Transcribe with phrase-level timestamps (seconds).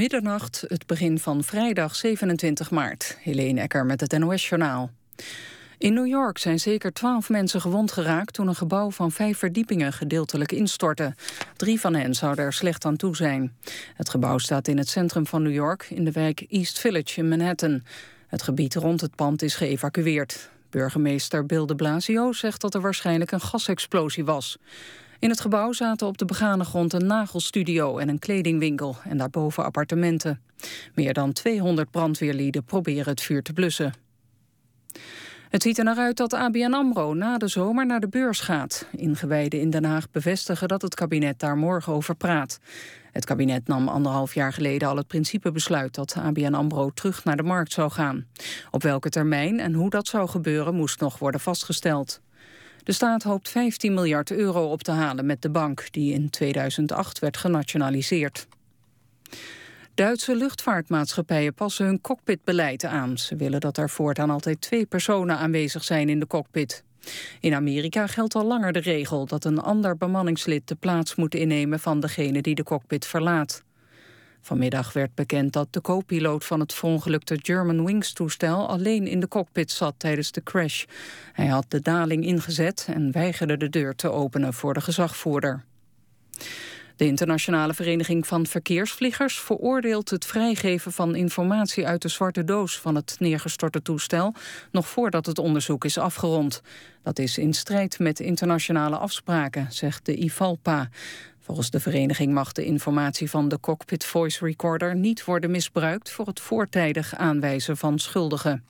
[0.00, 3.18] Middernacht, het begin van vrijdag 27 maart.
[3.20, 4.90] Helene Ecker met het NOS-journaal.
[5.78, 8.34] In New York zijn zeker twaalf mensen gewond geraakt...
[8.34, 11.14] toen een gebouw van vijf verdiepingen gedeeltelijk instortte.
[11.56, 13.56] Drie van hen zouden er slecht aan toe zijn.
[13.94, 15.86] Het gebouw staat in het centrum van New York...
[15.90, 17.82] in de wijk East Village in Manhattan.
[18.26, 20.50] Het gebied rond het pand is geëvacueerd.
[20.70, 24.58] Burgemeester Bill de Blasio zegt dat er waarschijnlijk een gasexplosie was.
[25.20, 29.64] In het gebouw zaten op de begane grond een nagelstudio en een kledingwinkel en daarboven
[29.64, 30.40] appartementen.
[30.94, 33.92] Meer dan 200 brandweerlieden proberen het vuur te blussen.
[35.48, 38.86] Het ziet er naar uit dat ABN AMRO na de zomer naar de beurs gaat.
[38.96, 42.60] Ingewijden in Den Haag bevestigen dat het kabinet daar morgen over praat.
[43.12, 45.94] Het kabinet nam anderhalf jaar geleden al het principebesluit...
[45.94, 48.26] dat ABN AMRO terug naar de markt zou gaan.
[48.70, 52.20] Op welke termijn en hoe dat zou gebeuren moest nog worden vastgesteld.
[52.82, 55.88] De staat hoopt 15 miljard euro op te halen met de bank...
[55.90, 58.46] die in 2008 werd genationaliseerd.
[59.94, 63.18] Duitse luchtvaartmaatschappijen passen hun cockpitbeleid aan.
[63.18, 66.84] Ze willen dat er voortaan altijd twee personen aanwezig zijn in de cockpit.
[67.40, 71.80] In Amerika geldt al langer de regel dat een ander bemanningslid de plaats moet innemen
[71.80, 73.62] van degene die de cockpit verlaat.
[74.40, 79.94] Vanmiddag werd bekend dat de co-piloot van het verongelukte Germanwings-toestel alleen in de cockpit zat
[79.96, 80.84] tijdens de crash.
[81.32, 85.64] Hij had de daling ingezet en weigerde de deur te openen voor de gezagvoerder.
[87.00, 92.94] De Internationale Vereniging van Verkeersvliegers veroordeelt het vrijgeven van informatie uit de zwarte doos van
[92.94, 94.34] het neergestorte toestel
[94.70, 96.62] nog voordat het onderzoek is afgerond.
[97.02, 100.88] Dat is in strijd met internationale afspraken, zegt de IVALPA.
[101.50, 106.26] Volgens de vereniging mag de informatie van de cockpit voice recorder niet worden misbruikt voor
[106.26, 108.64] het voortijdig aanwijzen van schuldigen.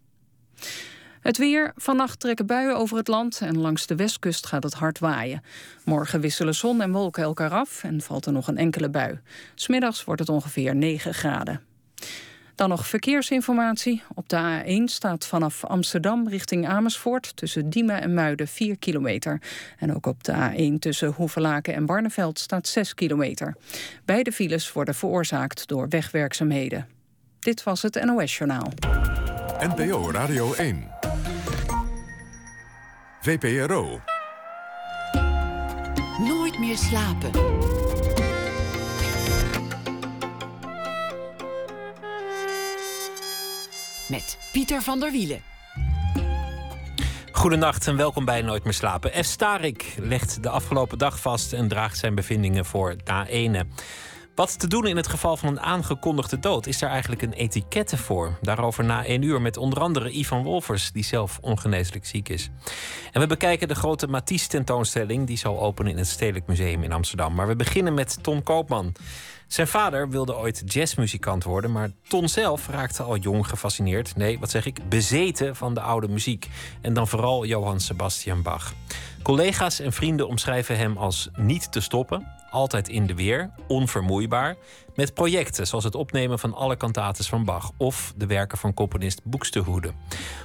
[1.20, 1.72] Het weer.
[1.76, 5.42] Vannacht trekken buien over het land en langs de westkust gaat het hard waaien.
[5.84, 9.18] Morgen wisselen zon en wolken elkaar af en valt er nog een enkele bui.
[9.54, 11.60] Smiddags wordt het ongeveer 9 graden.
[12.60, 14.02] Dan nog verkeersinformatie.
[14.14, 17.36] Op de A1 staat vanaf Amsterdam richting Amersfoort...
[17.36, 19.40] tussen Diemen en Muiden 4 kilometer.
[19.78, 23.56] En ook op de A1 tussen Hoevelaken en Barneveld staat 6 kilometer.
[24.04, 26.88] Beide files worden veroorzaakt door wegwerkzaamheden.
[27.38, 28.72] Dit was het NOS Journaal.
[29.60, 30.88] NPO Radio 1.
[33.20, 34.00] VPRO.
[36.18, 37.79] Nooit meer slapen.
[44.10, 45.42] Met Pieter van der Wielen.
[47.32, 49.24] Goedenacht en welkom bij Nooit meer slapen.
[49.24, 49.26] F.
[49.26, 53.66] Starik legt de afgelopen dag vast en draagt zijn bevindingen voor na ene.
[54.34, 56.66] Wat te doen in het geval van een aangekondigde dood?
[56.66, 58.38] Is daar eigenlijk een etikette voor?
[58.40, 62.50] Daarover na één uur met onder andere Ivan Wolfers, die zelf ongeneeslijk ziek is.
[63.12, 67.34] En we bekijken de grote Matisse-tentoonstelling, die zal openen in het Stedelijk Museum in Amsterdam.
[67.34, 68.92] Maar we beginnen met Ton Koopman.
[69.50, 74.50] Zijn vader wilde ooit jazzmuzikant worden, maar Ton zelf raakte al jong gefascineerd, nee, wat
[74.50, 76.48] zeg ik, bezeten van de oude muziek.
[76.80, 78.74] En dan vooral Johann Sebastian Bach.
[79.22, 84.56] Collega's en vrienden omschrijven hem als niet te stoppen, altijd in de weer, onvermoeibaar.
[85.00, 89.20] Met projecten zoals het opnemen van alle kantates van Bach of de werken van componist
[89.24, 89.92] Boekstehoede.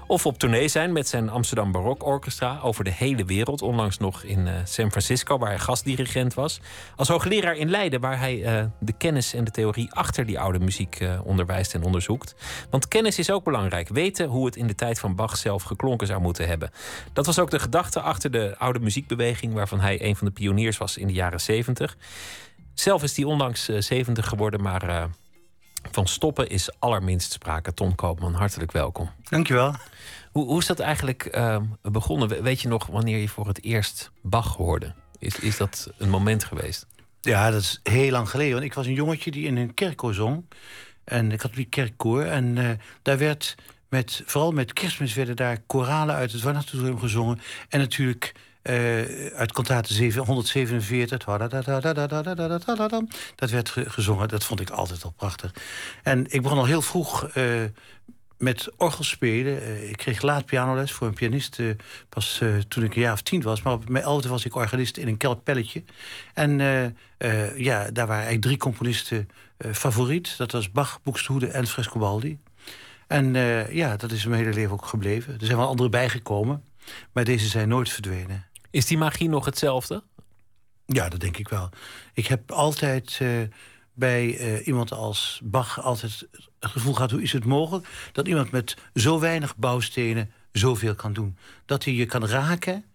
[0.07, 3.61] Of op tournee zijn met zijn Amsterdam Barok Orchestra over de hele wereld.
[3.61, 6.61] Onlangs nog in uh, San Francisco, waar hij gastdirigent was.
[6.95, 10.59] Als hoogleraar in Leiden, waar hij uh, de kennis en de theorie achter die oude
[10.59, 12.35] muziek uh, onderwijst en onderzoekt.
[12.69, 13.89] Want kennis is ook belangrijk.
[13.89, 16.71] Weten hoe het in de tijd van Bach zelf geklonken zou moeten hebben.
[17.13, 20.77] Dat was ook de gedachte achter de oude muziekbeweging, waarvan hij een van de pioniers
[20.77, 21.97] was in de jaren 70.
[22.75, 25.09] Zelf is hij onlangs 70 geworden, maar
[25.91, 27.73] van stoppen is allerminst sprake.
[27.73, 29.09] Ton Koopman, hartelijk welkom.
[29.23, 29.75] Dankjewel.
[30.31, 32.43] Hoe, hoe is dat eigenlijk uh, begonnen?
[32.43, 34.93] Weet je nog wanneer je voor het eerst Bach hoorde?
[35.19, 36.85] Is, is dat een moment geweest?
[37.21, 38.53] Ja, dat is heel lang geleden.
[38.53, 40.45] Want ik was een jongetje die in een kerkkoor zong.
[41.03, 42.23] En ik had die kerkkoor.
[42.23, 42.69] En uh,
[43.01, 43.55] daar werd
[43.89, 47.39] met, vooral met kerstmis werden daar koralen uit het Warnatorium gezongen.
[47.69, 48.31] En natuurlijk
[48.69, 51.25] uh, uit kantate 147.
[53.35, 54.27] Dat werd gezongen.
[54.27, 55.53] Dat vond ik altijd al prachtig.
[56.03, 57.63] En ik begon al heel vroeg uh,
[58.37, 59.61] met orgelspelen.
[59.61, 61.59] Uh, ik kreeg laat pianoles voor een pianist
[62.09, 63.61] pas toen ik een jaar of tien was.
[63.61, 65.83] Maar op mijn elfde was ik organist in een kelkpelletje.
[66.33, 66.57] En
[67.55, 69.29] ja, daar waren eigenlijk drie componisten
[69.71, 70.37] favoriet.
[70.37, 72.39] Dat was Bach, Buxtehude en Frescobaldi.
[73.07, 73.33] En
[73.69, 75.33] ja, dat is mijn hele leven ook gebleven.
[75.33, 76.63] Er zijn wel andere bijgekomen.
[77.11, 78.45] Maar deze zijn nooit verdwenen.
[78.75, 80.03] Is die magie nog hetzelfde?
[80.85, 81.69] Ja, dat denk ik wel.
[82.13, 83.41] Ik heb altijd uh,
[83.93, 86.27] bij uh, iemand als Bach altijd
[86.59, 87.11] het gevoel gehad...
[87.11, 91.37] hoe is het mogelijk dat iemand met zo weinig bouwstenen zoveel kan doen?
[91.65, 92.85] Dat hij je kan raken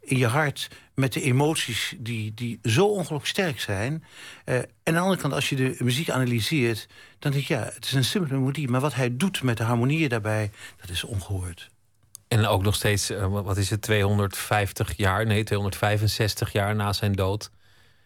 [0.00, 4.04] in je hart met de emoties die, die zo ongelooflijk sterk zijn.
[4.44, 6.88] en aan de andere kant, als je de muziek analyseert,
[7.18, 8.68] dan denk je, ja, het is een simpele melodie.
[8.68, 10.50] Maar wat hij doet met de harmonieën daarbij,
[10.80, 11.70] dat is ongehoord.
[12.28, 17.50] En ook nog steeds, wat is het, 250 jaar, nee, 265 jaar na zijn dood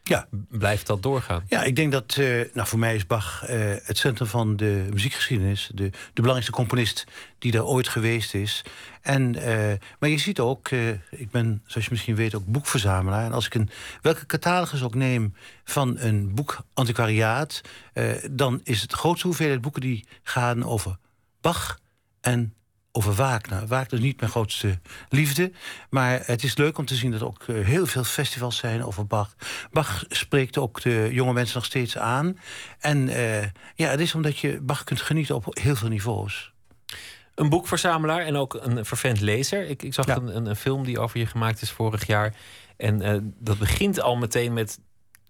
[0.04, 0.26] ja.
[0.48, 1.44] Blijft dat doorgaan?
[1.48, 4.86] Ja, ik denk dat, uh, nou voor mij is Bach uh, het centrum van de
[4.90, 5.70] muziekgeschiedenis.
[5.74, 7.04] De, de belangrijkste componist
[7.38, 8.64] die er ooit geweest is.
[9.00, 10.70] En, uh, maar je ziet ook,
[11.10, 13.25] ik ben zoals je misschien weet ook boekverzamelaar.
[13.25, 13.70] En als ik een,
[14.00, 15.34] welke catalogus ook neem
[15.64, 17.60] van een boek antiquariaat...
[18.30, 20.96] dan is het grootste hoeveelheid boeken die gaan over
[21.40, 21.78] Bach
[22.20, 22.54] en
[22.92, 23.66] over Wagner.
[23.66, 24.78] Wagner is niet mijn grootste
[25.08, 25.52] liefde.
[25.90, 28.84] Maar het is leuk om te zien dat er ook eh, heel veel festivals zijn
[28.84, 29.34] over Bach.
[29.70, 32.38] Bach spreekt ook de jonge mensen nog steeds aan.
[32.78, 33.42] En uh,
[33.74, 36.52] ja, het is omdat je Bach kunt genieten op heel veel niveaus.
[37.34, 39.68] Een boekverzamelaar en ook een vervent lezer.
[39.68, 42.36] Ik, ik zag een, een, een, film die over je gemaakt is vorig jaar.
[42.76, 44.78] En uh, dat begint al meteen met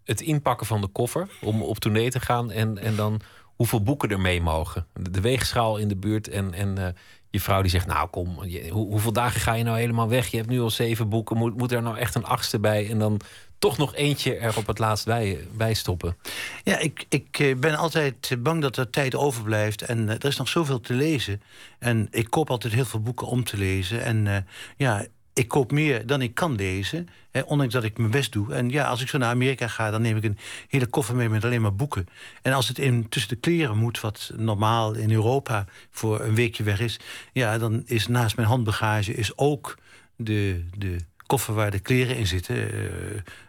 [0.04, 2.50] het inpakken van de koffer om op tournee te gaan.
[2.50, 4.86] En, en dan hoeveel boeken er mee mogen.
[4.92, 6.94] De, weegschaal in de buurt en, en
[7.32, 8.38] je vrouw die zegt, nou kom,
[8.70, 10.28] hoeveel dagen ga je nou helemaal weg?
[10.28, 12.90] Je hebt nu al zeven boeken, moet, moet er nou echt een achtste bij?
[12.90, 13.20] En dan
[13.58, 16.16] toch nog eentje er op het laatst bij, bij stoppen.
[16.64, 19.82] Ja, ik, ik eh, ben altijd bang dat er tijd overblijft.
[19.82, 21.42] En uh, er is nog zoveel te lezen.
[21.78, 24.02] En ik koop altijd heel veel boeken om te lezen.
[24.02, 24.46] En
[24.76, 27.08] ja, ik koop meer dan ik kan lezen.
[27.30, 28.54] Hè, ondanks dat ik mijn best doe.
[28.54, 30.38] En ja, als ik zo naar Amerika ga, dan neem ik een
[30.68, 32.06] hele koffer mee met alleen maar boeken.
[32.42, 36.62] En als het in, tussen de kleren moet, wat normaal in Europa voor een weekje
[36.62, 37.00] weg is.
[37.32, 39.78] Ja, dan is naast mijn handbagage is ook
[40.16, 40.96] de, de
[41.26, 42.90] koffer waar de kleren in zitten uh,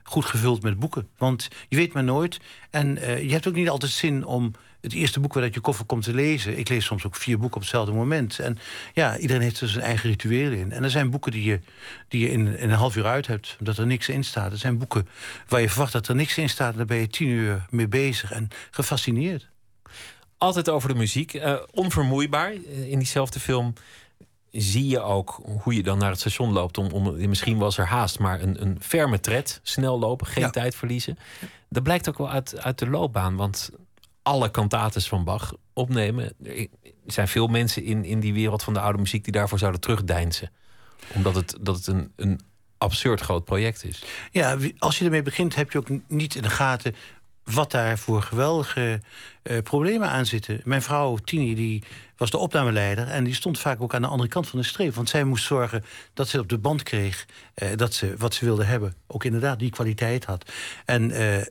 [0.03, 1.07] goed gevuld met boeken.
[1.17, 2.39] Want je weet maar nooit.
[2.69, 4.53] En uh, je hebt ook niet altijd zin om
[4.83, 6.57] het eerste boek waar dat je koffer komt te lezen.
[6.57, 8.39] Ik lees soms ook vier boeken op hetzelfde moment.
[8.39, 8.57] En
[8.93, 10.71] ja, iedereen heeft er zijn eigen ritueel in.
[10.71, 11.59] En er zijn boeken die je,
[12.07, 14.51] die je in, in een half uur uit hebt, omdat er niks in staat.
[14.51, 15.07] Er zijn boeken
[15.47, 16.71] waar je verwacht dat er niks in staat.
[16.71, 19.49] En daar ben je tien uur mee bezig en gefascineerd.
[20.37, 21.33] Altijd over de muziek.
[21.33, 22.51] Uh, onvermoeibaar.
[22.51, 23.73] Eh, in diezelfde film
[24.51, 26.77] zie je ook hoe je dan naar het station loopt.
[26.77, 29.59] Om, om, misschien was er haast, maar een, een ferme tred.
[29.63, 31.17] Snel lopen, geen tijd verliezen.
[31.69, 33.35] Dat blijkt ook wel uit, uit de loopbaan.
[33.35, 33.71] Want
[34.23, 36.33] alle kantates van Bach opnemen.
[36.43, 36.67] Er
[37.05, 40.51] zijn veel mensen in, in die wereld van de oude muziek die daarvoor zouden terugdeinzen.
[41.13, 42.39] Omdat het, dat het een, een
[42.77, 44.03] absurd groot project is.
[44.31, 46.95] Ja, als je ermee begint, heb je ook niet in de gaten
[47.43, 49.01] wat daar voor geweldige
[49.43, 50.61] uh, problemen aan zitten.
[50.63, 51.83] Mijn vrouw Tini die
[52.17, 54.95] was de opnameleider en die stond vaak ook aan de andere kant van de streep.
[54.95, 55.83] Want zij moest zorgen
[56.13, 57.25] dat ze op de band kreeg
[57.55, 58.95] uh, dat ze wat ze wilde hebben.
[59.07, 60.51] Ook inderdaad die kwaliteit had.
[60.85, 61.41] En uh,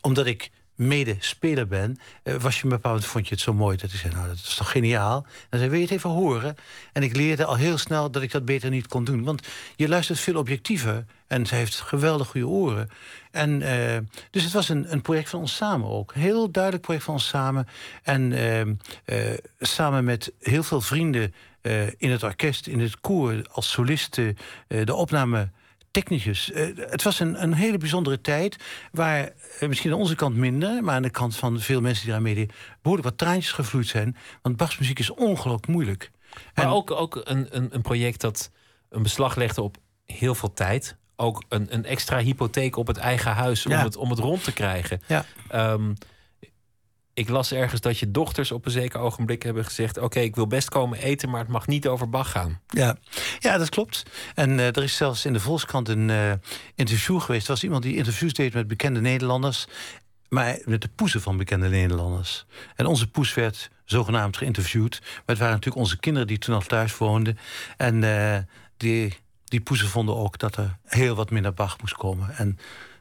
[0.00, 3.92] omdat ik medespeler ben, uh, was je een bepaald vond je het zo mooi dat
[3.92, 5.26] ik zei, nou dat is toch geniaal.
[5.50, 6.56] En zei, wil je het even horen?
[6.92, 9.24] En ik leerde al heel snel dat ik dat beter niet kon doen.
[9.24, 9.46] Want
[9.76, 12.90] je luistert veel objectiever en ze heeft geweldig goede oren.
[13.30, 13.96] En uh,
[14.30, 16.14] dus het was een, een project van ons samen ook.
[16.14, 17.68] Heel duidelijk project van ons samen.
[18.02, 21.34] En uh, samen met heel veel vrienden
[21.96, 24.36] in het orkest, in het koor, als solisten,
[24.68, 25.48] de opname
[25.90, 26.50] technicus.
[26.50, 28.56] Uh, het was een, een hele bijzondere tijd
[28.92, 32.12] waar uh, misschien aan onze kant minder, maar aan de kant van veel mensen die
[32.12, 34.16] daar meededen, behoorlijk wat traantjes gevloeid zijn.
[34.42, 36.10] Want Bachs muziek is ongelooflijk moeilijk.
[36.54, 38.50] Maar en, ook, ook een, een, een project dat
[38.88, 39.76] een beslag legde op
[40.06, 40.96] heel veel tijd.
[41.16, 44.52] Ook een, een extra hypotheek op het eigen huis om, het, om het rond te
[44.52, 45.02] krijgen.
[45.06, 45.24] Ja.
[45.72, 45.94] Um,
[47.18, 50.46] ik las ergens dat je dochters op een zeker ogenblik hebben gezegd: Oké, ik wil
[50.46, 52.60] best komen eten, maar het mag niet over Bach gaan.
[52.68, 52.96] Ja,
[53.38, 54.02] ja dat klopt.
[54.34, 56.32] En uh, er is zelfs in de Volkskrant een uh,
[56.74, 57.46] interview geweest.
[57.46, 59.66] Er was iemand die interviews deed met bekende Nederlanders.
[60.28, 62.46] Maar met de poezen van bekende Nederlanders.
[62.76, 64.98] En onze poes werd zogenaamd geïnterviewd.
[65.00, 67.38] Maar het waren natuurlijk onze kinderen die toen al thuis woonden.
[67.76, 68.36] En uh,
[68.76, 72.36] die, die poezen vonden ook dat er heel wat minder Bach moest komen.
[72.36, 72.58] En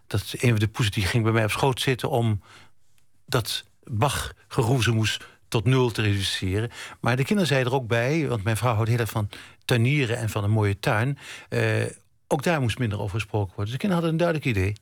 [0.08, 2.42] dat een van de poezen die ging bij mij op schoot zitten om
[3.26, 6.70] dat Bach geroezen moest tot nul te reduceren.
[7.00, 9.30] Maar de kinderen zeiden er ook bij, want mijn vrouw houdt heel erg van
[9.66, 11.18] tuinieren en van een mooie tuin.
[11.50, 11.86] Uh,
[12.28, 13.66] ook daar moest minder over gesproken worden.
[13.66, 14.76] Dus de kinderen hadden een duidelijk idee.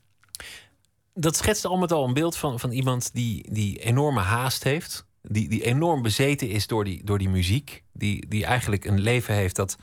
[1.14, 5.06] Dat schetst al met al een beeld van, van iemand die, die enorme haast heeft.
[5.22, 7.82] Die, die enorm bezeten is door die, door die muziek.
[7.92, 9.76] Die, die eigenlijk een leven heeft dat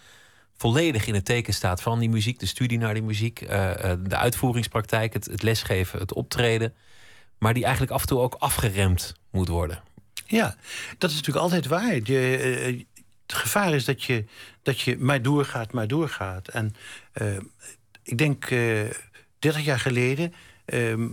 [0.58, 2.40] volledig in het teken staat van die muziek.
[2.40, 3.50] De studie naar die muziek, uh,
[4.04, 6.74] de uitvoeringspraktijk, het, het lesgeven, het optreden
[7.44, 9.82] maar die eigenlijk af en toe ook afgeremd moet worden.
[10.26, 10.56] Ja,
[10.98, 11.94] dat is natuurlijk altijd waar.
[12.04, 12.84] Je, uh,
[13.26, 14.26] het gevaar is dat je,
[14.62, 16.48] dat je maar doorgaat, maar doorgaat.
[16.48, 16.76] En
[17.22, 17.38] uh,
[18.04, 18.82] ik denk, uh,
[19.40, 20.34] 30 jaar geleden
[20.66, 21.08] ehm,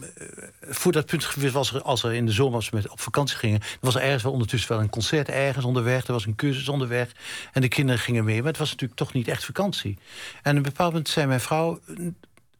[0.60, 4.02] voor dat punt was als er in de zomer met op vakantie gingen, was er
[4.02, 7.12] ergens wel ondertussen wel een concert ergens onderweg, er was een cursus onderweg
[7.52, 9.99] en de kinderen gingen mee, maar het was natuurlijk toch niet echt vakantie.
[10.42, 11.80] En op een bepaald moment zei mijn vrouw,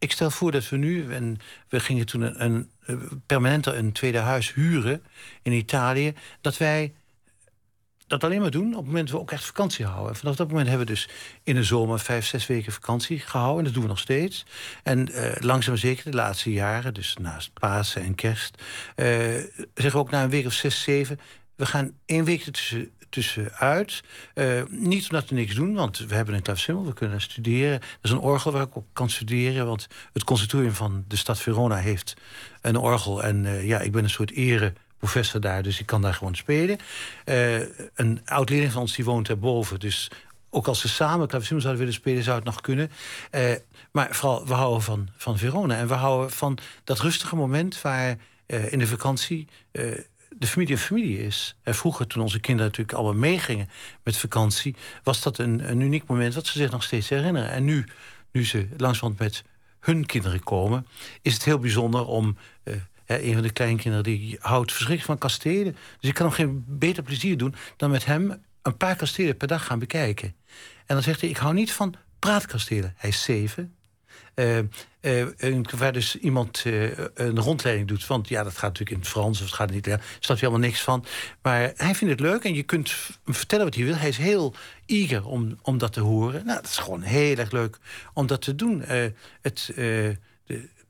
[0.00, 1.38] ik stel voor dat we nu, en
[1.69, 2.71] we gingen toen een,
[3.26, 5.02] een, een tweede huis huren
[5.42, 6.92] in Italië, dat wij
[8.07, 10.16] dat alleen maar doen op het moment dat we ook echt vakantie houden.
[10.16, 11.09] vanaf dat moment hebben we dus
[11.42, 13.59] in de zomer vijf, zes weken vakantie gehouden.
[13.59, 14.47] En dat doen we nog steeds.
[14.83, 18.62] En uh, langzaam zeker de laatste jaren, dus naast Pasen en Kerst...
[18.97, 19.07] Uh,
[19.75, 21.21] zeggen we ook na een week of zes, zeven...
[21.57, 24.02] we gaan één week ertussen tussenuit.
[24.34, 27.72] Uh, niet omdat we niks doen, want we hebben een klavecimbal, we kunnen studeren.
[27.80, 31.40] Er is een orgel waar ik op kan studeren, want het conservatorium van de stad
[31.40, 32.14] Verona heeft
[32.60, 33.22] een orgel.
[33.22, 36.34] En uh, ja, ik ben een soort ere professor daar, dus ik kan daar gewoon
[36.34, 36.78] spelen.
[37.24, 37.58] Uh,
[37.94, 40.10] een oud-leerling van ons die woont daarboven, dus
[40.50, 42.90] ook als ze samen klavecimbal zouden willen spelen, zou het nog kunnen.
[43.90, 45.76] Maar vooral, we houden van, van Verona.
[45.76, 49.48] En we houden van dat rustige moment waar in de vakantie
[50.40, 51.56] de familie een familie is.
[51.62, 53.68] En vroeger, toen onze kinderen natuurlijk allemaal meegingen
[54.02, 54.76] met vakantie...
[55.02, 57.50] was dat een, een uniek moment dat ze zich nog steeds herinneren.
[57.50, 57.85] En nu,
[58.32, 59.44] nu ze langzamerhand met
[59.80, 60.87] hun kinderen komen...
[61.23, 62.37] is het heel bijzonder om...
[62.64, 62.75] Uh,
[63.06, 65.76] een van de kleinkinderen die houdt verschrikkelijk van kastelen.
[66.00, 67.54] Dus ik kan hem geen beter plezier doen...
[67.76, 70.35] dan met hem een paar kastelen per dag gaan bekijken.
[70.87, 72.94] En dan zegt hij, ik hou niet van praatkastelen.
[72.97, 73.75] Hij is zeven,
[74.34, 74.58] uh,
[75.00, 76.64] uh, waar dus iemand
[77.14, 78.06] een rondleiding doet.
[78.06, 79.84] Want ja, dat gaat natuurlijk in het Frans of het gaat niet.
[79.84, 81.04] Daar staat helemaal niks van.
[81.42, 82.92] Maar hij vindt het leuk en je kunt
[83.25, 83.96] vertellen wat hij wil.
[83.96, 84.54] Hij is heel
[84.87, 86.44] eager om, om dat te horen.
[86.44, 87.78] Nou, dat is gewoon heel erg leuk
[88.14, 88.82] om dat te doen.
[89.40, 89.72] het,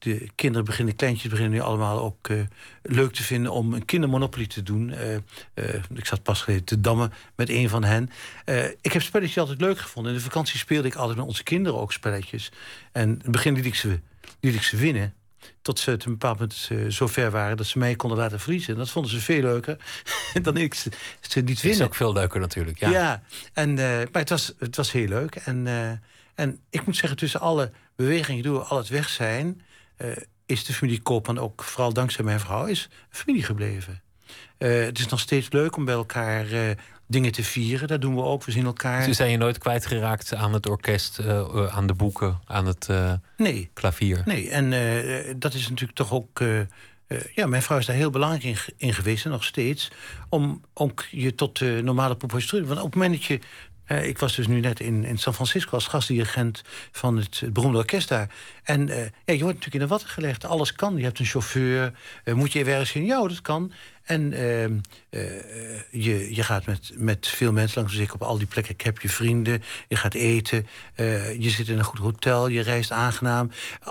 [0.00, 2.40] de kinderen beginnen, kleintjes beginnen nu allemaal ook uh,
[2.83, 4.88] leuk te vinden om een kindermonopoly te doen.
[4.88, 8.11] Uh, uh, ik zat pas geleden te dammen met een van hen.
[8.80, 10.12] ik heb spelletjes altijd leuk gevonden.
[10.12, 12.52] In de vakantie speelde ik altijd met onze kinderen ook spelletjes.
[12.92, 14.00] En in het begin liet ik ze,
[14.40, 15.14] liet ik ze winnen.
[15.62, 18.76] Tot ze op een bepaald moment zo ver waren dat ze mij konden laten vriezen.
[18.76, 19.76] Dat vonden ze veel leuker
[20.42, 20.90] dan ik ze,
[21.21, 21.80] ze niet winnen.
[21.80, 22.78] is ook veel leuker natuurlijk.
[22.78, 25.35] Ja, ja en, maar het was, het was heel leuk.
[25.35, 25.66] En,
[26.35, 29.62] en ik moet zeggen, tussen alle bewegingen door al het weg zijn
[30.04, 30.11] uh,
[30.47, 34.02] is de familie Koopman ook, vooral dankzij mijn vrouw, is familie gebleven.
[34.59, 36.71] Uh, het is nog steeds leuk om bij elkaar uh,
[37.07, 37.88] dingen te vieren.
[37.88, 38.45] Dat doen we ook.
[38.45, 39.02] We zien elkaar.
[39.02, 41.21] Ze zijn je nooit kwijtgeraakt aan het orkest,
[41.71, 42.88] aan de boeken, aan het
[43.37, 43.71] nee.
[43.73, 44.23] klavier?
[44.25, 44.71] Nee, en
[45.38, 46.42] dat is natuurlijk toch ook.
[47.35, 49.90] ja, mijn vrouw is daar heel belangrijk in, in geweest en nog steeds.
[50.28, 52.64] Om ook je tot de normale propositie.
[52.64, 53.38] Want op het moment dat je
[53.92, 57.78] uh, ik was dus nu net in, in San Francisco als gastdirigent van het, beroemde
[57.78, 58.28] orkest daar.
[58.62, 60.44] En uh, ja, je wordt natuurlijk in de watten gelegd.
[60.44, 60.97] Alles kan.
[60.97, 61.92] Je hebt een chauffeur.
[62.25, 63.04] Uh, moet je ergens in?
[63.04, 63.73] Ja, dat kan.
[64.02, 64.78] En ehm,
[65.90, 68.75] je, je gaat met, met veel mensen langs ik op al die plekken.
[68.75, 69.62] Ik heb je vrienden.
[69.88, 70.66] Je gaat eten.
[71.38, 72.49] je zit in een goed hotel.
[72.49, 73.50] Je reist aangenaam.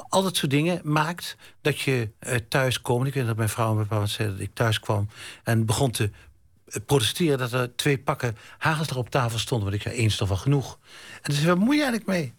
[0.10, 2.10] Al dat soort dingen maakt dat je
[2.48, 3.08] thuis komt.
[3.08, 5.10] Ik weet dat mijn vrouw me bepaald zei dat ik thuis kwam.
[5.44, 6.10] En begon te
[6.86, 9.70] protesteren dat er twee pakken hagelsdag op tafel stonden.
[9.70, 10.80] Want ik zei, één is toch wel genoeg.
[11.22, 12.34] En zei, wat moet je eigenlijk mee?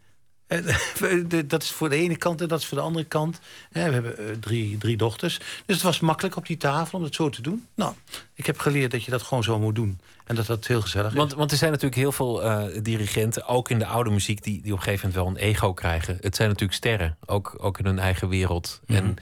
[1.46, 3.40] dat is voor de ene kant en dat is voor de andere kant.
[3.70, 5.38] We hebben eh, drie, drie dochters.
[5.38, 7.66] Dus het was makkelijk op die tafel om het zo te doen.
[7.74, 7.94] Nou,
[8.34, 10.00] ik heb geleerd dat je dat gewoon zo moet doen.
[10.24, 11.36] En dat dat heel gezellig want, is.
[11.36, 14.72] Want er zijn natuurlijk heel veel uh, dirigenten, ook in de oude muziek, die, die
[14.72, 16.18] op een gegeven moment wel een ego krijgen.
[16.20, 18.80] Het zijn natuurlijk sterren, ook, ook in hun eigen wereld.
[18.86, 19.14] Mm -hmm.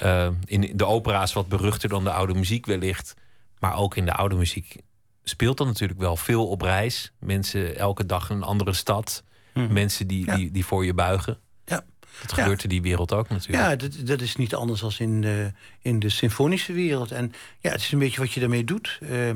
[0.00, 3.14] En uh, in de opera's wat beruchter dan de oude muziek wellicht.
[3.58, 4.76] Maar ook in de oude muziek
[5.24, 7.12] speelt dat natuurlijk wel veel op reis.
[7.18, 9.24] Mensen elke dag in een andere stad.
[9.52, 9.72] Hmm.
[9.72, 11.38] Mensen die, die, die voor je buigen.
[11.64, 11.84] Ja.
[12.20, 13.62] Dat gebeurt in die wereld ook natuurlijk.
[13.62, 17.12] Ja, dat, dat is niet anders dan in de, in de symfonische wereld.
[17.12, 18.98] En ja, het is een beetje wat je daarmee doet.
[19.02, 19.34] Uh, uh,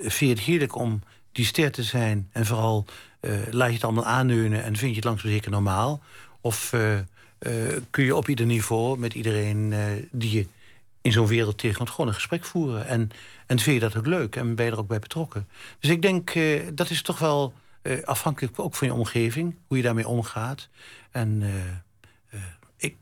[0.00, 2.28] vind je het heerlijk om die ster te zijn...
[2.32, 2.84] en vooral
[3.20, 6.02] uh, laat je het allemaal aanleunen en vind je het langzaam zeker normaal?
[6.40, 6.74] Of
[7.90, 9.74] kun je op ieder niveau met iedereen
[10.10, 10.46] die je
[11.04, 12.86] in zo'n wereld tegenkomt, gewoon een gesprek voeren.
[12.86, 13.10] En,
[13.46, 15.48] en vind je dat ook leuk en ben je er ook bij betrokken.
[15.80, 19.76] Dus ik denk, uh, dat is toch wel uh, afhankelijk ook van je omgeving, hoe
[19.76, 20.68] je daarmee omgaat.
[21.10, 22.40] En uh,
[22.76, 22.96] ik,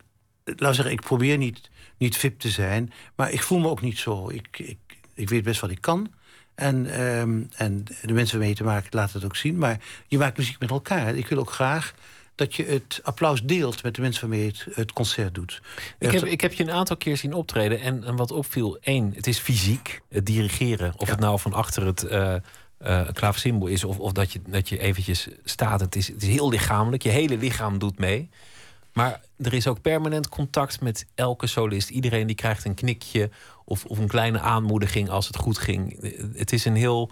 [0.44, 3.98] laat zeggen, ik probeer niet, niet VIP te zijn, maar ik voel me ook niet
[3.98, 4.30] zo.
[4.30, 4.78] Ik, ik,
[5.14, 6.12] ik weet best wat ik kan.
[6.54, 9.58] En, um, en de mensen waarmee je te maken laten het ook zien.
[9.58, 11.14] Maar je maakt muziek met elkaar.
[11.14, 11.94] Ik wil ook graag
[12.34, 15.62] dat je het applaus deelt met de mensen waarmee je het, het concert doet.
[15.98, 19.12] Ik heb, ik heb je een aantal keer zien optreden en, en wat opviel, één,
[19.14, 20.92] het is fysiek, het dirigeren.
[20.96, 22.34] Of het nou van achter het uh,
[22.86, 25.80] uh, is of, of dat, je, dat je eventjes staat.
[25.80, 28.30] Het is, het is heel lichamelijk, je hele lichaam doet mee.
[28.92, 31.90] Maar er is ook permanent contact met elke solist.
[31.90, 33.30] Iedereen die krijgt een knikje
[33.64, 36.00] of, of een kleine aanmoediging als het goed ging.
[36.36, 37.10] Het is een heel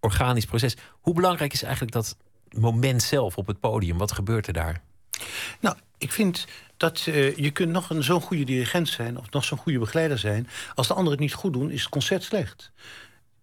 [0.00, 0.76] organisch proces.
[0.90, 2.16] Hoe belangrijk is eigenlijk dat
[2.58, 3.98] moment zelf op het podium?
[3.98, 4.82] Wat gebeurt er daar?
[5.60, 9.18] Nou, ik vind dat uh, je kunt nog een zo'n goede dirigent zijn...
[9.18, 10.48] of nog zo'n goede begeleider zijn...
[10.74, 12.72] als de anderen het niet goed doen, is het concert slecht.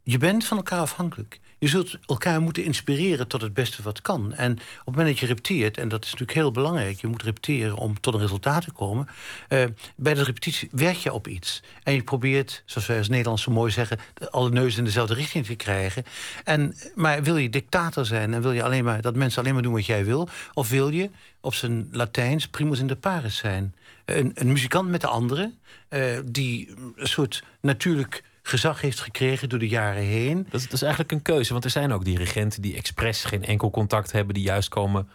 [0.03, 1.39] Je bent van elkaar afhankelijk.
[1.59, 4.33] Je zult elkaar moeten inspireren tot het beste wat kan.
[4.33, 7.01] En op het moment dat je repeteert, en dat is natuurlijk heel belangrijk...
[7.01, 9.07] je moet repeteren om tot een resultaat te komen...
[9.49, 9.63] Uh,
[9.95, 11.63] bij de repetitie werk je op iets.
[11.83, 13.99] En je probeert, zoals wij als Nederlands zo mooi zeggen...
[14.29, 16.03] alle neus in dezelfde richting te krijgen.
[16.43, 19.63] En, maar wil je dictator zijn en wil je alleen maar dat mensen alleen maar
[19.63, 20.29] doen wat jij wil...
[20.53, 21.09] of wil je
[21.41, 23.75] op zijn Latijns primus inter pares zijn...
[24.05, 25.57] Een, een muzikant met de anderen,
[25.89, 30.47] uh, die een soort natuurlijk gezag heeft gekregen door de jaren heen.
[30.49, 34.11] Dat, is eigenlijk een keuze, want er zijn ook dirigenten die expres geen enkel contact
[34.11, 35.09] hebben, die juist komen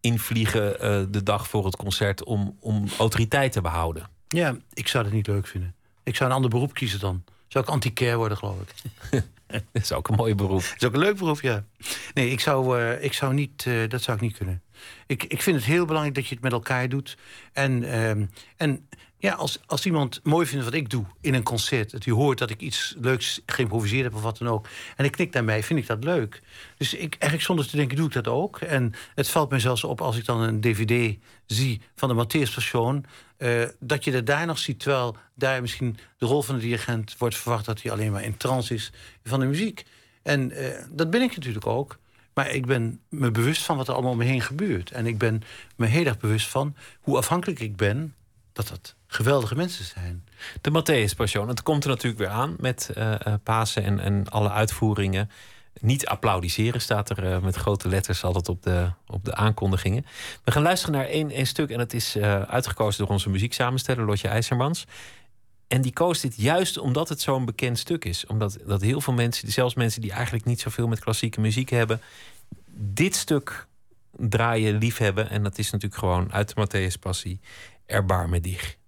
[0.00, 4.08] invliegen uh, de dag voor het concert om, om autoriteit te behouden.
[4.28, 5.74] Ja, ik zou dat niet leuk vinden.
[6.02, 7.24] Ik zou een ander beroep kiezen dan.
[7.48, 8.74] Zou ik antiquair worden, geloof ik.
[9.46, 10.60] dat is ook een mooi beroep.
[10.60, 11.64] Dat is ook een leuk beroep, ja.
[12.14, 14.62] Nee, ik zou, uh, ik zou niet, uh, dat zou ik niet kunnen.
[15.06, 17.16] Ik, ik vind het heel belangrijk dat je het met elkaar doet.
[17.52, 18.10] En, uh,
[18.56, 21.90] en ja, als, als iemand mooi vindt wat ik doe in een concert...
[21.90, 24.68] dat hij hoort dat ik iets leuks geïmproviseerd heb of wat dan ook...
[24.96, 26.42] en ik knik naar mij, vind ik dat leuk.
[26.76, 28.58] Dus ik, eigenlijk zonder te denken doe ik dat ook.
[28.58, 32.54] En het valt mij zelfs op als ik dan een dvd zie van de Matthäus
[32.54, 33.04] Passion...
[33.38, 37.14] Uh, dat je dat daar nog ziet, terwijl daar misschien de rol van de dirigent...
[37.18, 38.92] wordt verwacht dat hij alleen maar in trance is
[39.24, 39.84] van de muziek.
[40.22, 41.98] En uh, dat ben ik natuurlijk ook...
[42.34, 44.90] Maar ik ben me bewust van wat er allemaal om me heen gebeurt.
[44.90, 45.42] En ik ben
[45.76, 48.14] me heel erg bewust van hoe afhankelijk ik ben...
[48.56, 50.24] dat dat geweldige mensen zijn.
[50.60, 54.50] De Matthäus Passion, het komt er natuurlijk weer aan met uh, Pasen en, en alle
[54.50, 55.30] uitvoeringen.
[55.80, 60.06] Niet applaudisseren staat er uh, met grote letters altijd op de, op de aankondigingen.
[60.44, 64.28] We gaan luisteren naar één, één stuk en het is uitgekozen door onze muzieksamensteller Lotje
[64.28, 64.86] IJzermans.
[65.68, 68.26] En die koos dit juist omdat het zo'n bekend stuk is.
[68.26, 72.00] Omdat dat heel veel mensen, zelfs mensen die eigenlijk niet zoveel met klassieke muziek hebben,
[72.74, 73.66] dit stuk
[74.12, 75.30] draaien, liefhebben.
[75.30, 77.40] En dat is natuurlijk gewoon uit de Matthäus Passie,
[77.86, 78.78] Erbaar me dich.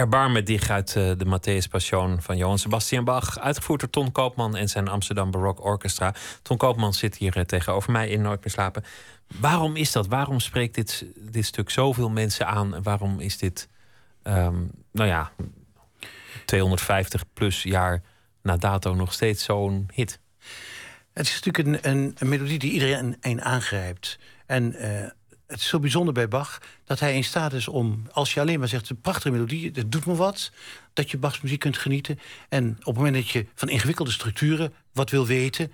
[0.00, 3.38] Erbarme dich uit uh, de Matthäus Passion van Johann Sebastian Bach.
[3.38, 6.14] Uitgevoerd door Ton Koopman en zijn Amsterdam Baroque Orchestra.
[6.42, 8.84] Ton Koopman zit hier uh, tegenover mij in Nooit meer slapen.
[9.40, 10.06] Waarom is dat?
[10.06, 12.82] Waarom spreekt dit, dit stuk zoveel mensen aan?
[12.82, 13.68] Waarom is dit,
[14.22, 15.32] um, nou ja,
[16.44, 18.02] 250 plus jaar
[18.42, 20.18] na dato nog steeds zo'n hit?
[21.12, 24.18] Het is natuurlijk een, een, melodie die iedereen een aangrijpt.
[24.46, 25.10] En uh,
[25.50, 28.58] het is zo bijzonder bij Bach dat hij in staat is om, als je alleen
[28.58, 30.50] maar zegt, een prachtige melodie, het doet me wat,
[30.92, 32.18] dat je Bachs muziek kunt genieten.
[32.48, 35.72] En op het moment dat je van ingewikkelde structuren wat wil weten,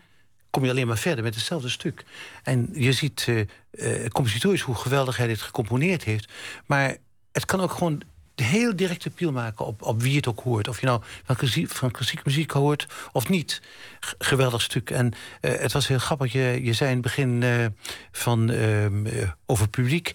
[0.51, 2.05] kom je alleen maar verder met hetzelfde stuk.
[2.43, 6.33] En je ziet uh, uh, compositorisch hoe geweldig hij dit gecomponeerd heeft.
[6.67, 6.97] Maar
[7.33, 8.03] het kan ook gewoon
[8.45, 10.69] heel directe piel maken op, op wie het ook hoort.
[10.69, 13.63] Of je nou van, klassiek, van klassieke muziek hoort of niet.
[14.19, 14.91] geweldig stuk.
[14.91, 16.33] En uh, het was heel grappig.
[16.33, 17.67] Je, je zei in het begin uh,
[18.13, 18.87] van, uh,
[19.47, 20.13] over publiek.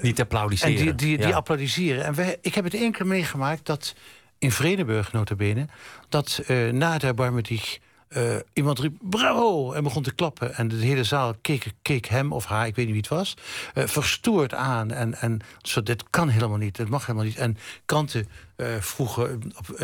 [0.00, 0.76] niet applaudisseren.
[0.76, 1.34] En die, die, die ja.
[1.34, 2.04] applaudisseren.
[2.04, 3.94] En wij, ik heb het één keer meegemaakt dat
[4.38, 5.66] in Vredenburg, notabene...
[6.08, 7.80] dat na het erbarmen die
[8.16, 10.54] uh, iemand riep bravo en begon te klappen.
[10.54, 13.36] En de hele zaal keek, keek hem of haar, ik weet niet wie het was,
[13.74, 14.90] uh, verstoord aan.
[14.90, 17.36] En, en zo, dit kan helemaal niet, dit mag helemaal niet.
[17.36, 19.82] En kranten uh, vroegen op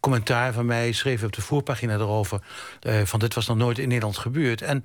[0.00, 2.40] commentaar van mij, schreven op de voorpagina erover...
[3.04, 4.62] van dit was nog nooit in Nederland gebeurd.
[4.62, 4.82] En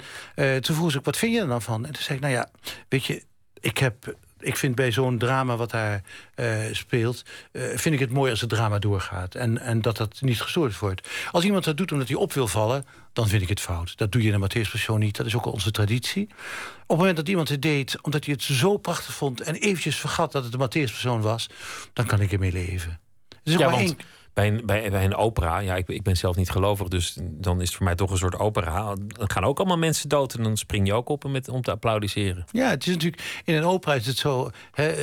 [0.62, 1.86] toen vroeg ze, wat vind je er dan van?
[1.86, 2.50] En toen zei ik, nou ja,
[2.90, 3.24] weet je,
[3.60, 6.02] ik heb ik vind bij zo'n drama wat daar
[6.36, 7.24] uh, speelt...
[7.52, 9.36] Uh, vind ik het mooi als het drama doorgaat.
[9.36, 11.10] En, en dat dat niet gestoord wordt.
[11.32, 12.86] Als iemand dat doet omdat hij op wil vallen...
[13.14, 13.98] dan vind ik het fout.
[13.98, 15.16] Dat doe je in de Matthäus niet.
[15.16, 16.24] Dat is ook onze traditie.
[16.24, 19.42] Op het moment dat iemand het deed omdat hij het zo prachtig vond...
[19.42, 21.50] en eventjes vergat dat het de Matthäus was...
[21.94, 23.00] dan kan ik ermee leven.
[23.30, 23.82] Het is ja, maar want...
[23.82, 23.98] één
[24.34, 27.62] bij een, bij, bij een opera, ja, ik, ik ben zelf niet gelovig, dus dan
[27.62, 28.96] is het voor mij toch een soort opera.
[29.08, 31.72] Dan gaan ook allemaal mensen dood en dan spring je ook op met, om te
[31.72, 32.46] applaudisseren.
[32.52, 34.50] Ja, het is natuurlijk, in een opera is het zo,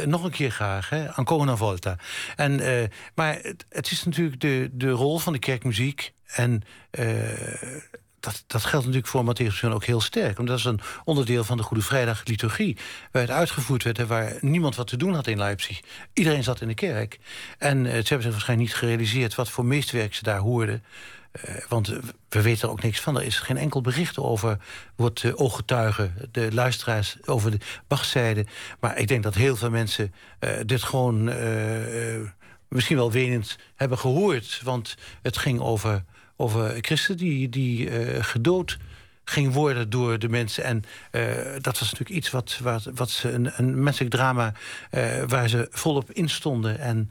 [0.04, 1.96] nog een keer graag, hè, ancora una volta.
[2.36, 2.82] En, uh,
[3.14, 6.62] maar het, het, is natuurlijk de, de rol van de kerkmuziek en...
[6.98, 7.06] Uh,
[8.20, 10.38] dat, dat geldt natuurlijk voor Matthäus ook heel sterk.
[10.38, 12.76] Omdat dat is een onderdeel van de Goede Vrijdag liturgie.
[13.12, 15.80] Waar het uitgevoerd werd en waar niemand wat te doen had in Leipzig.
[16.12, 17.18] Iedereen zat in de kerk.
[17.58, 19.34] En uh, ze hebben zich waarschijnlijk niet gerealiseerd...
[19.34, 20.84] wat voor meesterwerk ze daar hoorden.
[21.48, 21.88] Uh, want
[22.28, 23.16] we weten er ook niks van.
[23.16, 24.58] Er is geen enkel bericht over.
[24.96, 28.46] Wordt uh, ooggetuigen, de luisteraars over de Bachzijde.
[28.80, 30.14] Maar ik denk dat heel veel mensen
[30.66, 31.24] dit gewoon...
[32.68, 34.60] misschien wel wenend hebben gehoord.
[34.64, 36.04] Want het ging over
[36.40, 38.78] over Christen die, die uh, gedood
[39.24, 40.64] ging worden door de mensen.
[40.64, 41.22] En uh,
[41.60, 42.60] dat was natuurlijk iets wat,
[42.94, 44.52] wat, ze een, een menselijk drama...
[44.90, 47.10] Uh, waar ze volop instonden en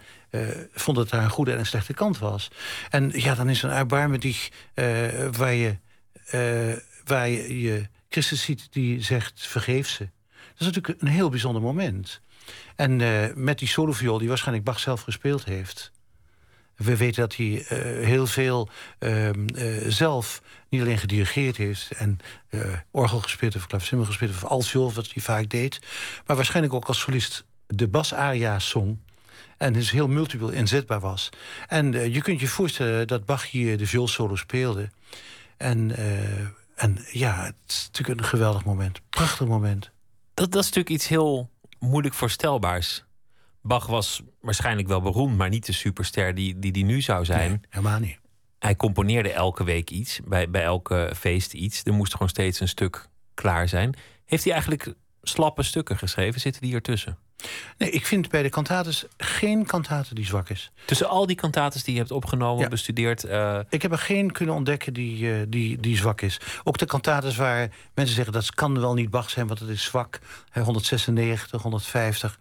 [0.72, 2.48] vonden dat daar een goede en een slechte kant was.
[2.90, 4.38] En ja, dan is een erbarmen die,
[5.32, 5.78] waar, je,
[7.04, 10.10] waar je, je Christus ziet die zegt vergeef ze.
[10.34, 12.22] Dat is natuurlijk een heel bijzonder moment.
[12.76, 12.96] En
[13.44, 15.92] met die soloviool die waarschijnlijk Bach zelf gespeeld heeft...
[16.80, 17.68] We weten dat hij uh,
[18.06, 19.34] heel veel uh, uh,
[19.88, 21.92] zelf niet alleen gedirigeerd heeft...
[21.92, 22.20] en
[22.92, 25.80] orgel gespeeld heeft, klavecimbal gespeeld of altviool, wat hij vaak deed...
[26.26, 28.98] maar waarschijnlijk ook als solist de basaria's zong...
[29.58, 31.30] En dus heel multiple inzetbaar was.
[31.68, 34.90] En je kunt je voorstellen dat Bach hier de vioolsolo speelde.
[35.58, 35.96] En,
[36.76, 39.00] en ja, het is natuurlijk een geweldig moment.
[39.10, 39.90] Prachtig moment.
[40.34, 43.04] Dat, dat is natuurlijk iets heel moeilijk voorstelbaars.
[43.62, 47.50] Bach was waarschijnlijk wel beroemd, maar niet de superster die die, die nu zou zijn.
[47.50, 48.20] Nee, helemaal niet.
[48.60, 51.82] Hij componeerde elke week iets, bij, bij elke feest iets.
[51.84, 53.96] Er moest gewoon steeds een stuk klaar zijn.
[54.26, 56.42] Heeft hij eigenlijk slappe stukken geschreven?
[56.42, 57.18] Zitten die ertussen?
[57.78, 60.72] Nee, ik vind bij de kantates geen kantate die zwak is.
[60.86, 62.70] Tussen al die kantates die je hebt opgenomen, ja.
[62.70, 63.26] bestudeerd...
[63.26, 63.60] Uh...
[63.70, 66.40] Ik heb er geen kunnen ontdekken die, uh, die, die zwak is.
[66.64, 69.48] Ook de kantates waar mensen zeggen dat kan wel niet Bach zijn...
[69.48, 70.20] want het is zwak,
[70.54, 72.40] 196, 150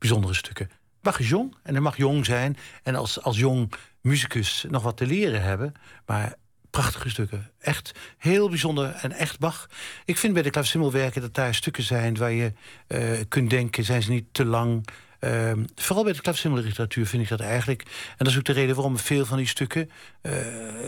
[0.00, 0.70] bijzondere stukken.
[1.02, 2.56] Bach is jong en hij mag jong zijn.
[2.82, 5.72] En als, als jong muzikus nog wat te leren hebben.
[6.06, 6.34] Maar
[6.70, 7.50] prachtige stukken.
[7.58, 9.68] Echt heel bijzonder en echt Bach.
[10.04, 12.16] Ik vind bij de klaversymbolwerken dat daar stukken zijn...
[12.16, 12.52] waar je
[12.88, 14.86] uh, kunt denken, zijn ze niet te lang...
[15.20, 17.82] Uh, vooral bij de klaversymbolliteratuur vind ik dat eigenlijk.
[17.82, 19.90] En dat is ook de reden waarom veel van die stukken...
[20.22, 20.32] Uh,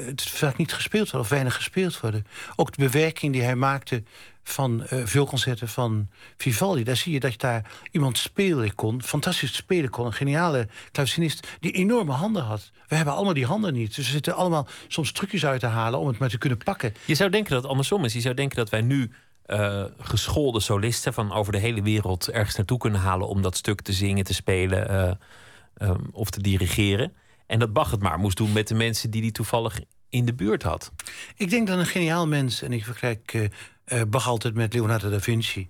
[0.06, 2.26] het vaak niet gespeeld worden of weinig gespeeld worden.
[2.56, 4.02] Ook de bewerking die hij maakte
[4.42, 6.84] van uh, veel concerten van Vivaldi.
[6.84, 10.06] Daar zie je dat je daar iemand spelen kon, fantastisch spelen kon.
[10.06, 12.70] Een geniale klavecinist die enorme handen had.
[12.88, 13.94] We hebben allemaal die handen niet.
[13.94, 16.94] Dus we zitten allemaal soms trucjes uit te halen om het maar te kunnen pakken.
[17.04, 18.12] Je zou denken dat het andersom is.
[18.12, 19.10] Je zou denken dat wij nu
[19.46, 23.80] uh, geschoolde solisten van over de hele wereld ergens naartoe kunnen halen om dat stuk
[23.80, 27.14] te zingen, te spelen uh, um, of te dirigeren.
[27.46, 30.34] En dat Bach het maar moest doen met de mensen die hij toevallig in de
[30.34, 30.92] buurt had.
[31.36, 35.20] Ik denk dat een geniaal mens, en ik vergelijk uh, Bach altijd met Leonardo da
[35.20, 35.68] Vinci,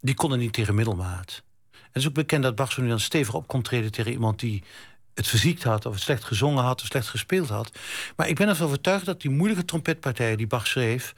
[0.00, 1.42] die konden niet tegen middelmaat.
[1.70, 4.40] Het is ook bekend dat Bach zo nu dan stevig op kon treden tegen iemand
[4.40, 4.62] die
[5.14, 7.78] het verziekt had, of het slecht gezongen had, of slecht gespeeld had.
[8.16, 11.14] Maar ik ben ervan overtuigd dat die moeilijke trompetpartijen die Bach schreef,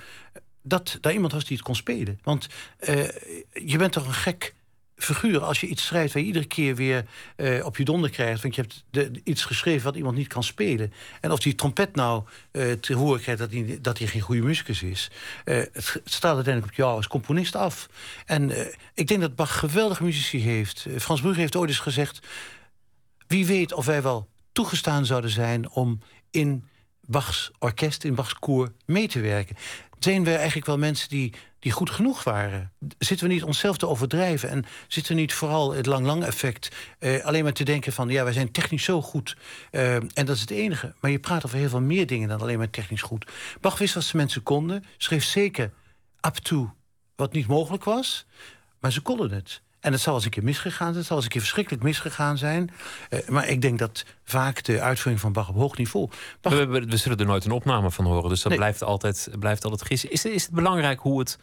[0.68, 2.18] dat daar iemand was die het kon spelen.
[2.22, 2.46] Want
[2.81, 3.09] uh,
[3.52, 4.55] je bent toch een gek
[4.96, 7.05] figuur als je iets schrijft waar je iedere keer weer
[7.37, 8.42] uh, op je donder krijgt.
[8.42, 10.92] Want je hebt iets geschreven wat iemand niet kan spelen.
[11.20, 14.83] En of die trompet nou uh, te horen krijgt dat hij, dat geen goede muzikus
[14.83, 15.11] is.
[15.44, 17.88] Het, het, staat uiteindelijk op jou als componist af.
[18.26, 18.52] En
[18.94, 20.87] ik denk dat Bach geweldige muzici heeft.
[20.98, 22.26] Frans Brugge heeft ooit eens gezegd...
[23.26, 26.00] wie weet of wij wel toegestaan zouden zijn om
[26.31, 26.64] in
[27.07, 29.57] Bachs orkest, in Bachs koor mee te werken
[29.98, 32.72] zijn we eigenlijk wel mensen die, die goed genoeg waren?
[32.98, 34.48] Zitten we niet onszelf te overdrijven?
[34.48, 36.68] En zitten we niet vooral het lang-lang effect...
[37.00, 39.37] Uh, alleen maar te denken van, ja, wij zijn technisch zo goed.
[39.70, 40.94] Uh, en dat is het enige.
[41.00, 43.30] Maar je praat over heel veel meer dingen dan alleen maar technisch goed.
[43.61, 44.85] Bach wist wat ze mensen konden.
[44.96, 45.72] Schreef zeker
[46.26, 46.74] up to
[47.16, 48.26] wat niet mogelijk was.
[48.80, 49.62] Maar ze konden het.
[49.87, 50.96] En het zal eens een keer misgegaan zijn.
[50.96, 52.70] Het zal eens een keer verschrikkelijk misgegaan zijn.
[53.11, 56.09] Uh, maar ik denk dat vaak de uitvoering van Bach op hoog niveau...
[56.40, 56.53] Bach...
[56.53, 58.29] We, we, we, zullen er nooit een opname van horen.
[58.29, 58.59] Dus dat nee.
[58.59, 60.11] blijft, altijd, blijft altijd gissen.
[60.11, 61.38] Is, is het belangrijk hoe het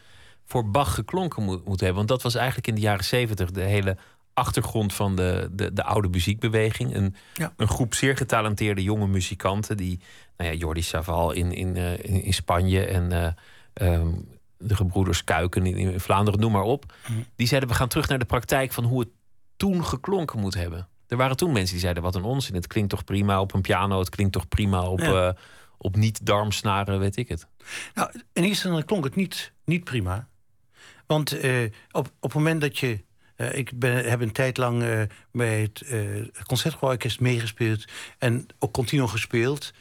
[0.45, 1.97] voor Bach geklonken moet, moet hebben?
[1.97, 3.97] Want dat was eigenlijk in de jaren zeventig de hele
[4.33, 6.95] achtergrond van de, de, de oude muziekbeweging.
[6.95, 7.53] Een, ja.
[7.57, 9.77] een groep zeer getalenteerde jonge muzikanten...
[9.77, 9.99] die,
[10.37, 13.11] nou ja, Jordi Saval in, in, uh, in, in, Spanje en...
[13.11, 14.31] Uh, um,
[14.63, 16.93] de gebroeders Kuiken in Vlaanderen, noem maar op.
[17.35, 19.09] Die zeiden we gaan terug naar de praktijk van hoe het
[19.57, 20.87] toen geklonken moet hebben.
[21.07, 22.55] Er waren toen mensen die zeiden wat een onzin.
[22.55, 25.27] Het klinkt toch prima op een piano, het klinkt toch prima op, ja.
[25.27, 25.33] uh,
[25.77, 27.47] op niet-darmsnaren, weet ik het.
[27.93, 30.27] Nou, in eerste instantie klonk het niet, niet prima.
[31.07, 33.03] Want uh, op, op het moment dat je
[33.37, 37.85] uh, ik ben, heb een tijd lang uh, bij het uh, Concertgebouworkest meegespeeld...
[38.17, 39.73] en ook continu gespeeld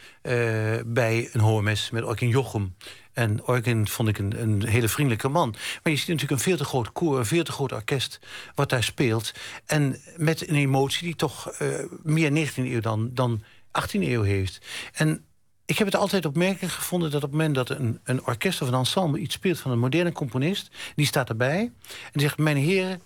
[0.86, 2.76] bij een hoormes met ook in Jochem.
[3.12, 5.50] En Eugen vond ik een, hele vriendelijke man.
[5.82, 8.18] Maar je ziet natuurlijk een veel te groot koor, een veel te groot orkest...
[8.54, 9.32] wat daar speelt.
[9.66, 11.68] En met een emotie die toch uh,
[12.02, 13.42] meer 19e eeuw dan, dan
[13.80, 14.66] 18e eeuw heeft.
[14.92, 15.24] En
[15.64, 18.68] ik heb het altijd opmerkelijk gevonden dat op het moment dat een, een orkest of
[18.68, 21.72] een ensemble iets speelt van een moderne componist, die staat erbij
[22.12, 23.02] en zegt: Mijn heren,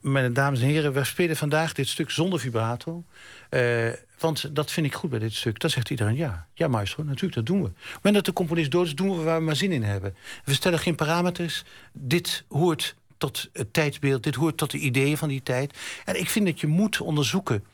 [0.00, 3.04] mijn dames en heren, we spelen vandaag dit stuk zonder vibrato.
[3.50, 5.60] Uh, want dat vind ik goed bij dit stuk.
[5.60, 6.46] Dan zegt iedereen ja.
[6.54, 7.70] Ja, maestro, natuurlijk, dat doen we.
[7.94, 10.16] Moment dat de componist dood is, doen we waar we maar zin in hebben.
[10.44, 11.64] We stellen geen parameters.
[11.92, 14.22] Dit hoort tot het tijdsbeeld.
[14.22, 15.78] Dit hoort tot de ideeën van die tijd.
[16.04, 17.64] En ik vind dat je moet onderzoeken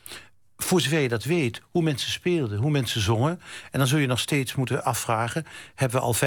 [0.57, 3.41] voor zover je dat weet, hoe mensen speelden, hoe mensen zongen.
[3.71, 5.45] En dan zul je nog steeds moeten afvragen...
[5.75, 6.17] hebben we al 35%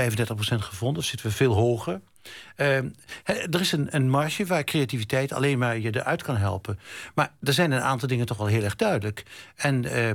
[0.58, 2.00] gevonden of zitten we veel hoger?
[2.56, 2.76] Uh,
[3.24, 6.78] er is een, een marge waar creativiteit alleen maar je eruit kan helpen.
[7.14, 9.22] Maar er zijn een aantal dingen toch wel heel erg duidelijk.
[9.56, 10.14] En uh, uh,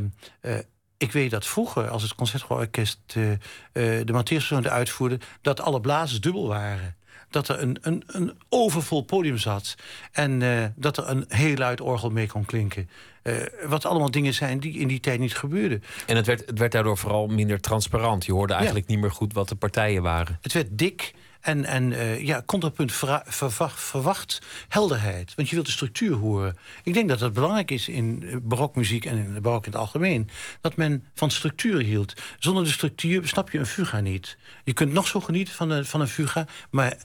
[0.98, 3.32] ik weet dat vroeger, als het Concertgebouworkest uh,
[3.74, 5.20] de Matthäus uitvoerde...
[5.42, 6.96] dat alle blazers dubbel waren
[7.30, 9.76] dat er een, een, een overvol podium zat.
[10.12, 12.90] En uh, dat er een heel luid orgel mee kon klinken.
[13.24, 15.84] Uh, wat allemaal dingen zijn die in die tijd niet gebeurden.
[16.06, 18.26] En het werd, het werd daardoor vooral minder transparant.
[18.26, 18.94] Je hoorde eigenlijk ja.
[18.94, 20.38] niet meer goed wat de partijen waren.
[20.42, 21.14] Het werd dik.
[21.48, 22.94] En, en uh, ja, contrapunt
[23.26, 25.36] verwacht, verwacht helderheid.
[25.36, 26.58] Want je wilt de structuur horen.
[26.84, 30.30] Ik denk dat het belangrijk is in barokmuziek en in de barok in het algemeen...
[30.62, 32.14] dat men van structuur hield.
[32.40, 34.38] Zonder de structuur snap je een fuga niet.
[34.64, 36.48] Je kunt nog zo genieten van een, van een fuga...
[36.70, 36.98] maar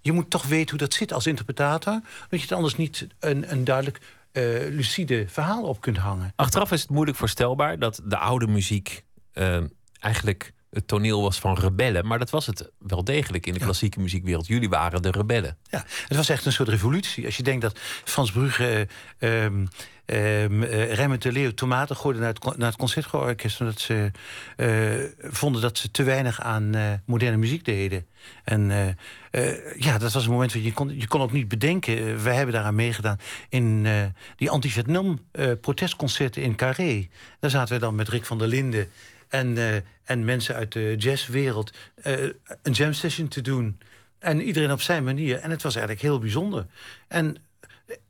[0.00, 2.00] je moet toch weten hoe dat zit als interpretator...
[2.28, 4.00] dat je het anders niet een, een duidelijk
[4.32, 6.32] uh, lucide verhaal op kunt hangen.
[6.36, 9.04] Achteraf is het moeilijk voorstelbaar dat de oude muziek...
[10.00, 12.06] Eigenlijk het toneel was van rebellen.
[12.06, 14.46] Maar dat was het wel degelijk in de klassieke muziekwereld.
[14.46, 15.56] Jullie waren de rebellen.
[15.62, 17.24] Ja, het was echt een soort revolutie.
[17.24, 18.88] Als je denkt dat Frans Brugge...
[19.18, 19.68] Um,
[20.06, 20.60] um,
[21.18, 23.60] de Leeuw tomaten gooiden naar het, naar het Concertgebouworkest...
[23.60, 24.10] omdat ze
[24.56, 28.06] uh, vonden dat ze te weinig aan uh, moderne muziek deden.
[28.44, 28.96] En
[29.76, 32.22] ja, dat was een moment waar je kon, je kon ook niet bedenken...
[32.22, 33.86] wij hebben daaraan meegedaan in
[34.36, 37.08] die anti-Vietnam-protestconcerten in Carré.
[37.40, 38.88] Daar zaten we dan met Rick van der Linden...
[39.28, 41.72] En, uh, en mensen uit de jazzwereld
[42.04, 42.30] uh,
[42.62, 43.78] een jam session te doen.
[44.18, 45.38] En iedereen op zijn manier.
[45.38, 46.66] En het was eigenlijk heel bijzonder.
[47.08, 47.36] En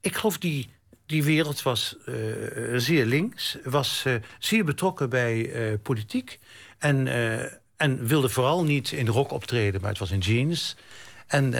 [0.01, 0.71] ik geloof die,
[1.07, 2.15] die wereld was uh,
[2.77, 3.57] zeer links.
[3.65, 4.05] Was
[4.39, 6.39] zeer betrokken bij politiek.
[6.79, 7.09] En,
[7.77, 10.77] en wilde vooral niet in rok optreden, maar het was in jeans.
[11.27, 11.55] En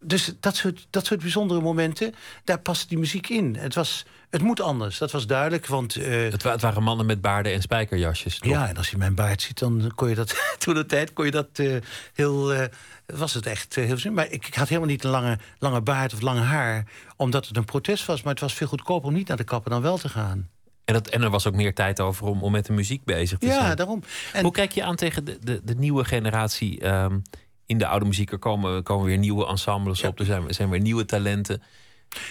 [0.00, 3.56] dus dat soort, dat soort bijzondere momenten, daar past die muziek in.
[3.56, 5.66] Het, was, het moet anders, dat was duidelijk.
[5.66, 8.38] Want, uh, het, het, waren mannen met baarden en spijkerjasjes.
[8.38, 8.52] Toch?
[8.52, 11.24] Ja, en als je mijn baard ziet, dan kon je dat toen de tijd kon
[11.24, 11.76] je dat uh,
[12.14, 12.54] heel.
[12.54, 12.64] Uh,
[13.06, 14.14] was het echt heel zin.
[14.14, 17.56] Maar ik, ik, had helemaal niet een lange, lange baard of lange haar, omdat het
[17.56, 18.22] een protest was.
[18.22, 20.48] Maar het was veel goedkoper om niet naar de kapper dan wel te gaan.
[20.84, 23.38] En, dat, en er was ook meer tijd over om, om met de muziek bezig
[23.38, 23.66] te ja, zijn.
[23.66, 24.02] Ja, daarom.
[24.32, 26.86] En, Hoe kijk je aan tegen de, de, de nieuwe generatie?
[26.86, 27.22] Um,
[27.66, 30.08] in de oude muziek er komen, komen weer nieuwe ensembles ja.
[30.08, 30.18] op.
[30.18, 31.62] Er zijn, zijn weer nieuwe talenten.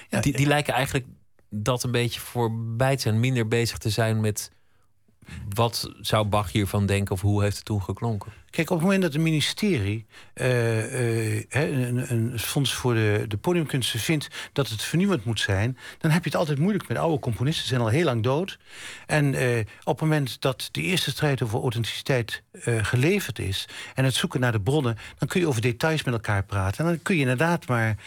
[0.09, 1.05] Ja, die, die lijken eigenlijk
[1.55, 4.51] dat een beetje voorbij zijn, minder bezig te zijn met
[5.49, 8.31] wat zou Bach hiervan denken of hoe heeft het toen geklonken?
[8.53, 13.99] Kijk, op het moment dat het ministerie uh, een, een, fonds voor de, de podiumkunsten
[13.99, 17.67] vindt dat het vernieuwend moet zijn, dan heb je het altijd moeilijk met oude componisten,
[17.67, 18.57] zijn al heel lang dood.
[19.05, 22.43] En uh, op het moment dat de eerste strijd over authenticiteit
[22.81, 26.43] geleverd is en het zoeken naar de bronnen, dan kun je over details met elkaar
[26.43, 26.85] praten.
[26.85, 27.97] En dan kun je inderdaad maar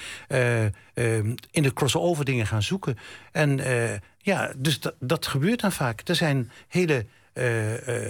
[1.50, 2.98] in de crossover dingen gaan zoeken.
[3.32, 3.60] En
[4.18, 6.08] ja, dus dat, dat gebeurt dan vaak.
[6.08, 7.06] Er zijn hele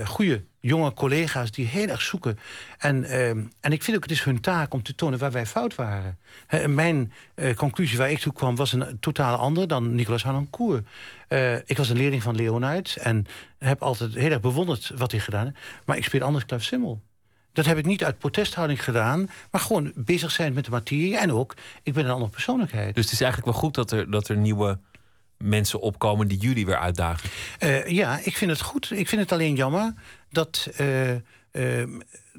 [0.04, 2.38] goede jonge collega's die heel erg zoeken.
[2.78, 5.46] En, uh, en ik vind ook het is hun taak om te tonen waar wij
[5.46, 6.18] fout waren.
[6.66, 10.86] mijn uh, conclusie waar ik toe kwam was een totaal andere dan Nicolas Hanancourt.
[11.64, 13.26] ik was een leerling van Leonard en
[13.58, 15.56] heb altijd heel erg bewonderd wat hij gedaan heeft.
[15.84, 17.02] Maar ik speel anders klavsimmel.
[17.52, 21.18] Dat heb ik niet uit protesthouding gedaan, maar gewoon bezig zijn met de materie.
[21.18, 22.94] En ook, ik ben een andere persoonlijkheid.
[22.94, 24.78] Dus het is eigenlijk wel goed dat er, dat er nieuwe
[25.38, 27.30] mensen opkomen die jullie weer uitdagen?
[27.60, 28.90] Uh, ja, ik vind het goed.
[28.90, 29.94] Ik vind het alleen jammer
[30.30, 30.68] dat.
[30.80, 31.80] Uh, uh,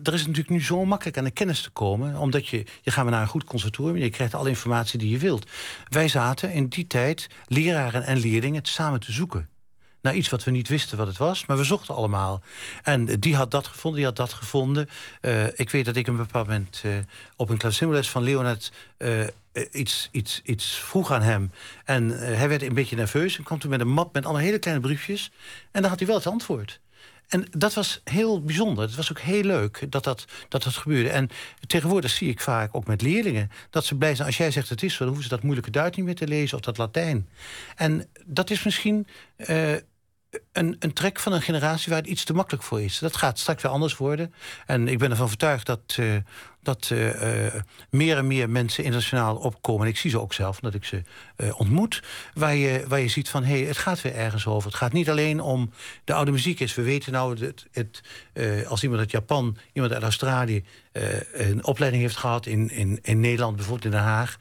[0.04, 2.18] er is natuurlijk nu zo makkelijk aan de kennis te komen.
[2.18, 3.98] Omdat je, je gaat naar een goed conservatorium.
[3.98, 5.50] Je krijgt alle informatie die je wilt.
[5.90, 9.50] Wij zaten in die tijd, leraren en leerlingen, samen te zoeken
[10.02, 11.46] naar iets wat we niet wisten wat het was.
[11.46, 12.42] Maar we zochten allemaal.
[12.84, 14.90] En die had dat gevonden, die had dat gevonden.
[15.56, 16.84] Ik weet dat ik een bepaald moment
[17.36, 18.72] op een klavsimles van Leonard...
[19.58, 21.52] Uh, iets, iets, iets vroeg aan hem.
[21.86, 24.60] En hij werd een beetje nerveus en kwam toen met een map met allemaal hele
[24.60, 25.32] kleine briefjes.
[25.72, 26.80] En dan had hij wel het antwoord.
[27.28, 28.84] En dat was heel bijzonder.
[28.84, 31.10] Het was ook heel leuk dat dat, dat, dat gebeurde.
[31.10, 31.30] En
[31.68, 33.52] tegenwoordig zie ik vaak ook met leerlingen...
[33.70, 34.98] dat ze blij zijn, als jij zegt het is zo...
[34.98, 37.30] dan hoeven ze dat moeilijke Duits niet meer te lezen of dat Latijn.
[37.76, 39.08] En dat is misschien
[40.52, 43.00] een, een trek van een generatie waar het iets te makkelijk voor is.
[43.00, 44.34] Dat gaat straks weer anders worden.
[44.66, 46.16] En ik ben ervan overtuigd dat, uh,
[46.62, 47.54] dat uh,
[47.90, 49.82] meer en meer mensen internationaal opkomen.
[49.86, 51.02] En ik zie ze ook zelf, omdat ik ze
[51.54, 52.04] ontmoet.
[52.34, 54.70] Waar je, waar je ziet van, hé, hey, het gaat weer ergens over.
[54.70, 55.72] Het gaat niet alleen om
[56.04, 56.76] de oude muziek is.
[56.76, 58.02] We weten nou, het,
[58.68, 60.66] als iemand uit Japan, iemand uit Australië...
[61.34, 64.38] een opleiding heeft gehad in, in, in Nederland, bijvoorbeeld in Den Haag...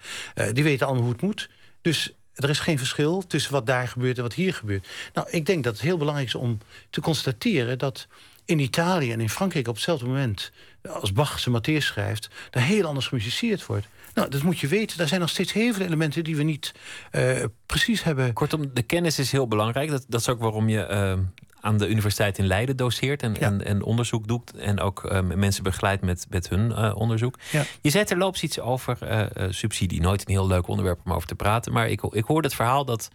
[0.52, 1.50] die weten allemaal hoe het moet.
[1.80, 4.88] Dus er is geen verschil tussen wat daar gebeurt en wat hier gebeurt.
[5.14, 6.58] Nou, ik denk dat het heel belangrijk is om
[6.90, 8.06] te constateren dat
[8.44, 10.52] in Italië en in Frankrijk op hetzelfde moment
[10.88, 13.86] als Bach zijn Matthäus schrijft, daar heel anders gemusiceerd wordt.
[14.14, 15.00] Nou, dat moet je weten.
[15.00, 16.72] Er zijn nog steeds heel veel elementen die we niet
[17.12, 18.32] uh, precies hebben.
[18.32, 19.90] Kortom, de kennis is heel belangrijk.
[19.90, 21.18] Dat, dat is ook waarom je uh,
[21.66, 24.56] aan de Universiteit in Leiden doseert en, en, en, onderzoek doet.
[24.56, 27.38] En ook uh, mensen begeleidt met, met hun uh, onderzoek.
[27.52, 27.64] Ja.
[27.80, 30.00] Je zei terloops iets over uh, subsidie.
[30.00, 31.72] Nooit een heel leuk onderwerp om over te praten.
[31.72, 33.10] Maar ik, ik hoorde het verhaal dat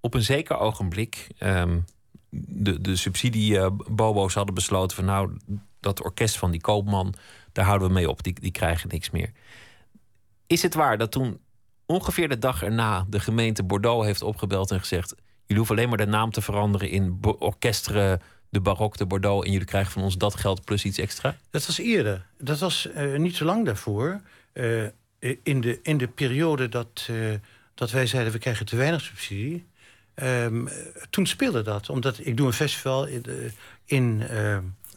[0.00, 1.84] op een zeker ogenblik um,
[2.28, 5.36] de, de subsidie-bobo's hadden besloten van nou,
[5.80, 7.14] dat orkest van die koopman,
[7.52, 8.22] daar houden we mee op.
[8.22, 9.32] Die, die krijgen niks meer.
[10.46, 11.38] Is het waar dat toen
[11.86, 15.14] ongeveer de dag erna de gemeente Bordeaux heeft opgebeld en gezegd
[15.52, 19.46] Jullie hoeven alleen maar de naam te veranderen in orkestre de Barok de Bordeaux...
[19.46, 21.36] en jullie krijgen van ons dat geld plus iets extra?
[21.50, 22.26] Dat was eerder.
[22.38, 24.20] Dat was uh, niet zo lang daarvoor.
[24.52, 24.86] Uh,
[25.42, 27.34] in, de, in de periode dat, uh,
[27.74, 28.32] dat wij zeiden...
[28.32, 29.66] we krijgen te weinig subsidie...
[30.14, 30.68] Um,
[31.10, 31.90] toen speelde dat.
[31.90, 33.24] Omdat ik doe een festival in...
[33.84, 34.22] in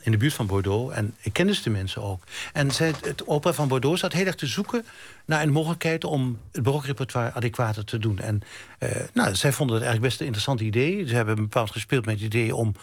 [0.06, 0.96] in de buurt van Bordeaux.
[0.96, 2.24] En ik kende de mensen ook.
[2.54, 4.86] En zij, het opera van Bordeaux zat heel erg te zoeken
[5.26, 8.20] naar een mogelijkheid om het barokrepertoire adequater te doen.
[8.20, 8.42] En
[8.80, 11.08] uh, nou, zij vonden het eigenlijk best een interessant idee.
[11.08, 12.76] Ze hebben bepaald gespeeld met het idee om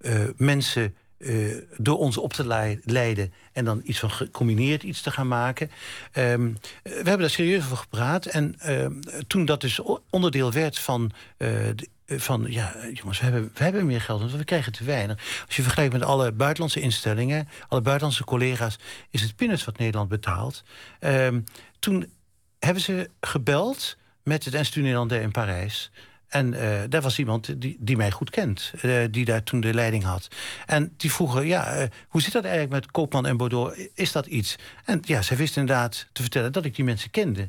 [0.00, 5.10] uh, mensen uh, door ons op te leiden en dan iets van gecombineerd iets te
[5.10, 5.70] gaan maken.
[6.14, 8.26] Um, we hebben daar serieus over gepraat.
[8.26, 8.86] En uh,
[9.26, 14.00] toen dat dus onderdeel werd van de van ja, jongens, we hebben, we hebben meer
[14.00, 15.42] geld, want we krijgen te weinig.
[15.46, 18.78] Als je vergelijkt met alle buitenlandse instellingen, alle buitenlandse collega's,
[19.10, 20.64] is het peanuts wat Nederland betaalt.
[21.00, 21.44] Um,
[21.78, 22.12] toen
[22.58, 25.90] hebben ze gebeld met het Instituut Nederlandais in Parijs.
[26.28, 29.74] En uh, daar was iemand die, die mij goed kent, uh, die daar toen de
[29.74, 30.28] leiding had.
[30.66, 33.78] En die vroegen, ja, hoe zit dat eigenlijk met Koopman en Bordeaux?
[33.94, 34.56] Is dat iets?
[34.84, 37.48] En ja, zij wist inderdaad te vertellen dat ik die mensen kende.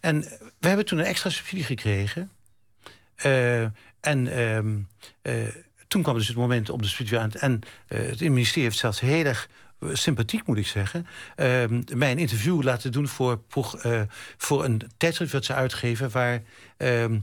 [0.00, 0.20] En
[0.58, 2.30] we hebben toen een extra subsidie gekregen.
[4.00, 4.88] En um,
[5.22, 5.34] uh,
[5.88, 7.32] toen kwam dus het moment op de studie aan.
[7.32, 9.48] En uh, het ministerie heeft zelfs heel erg
[9.78, 11.06] eh, sympathiek, moet ik zeggen...
[11.36, 13.40] Uh, mij een interview laten doen voor,
[14.64, 16.10] een tijdschrift dat ze uitgeven...
[16.10, 16.42] waar
[16.76, 17.20] ehm,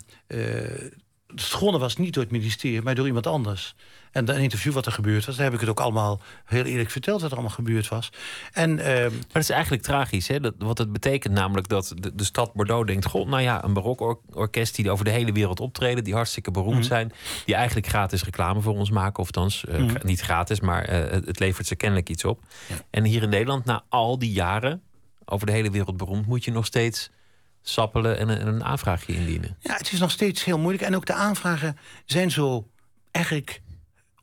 [1.35, 3.75] schonnen was niet door het ministerie, maar door iemand anders.
[4.17, 6.89] En een interview wat er gebeurd was, daar heb ik het ook allemaal heel eerlijk
[6.89, 8.09] verteld wat er allemaal gebeurd was.
[8.53, 10.39] En, uh, maar dat is eigenlijk tragisch, hè?
[10.39, 13.73] Dat, wat het betekent namelijk dat de, de stad Bordeaux denkt: God, nou ja, een
[13.73, 17.11] barokorkest die over de hele wereld optreden, die hartstikke beroemd mm zijn,
[17.45, 21.11] die eigenlijk gratis reclame voor ons maken, of althans uh, mm niet gratis, maar uh,
[21.11, 22.43] het levert ze kennelijk iets op.
[22.67, 22.75] Ja.
[22.89, 24.81] En hier in Nederland, na al die jaren
[25.25, 27.09] over de hele wereld beroemd, moet je nog steeds
[27.61, 29.57] sappelen en een, en een aanvraagje indienen.
[29.59, 30.83] Ja, het is nog steeds heel moeilijk.
[30.83, 32.67] En ook de aanvragen zijn zo
[33.11, 33.61] eigenlijk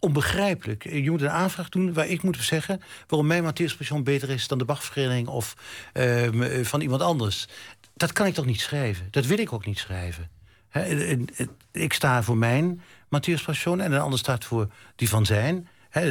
[0.04, 0.84] onbegrijpelijk.
[0.92, 2.80] Je moet een aanvraag doen waar ik moet zeggen...
[3.06, 5.28] waarom mijn Matthäuspersoon beter is dan de Bachvereniging...
[5.28, 5.54] of
[5.94, 7.46] uh, van iemand anders.
[7.94, 9.08] Dat kan ik toch niet schrijven?
[9.10, 10.30] Dat wil ik ook niet schrijven.
[11.72, 13.80] Ik sta voor mijn Matthäuspersoon...
[13.80, 15.68] en een ander staat voor die van zijn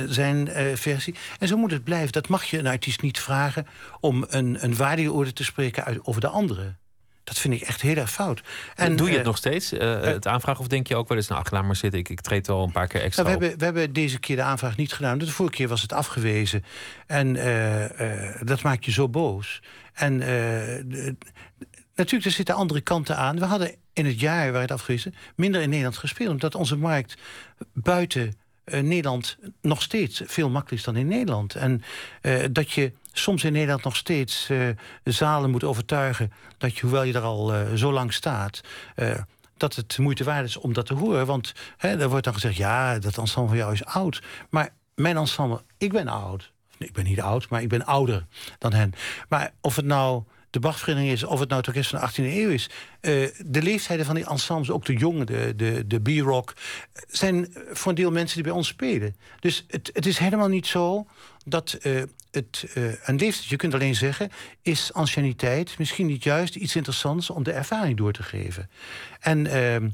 [0.07, 1.15] zijn uh, versie.
[1.39, 2.11] En zo moet het blijven.
[2.11, 3.67] Dat mag je een artiest niet vragen
[3.99, 6.75] om een, een waardeoordeel te spreken uit, over de andere.
[7.23, 8.41] Dat vind ik echt heel erg fout.
[8.75, 10.61] En, Doe je het uh, nog steeds, uh, het aanvragen?
[10.61, 12.71] Of denk je ook wel eens, nou, laat maar zitten, ik, ik treed al een
[12.71, 15.17] paar keer extra nou, we, hebben, we hebben deze keer de aanvraag niet gedaan.
[15.17, 16.63] De vorige keer was het afgewezen.
[17.07, 17.33] En
[18.45, 19.61] dat maakt je zo boos.
[19.93, 20.17] En
[21.95, 23.39] natuurlijk, er zitten andere kanten aan.
[23.39, 26.29] We hadden in het jaar waar het afgewezen minder in Nederland gespeeld.
[26.29, 27.17] Omdat onze markt
[27.73, 28.33] buiten
[28.65, 31.55] uh, Nederland nog steeds veel makkelijker is dan in Nederland.
[31.55, 31.83] En
[32.21, 34.69] uh, dat je soms in Nederland nog steeds uh,
[35.03, 36.31] zalen moet overtuigen...
[36.57, 38.61] dat je, hoewel je er al zo lang staat...
[39.57, 41.25] dat het moeite waard is om dat te horen.
[41.25, 44.21] Want hè, er wordt dan gezegd, ja, dat ensemble van jou is oud.
[44.49, 46.51] Maar mijn ensemble, ik ben oud.
[46.77, 48.25] Ik ben niet oud, maar ik ben ouder
[48.57, 48.93] dan hen.
[49.29, 52.35] Maar of het nou de Bachvereniging is, of het nou het orkest van de 18e
[52.35, 52.69] eeuw is.
[53.01, 56.53] Uh, de leeftijden van die ensembles, ook de jonge, de, de, de B-rock...
[57.07, 59.15] zijn voor een deel mensen die bij ons spelen.
[59.39, 61.07] Dus het, het is helemaal niet zo
[61.45, 62.01] dat uh,
[62.31, 64.31] het, uh, een leeftijd, je kunt alleen zeggen...
[64.61, 68.69] is anciëniteit misschien niet juist iets interessants om de ervaring door te geven.
[69.19, 69.89] En ehm,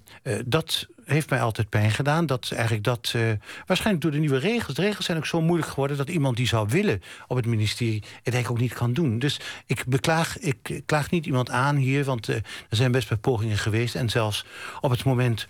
[0.45, 2.25] dat heeft mij altijd pijn gedaan.
[2.25, 3.31] Dat eigenlijk dat, uh,
[3.65, 4.75] waarschijnlijk door de nieuwe regels.
[4.75, 7.99] De regels zijn ook zo moeilijk geworden dat iemand die zou willen op het ministerie
[7.99, 9.19] het eigenlijk ook niet kan doen.
[9.19, 13.17] Dus ik beklaag, ik klaag niet iemand aan hier, want uh, er zijn best wel
[13.17, 13.95] pogingen geweest.
[13.95, 14.45] En zelfs
[14.81, 15.47] op het moment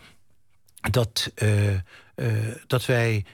[0.92, 1.78] dat, uh,
[2.68, 3.26] dat wij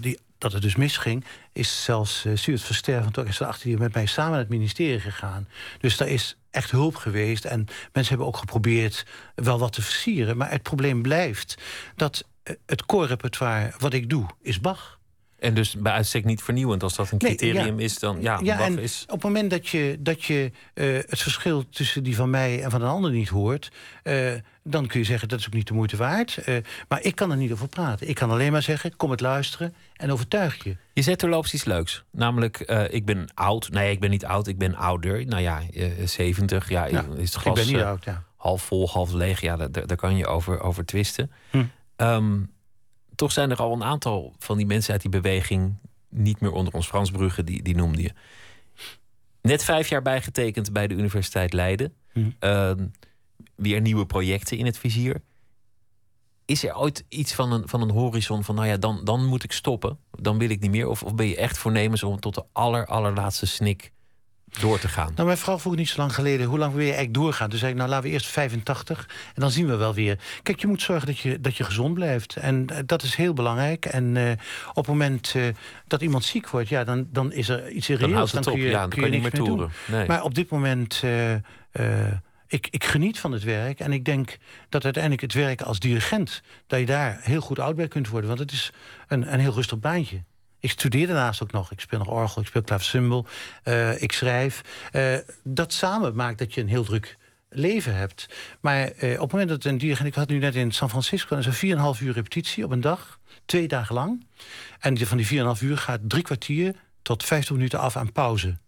[0.00, 3.94] die dat het dus misging, is zelfs uh, Stuart Verster van het achter die met
[3.94, 5.48] mij samen naar het ministerie gegaan.
[5.80, 7.44] Dus daar is echt hulp geweest.
[7.44, 10.36] En mensen hebben ook geprobeerd wel wat te versieren.
[10.36, 11.62] Maar het probleem blijft
[11.96, 14.97] dat eh, het koorrepertoire wat ik doe, is Bach.
[15.38, 16.82] En dus bij uitstek niet vernieuwend.
[16.82, 19.02] Als dat een criterium is, dan ja, ja en is...
[19.06, 22.70] Op het moment dat je, dat je uh, het verschil tussen die van mij en
[22.70, 23.70] van een ander niet hoort...
[24.04, 24.32] Uh,
[24.62, 26.38] dan kun je zeggen, dat is ook niet de moeite waard.
[26.46, 26.56] Uh,
[26.88, 28.08] maar ik kan er niet over praten.
[28.08, 30.76] Ik kan alleen maar zeggen, kom het luisteren en overtuig je.
[30.92, 32.04] Je zet er loopt iets leuks.
[32.10, 32.58] Namelijk,
[32.90, 33.70] ik ben oud.
[33.70, 35.26] Nee, ik ben niet oud, ik ben ouder.
[35.26, 35.62] Nou ja,
[36.04, 36.68] 70.
[36.68, 38.24] Ja, is het glas, ik ben niet oud, ja.
[38.36, 39.40] Half vol, half leeg.
[39.40, 41.30] Ja, daar, daar kan je over, over twisten.
[41.50, 41.64] Hm.
[41.96, 42.50] Um,
[43.18, 45.74] toch zijn er al een aantal van die mensen uit die beweging
[46.08, 46.86] niet meer onder ons.
[46.86, 48.12] Frans Brugge, die, die noemde je.
[49.42, 51.94] Net vijf jaar bijgetekend bij de Universiteit Leiden.
[52.12, 52.30] Hm.
[52.38, 52.86] Ehm,
[53.54, 55.22] weer nieuwe projecten in het vizier.
[56.44, 59.44] Is er ooit iets van een, van een horizon van, nou ja, dan, dan moet
[59.44, 60.88] ik stoppen, dan wil ik niet meer?
[60.88, 63.92] Of, of ben je echt voornemens om tot de aller, allerlaatste snik
[64.60, 65.12] door te gaan?
[65.14, 66.46] Nou, mijn vrouw vroeg niet zo lang geleden...
[66.46, 67.50] hoe lang wil je eigenlijk doorgaan?
[67.50, 70.18] Dus zei ik, nou, laten we eerst 85 en dan zien we wel weer.
[70.42, 72.36] Kijk, je moet zorgen dat je, dat je gezond blijft.
[72.36, 73.84] En uh, dat is heel belangrijk.
[73.84, 74.30] En uh,
[74.68, 75.46] op het moment uh,
[75.86, 76.68] dat iemand ziek wordt...
[76.68, 78.32] ja, dan, dan is er iets irreëels.
[78.32, 79.70] Dan, dan, kun je, ja, dan kun je, niet meer toeren.
[79.86, 80.06] Nee.
[80.06, 81.02] Maar op dit moment...
[82.46, 84.36] ik, ik geniet van het werk en ik denk
[84.68, 86.42] dat uiteindelijk het werken als dirigent...
[86.66, 88.28] dat je daar heel goed oud bij kunt worden.
[88.28, 88.72] Want het is
[89.08, 90.22] een, een heel rustig baantje.
[90.60, 91.72] Ik studeer daarnaast ook nog.
[91.72, 93.26] Ik speel nog orgel, ik speel klaversymbol,
[93.64, 94.62] uh, ik schrijf.
[94.92, 97.16] Uh, dat samen maakt dat je een heel druk
[97.48, 98.28] leven hebt.
[98.60, 100.08] Maar uh, op het moment dat een dirigent...
[100.08, 101.36] Ik had nu net in San Francisco...
[101.36, 103.18] een zo'n 4,5 uur repetitie op een dag.
[103.44, 104.26] Twee dagen lang.
[104.80, 108.58] En van die 4,5 uur gaat drie kwartier tot 50 minuten af aan pauze.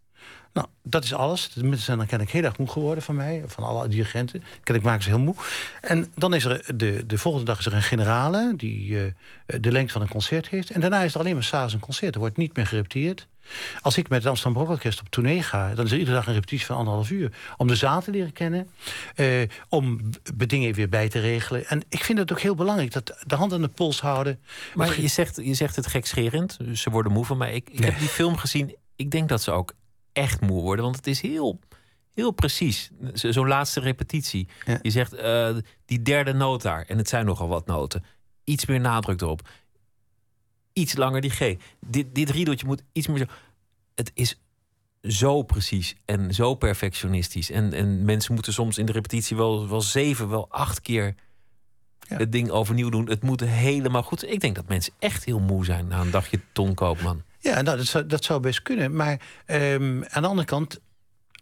[0.53, 1.53] Nou, dat is alles.
[1.53, 3.42] De mensen zijn dan ken ik heel erg moe geworden van mij.
[3.46, 4.42] Van alle dirigenten.
[4.62, 5.34] Ken ik maken ze heel moe.
[5.80, 8.53] En dan is er de, de volgende dag is er een generale...
[8.57, 9.03] die uh,
[9.61, 10.70] de lengte van een concert heeft.
[10.70, 12.14] En daarna is er alleen maar s'avonds een concert.
[12.14, 13.28] Er wordt niet meer gerepeteerd.
[13.80, 15.74] Als ik met het Amsterdam Orkest op tournee ga...
[15.74, 17.32] dan is er iedere dag een repetitie van anderhalf uur.
[17.57, 18.70] Om de zaal te leren kennen.
[19.16, 21.66] Uh, om dingen weer bij te regelen.
[21.66, 24.40] En ik vind het ook heel belangrijk dat de hand aan de pols houden.
[24.74, 26.59] Maar je zegt, je zegt het gekscherend.
[26.74, 27.55] Ze worden moe van mij.
[27.55, 27.90] Ik, ik nee.
[27.90, 28.76] heb die film gezien.
[28.96, 29.74] Ik denk dat ze ook
[30.12, 30.84] echt moe worden.
[30.84, 31.58] Want het is heel,
[32.14, 32.90] heel precies.
[33.12, 34.48] Zo'n laatste repetitie.
[34.82, 36.84] Je zegt uh, die derde noot daar.
[36.86, 38.04] En het zijn nogal wat noten.
[38.44, 39.48] Iets meer nadruk erop.
[40.72, 41.56] Iets langer die G.
[41.86, 43.24] Dit, dit riedeltje moet iets meer zo.
[43.94, 44.40] Het is
[45.02, 47.50] zo precies en zo perfectionistisch.
[47.50, 51.14] En, en mensen moeten soms in de repetitie wel, wel zeven, wel acht keer
[51.98, 52.16] ja.
[52.16, 53.08] het ding overnieuw doen.
[53.08, 54.30] Het moet helemaal goed.
[54.30, 57.22] Ik denk dat mensen echt heel moe zijn na een dagje Ton Koopman.
[57.43, 58.97] Ja, nou, dat, zou, dat zou best kunnen.
[58.97, 60.80] Maar um, aan de andere kant,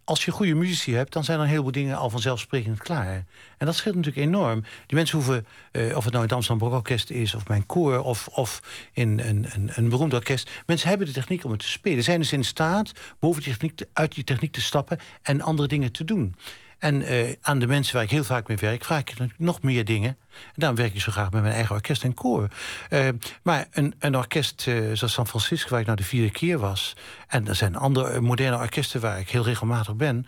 [0.04, 3.24] als je goede muzici hebt, dan zijn er een heleboel dingen al vanzelfsprekend klaar.
[3.58, 4.60] En dat scheelt natuurlijk enorm.
[4.60, 8.28] Die mensen hoeven, uh, of het nou het Amsterdam Brokorkest is, of mijn koor, of,
[8.28, 10.50] of in een, een, een beroemd orkest.
[10.66, 12.04] Mensen hebben de techniek om het te spelen.
[12.04, 15.92] Zijn dus in staat boven die techniek, uit die techniek te stappen en andere dingen
[15.92, 16.34] te doen.
[16.78, 19.84] En uh, aan de mensen waar ik heel vaak mee werk, vraag ik nog meer
[19.84, 20.08] dingen.
[20.30, 22.48] En daarom werk ik zo graag met mijn eigen orkest en koor.
[22.90, 23.08] Uh,
[23.42, 26.96] maar een, een orkest uh, zoals San Francisco, waar ik nou de vierde keer was...
[27.28, 30.26] en er zijn andere moderne orkesten waar ik heel regelmatig ben...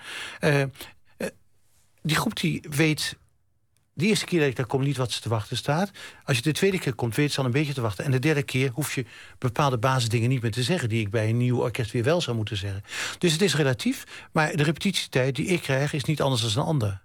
[2.02, 3.16] die groep die weet
[4.00, 5.90] de eerste keer dat ik daar kom niet wat ze te wachten staat.
[6.24, 8.04] Als je de tweede keer komt, weet ze al een beetje te wachten.
[8.04, 9.04] En de derde keer hoef je
[9.38, 10.88] bepaalde basisdingen niet meer te zeggen...
[10.88, 12.82] die ik bij een nieuw orkest weer wel zou moeten zeggen.
[13.18, 15.92] Dus het is relatief, maar de repetitietijd die ik krijg...
[15.92, 17.00] is niet anders dan een ander.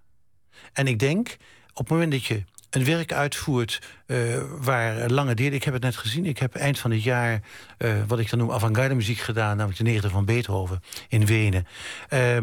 [0.74, 1.38] En ik denk,
[1.74, 5.54] op het moment dat je een werk uitvoert uh, waar lange delen...
[5.54, 7.42] Ik heb het net gezien, ik heb eind van het jaar...
[7.78, 9.58] Uh, wat ik dan noem avant-garde muziek gedaan...
[9.58, 11.68] namelijk de negende van Beethoven in Wenen.
[12.10, 12.38] Uh,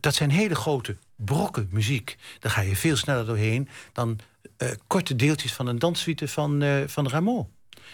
[0.00, 2.16] dat zijn hele grote brokken muziek.
[2.38, 4.18] Daar ga je veel sneller doorheen dan
[4.86, 7.46] korte deeltjes van een danssuite van, van Rameau.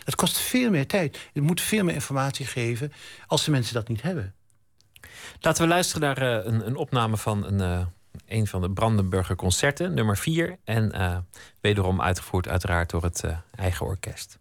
[0.04, 1.28] Het kost veel meer tijd.
[1.32, 2.92] Je moet veel meer informatie geven
[3.26, 4.34] als de mensen dat niet hebben.
[5.40, 7.88] Laten we luisteren naar een, een opname van een
[8.26, 10.58] een van de Brandenburger concerten, nummer 4.
[10.64, 11.26] En
[11.60, 13.24] wederom uitgevoerd uiteraard door het
[13.54, 14.38] eigen orkest.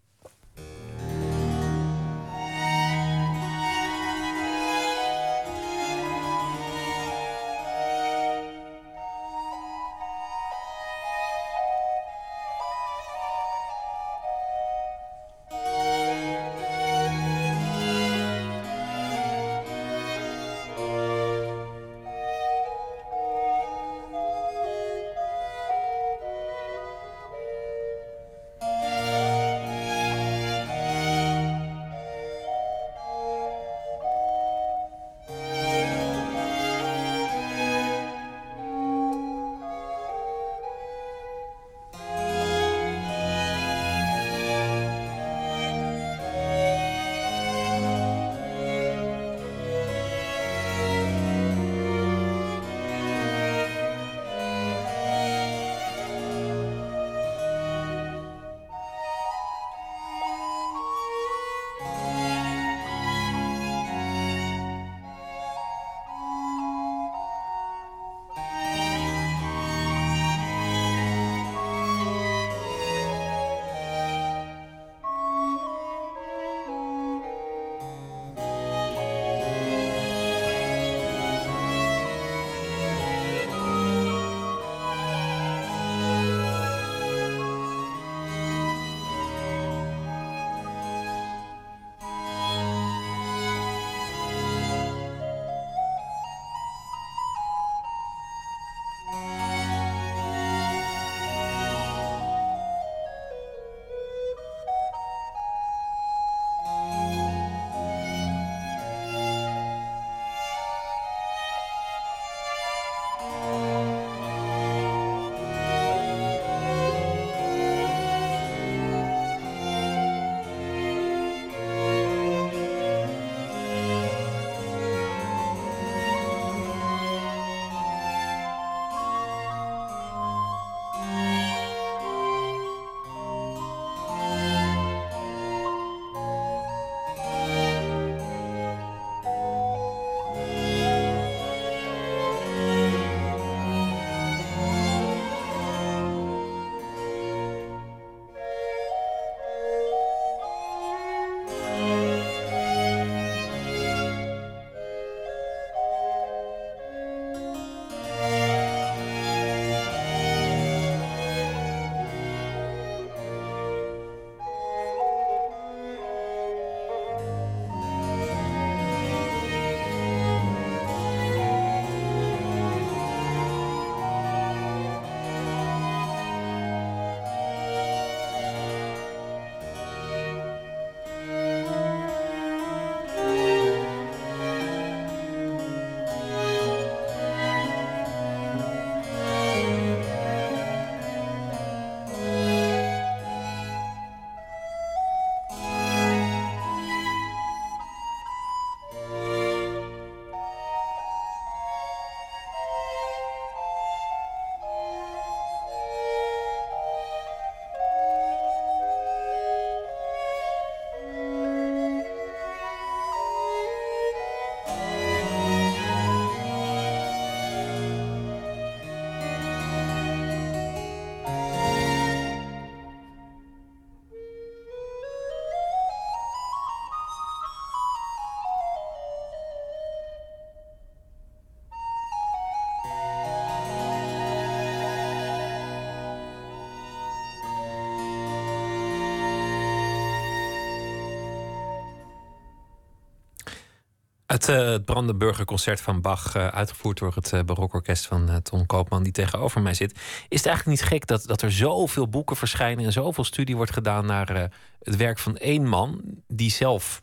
[244.38, 249.04] Het, het Brandenburger Concert van Bach, uh, uitgevoerd door het uh, Barokorkest van Ton Koopman,
[249.04, 249.92] die tegenover mij zit.
[250.30, 253.74] Is het eigenlijk niet gek dat, dat er zoveel boeken verschijnen en zoveel studie wordt
[253.74, 254.50] gedaan naar
[254.82, 257.02] het werk van één man, die zelf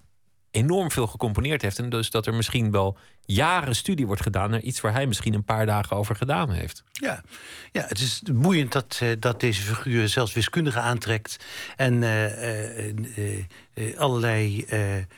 [0.51, 1.78] enorm veel gecomponeerd heeft.
[1.78, 5.35] En dus dat er misschien wel jaren studie wordt gedaan naar iets waar hij misschien
[5.35, 6.84] een paar dagen over gedaan heeft.
[7.05, 7.23] Ja,
[7.73, 11.45] ja het is boeiend dat, uh, dat deze figuur zelfs wiskundigen aantrekt
[11.77, 12.89] en uh,
[13.75, 14.67] uh, allerlei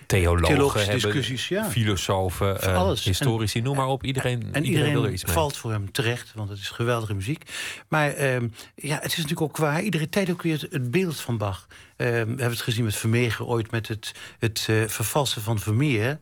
[0.07, 1.71] theologen, discussies, ja.
[1.71, 3.05] filosofen, alles.
[3.05, 4.05] historici, noem maar op.
[4.05, 5.35] Iedereen, en iedereen, iedereen wil er iets mee.
[5.35, 7.51] valt voor hem terecht, want het is geweldige muziek.
[7.89, 9.83] Maar ehm, ja, het is natuurlijk ook waar.
[9.83, 11.67] Iedere tijd ook weer het, beeld van Bach.
[11.97, 16.19] Ehm, we hebben het gezien met Vermeer ooit met het, het vervalsen van Vermeer.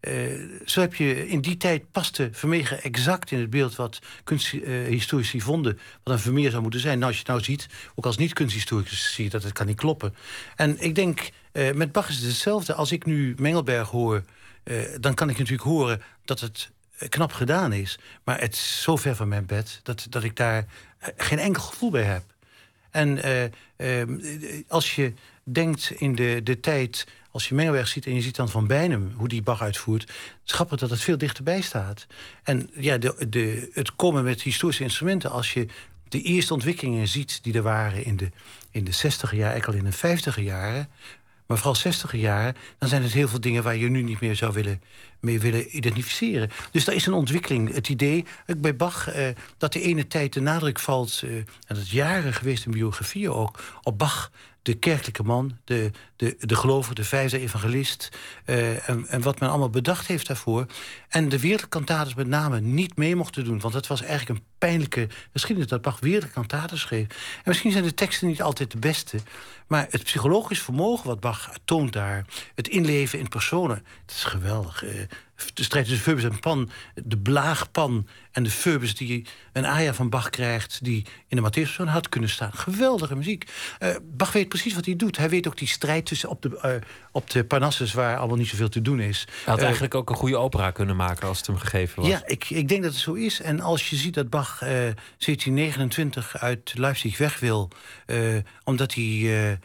[0.00, 5.40] Uh, zo heb je in die tijd paste Vermeer exact in het beeld wat kunsthistorici
[5.40, 6.98] vonden wat een Vermeer zou moeten zijn.
[6.98, 9.76] Nou, als je het nou ziet, ook als niet-kunsthistoricus zie je dat het kan niet
[9.76, 10.14] kloppen.
[10.56, 12.74] En ik denk, uh, met Bach is het hetzelfde.
[12.74, 14.22] Als ik nu Mengelberg hoor,
[15.00, 16.70] dan kan ik natuurlijk horen dat het
[17.08, 17.98] knap gedaan is.
[18.24, 20.66] Maar het is zo ver van mijn bed dat, dat ik daar
[21.16, 22.22] geen enkel gevoel bij heb.
[22.90, 23.20] En
[24.68, 25.12] als je
[25.52, 29.12] denkt in de, de tijd als je Mengelberg ziet en je ziet dan Van Bijnem...
[29.16, 30.12] hoe die Bach uitvoert,
[30.44, 32.06] grappig dat het veel dichterbij staat.
[32.42, 35.30] En ja, de, de, het komen met historische instrumenten...
[35.30, 35.66] als je
[36.08, 38.30] de eerste ontwikkelingen ziet die er waren in de,
[38.70, 39.50] in de 60 jaar...
[39.50, 40.88] eigenlijk al in de 50 jaren,
[41.46, 42.56] maar vooral 60 jaren...
[42.78, 44.82] dan zijn het heel veel dingen waar je nu niet meer zou willen,
[45.20, 46.50] mee willen identificeren.
[46.70, 47.74] Dus daar is een ontwikkeling.
[47.74, 48.24] Het idee,
[48.56, 49.28] bij Bach, eh,
[49.58, 51.22] dat de ene tijd de nadruk valt...
[51.24, 54.30] Eh, en dat jaren geweest in biografieën ook, op Bach
[54.62, 58.08] de kerkelijke man, de, de, de gelovige, de vijfde evangelist.
[58.46, 60.66] Uh, en, en, wat men allemaal bedacht heeft daarvoor.
[61.08, 63.60] En de wereldkantates met name niet mee mochten doen.
[63.60, 67.06] Want dat was eigenlijk een pijnlijke geschiedenis dat Bach wereldkantates schreef.
[67.36, 69.18] En misschien zijn de teksten niet altijd de beste.
[69.66, 72.26] Maar het psychologisch vermogen wat Bach toont daar...
[72.54, 74.84] het inleven in personen, dat is geweldig.
[74.84, 74.90] Uh,
[75.54, 80.08] de strijd tussen Phoebus en Pan, de blaagpan en de Phoebus die een aria van
[80.08, 80.84] Bach krijgt...
[80.84, 82.52] die in de Matthäus had kunnen staan.
[82.52, 83.50] Geweldige muziek.
[83.82, 85.16] Uh, Bach weet precies wat hij doet.
[85.16, 87.92] Hij weet ook die strijd tussen op de, uh, op de Parnassus...
[87.92, 89.24] waar allemaal niet zoveel te doen is.
[89.26, 92.10] Hij had uh, eigenlijk ook een goede opera kunnen maken als het hem gegeven was.
[92.10, 93.40] Ja, ik, ik denk dat het zo is.
[93.40, 97.70] En als je ziet dat Bach 1729 uit Leipzig weg wil...
[98.64, 99.58] omdat hij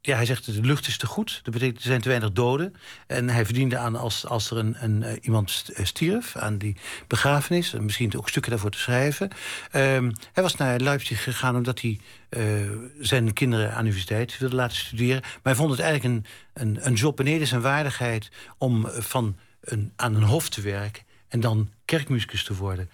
[0.00, 1.40] ja, hij zegt de lucht is te goed.
[1.42, 2.74] Dat betekent er zijn te weinig doden.
[3.06, 7.74] En hij verdiende aan als, als er een, een, uh, iemand stierf aan die begrafenis.
[7.74, 9.30] En misschien ook stukken daarvoor te schrijven.
[9.76, 12.00] Um, hij was naar Leipzig gegaan omdat hij
[13.00, 15.20] zijn kinderen aan de universiteit wilde laten studeren.
[15.20, 18.30] Maar hij vond het eigenlijk een, een, een job beneden zijn waardigheid...
[18.58, 22.90] om van een, aan een hof te werken en dan kerkmuzikus te worden.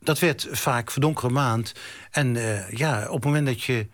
[0.00, 1.72] Dat werd vaak verdonkere maand.
[2.10, 2.36] En
[2.70, 3.88] ja, op het moment dat je Ehm,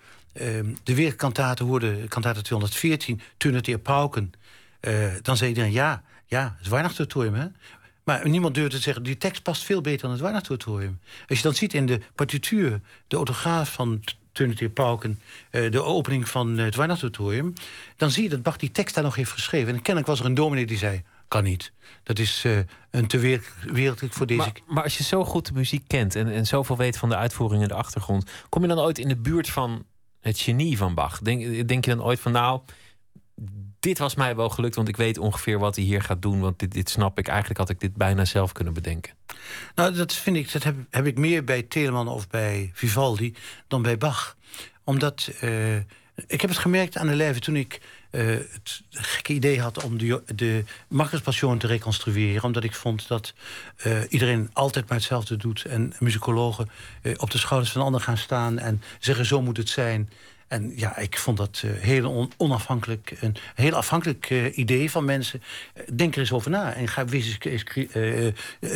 [0.82, 4.32] de weerkantaten hoorde, kantate 214, Trinity Pauken.
[4.80, 7.46] Uh, dan zei iedereen, ja, ja, het is Weihnachtstutorium, hè?
[8.04, 11.00] Maar niemand durfde te zeggen, die tekst past veel beter dan het Weihnachtstutorium.
[11.28, 14.02] Als je dan ziet in de partituur, de autograaf van
[14.32, 15.20] Trinity Pauken...
[15.50, 17.52] Uh, de opening van het Weihnachtstutorium...
[17.96, 19.68] dan zie je dat Bach die tekst daar nog heeft geschreven.
[19.74, 21.72] En kennelijk was er een dominee die zei, kan niet.
[22.02, 22.58] Dat is uh,
[22.90, 23.40] een te
[23.72, 24.40] wereldlijk voor deze...
[24.40, 27.16] Maar, maar, als je zo goed de muziek kent en, en zoveel weet van de
[27.16, 28.30] uitvoering en de achtergrond...
[28.48, 29.84] kom je dan ooit in de buurt van
[30.20, 31.18] het genie van Bach?
[31.18, 32.60] Denk, denk je dan ooit van nou,
[33.80, 36.58] dit was mij wel gelukt, want ik weet ongeveer wat hij hier gaat doen, want
[36.58, 37.28] dit, dit snap ik.
[37.28, 39.14] Eigenlijk had ik dit bijna zelf kunnen bedenken.
[39.74, 43.34] Nou, dat vind ik, dat heb, heb ik meer bij Telemann of bij Vivaldi
[43.68, 44.36] dan bij Bach.
[44.84, 45.76] Omdat uh,
[46.26, 47.80] ik heb het gemerkt aan de lijve toen ik
[48.11, 50.64] uh, het gekke idee had om de, de
[51.59, 52.42] te reconstrueren.
[52.42, 53.34] Omdat ik vond dat
[53.86, 55.64] uh, iedereen altijd maar hetzelfde doet.
[55.64, 56.70] En muzikologen
[57.02, 60.11] uh, op de schouders van anderen gaan staan en zeggen zo moet het zijn.
[60.48, 65.42] En ja, ik vond dat heel on onafhankelijk, een heel afhankelijk idee van mensen.
[65.94, 67.64] Denk er eens over na en ga wees eens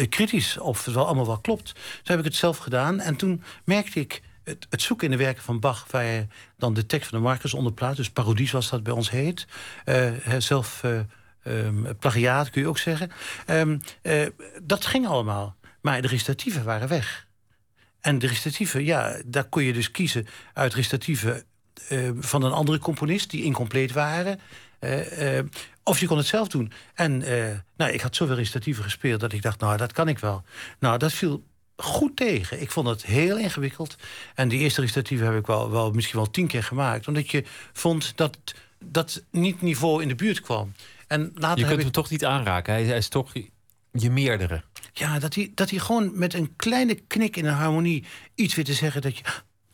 [0.09, 1.68] kritisch of het allemaal wel klopt.
[2.03, 5.24] Zo heb ik het zelf gedaan en toen merkte ik het, het, zoeken in de
[5.24, 5.86] werken van Bach...
[5.90, 6.26] waar je
[6.57, 7.97] dan de tekst van de Marcus onderplaatst...
[7.97, 9.47] dus parodies was dat bij ons heet.
[9.84, 11.01] Uh, zelf uh,
[11.45, 13.11] um, plagiaat kun je ook zeggen.
[13.47, 14.26] Um, uh,
[14.62, 15.57] dat ging allemaal.
[15.80, 17.26] Maar de restatieven waren weg.
[18.01, 21.45] En de restatieven, ja, daar kon je dus kiezen uit restatieven...
[22.18, 24.40] van een andere componist die incompleet waren...
[25.82, 26.72] of je kon het zelf doen.
[26.95, 27.18] En
[27.76, 30.43] nou, ik had zoveel restatieven gespeeld dat ik dacht, nou, dat kan ik wel.
[30.78, 31.45] Nou, dat viel
[31.77, 32.61] goed tegen.
[32.61, 33.97] Ik vond het heel ingewikkeld.
[34.35, 37.09] En die eerste recitatieve heb ik wel, wel misschien wel tien keer gemaakt.
[37.09, 38.39] Omdat je vond dat
[38.85, 40.73] dat niet niveau in de buurt kwam.
[41.07, 42.73] En later je kunt hem toch niet aanraken.
[42.73, 43.33] Hij, hij, is toch
[43.93, 44.62] je meerdere.
[44.93, 48.05] Ja, dat hij, dat hij gewoon met een kleine knik in een harmonie
[48.35, 49.25] iets weer te zeggen dat je...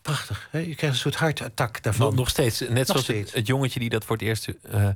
[0.02, 0.58] Prachtig, hè?
[0.58, 2.06] je krijgt een soort hartattack daarvan.
[2.06, 4.88] Nog, nog steeds, net zoals Het, het, jongetje die dat voor het eerst uh,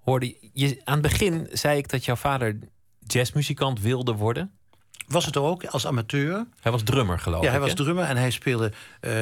[0.00, 0.36] hoorde.
[0.52, 2.58] Je, aan het begin zei ik dat jouw vader
[3.06, 4.52] jazzmuzikant wilde worden?
[5.06, 6.46] Was het ook, als amateur.
[6.60, 7.44] Hij was drummer, geloof ik.
[7.44, 9.12] Ja, hij was drummer en hij speelde eh,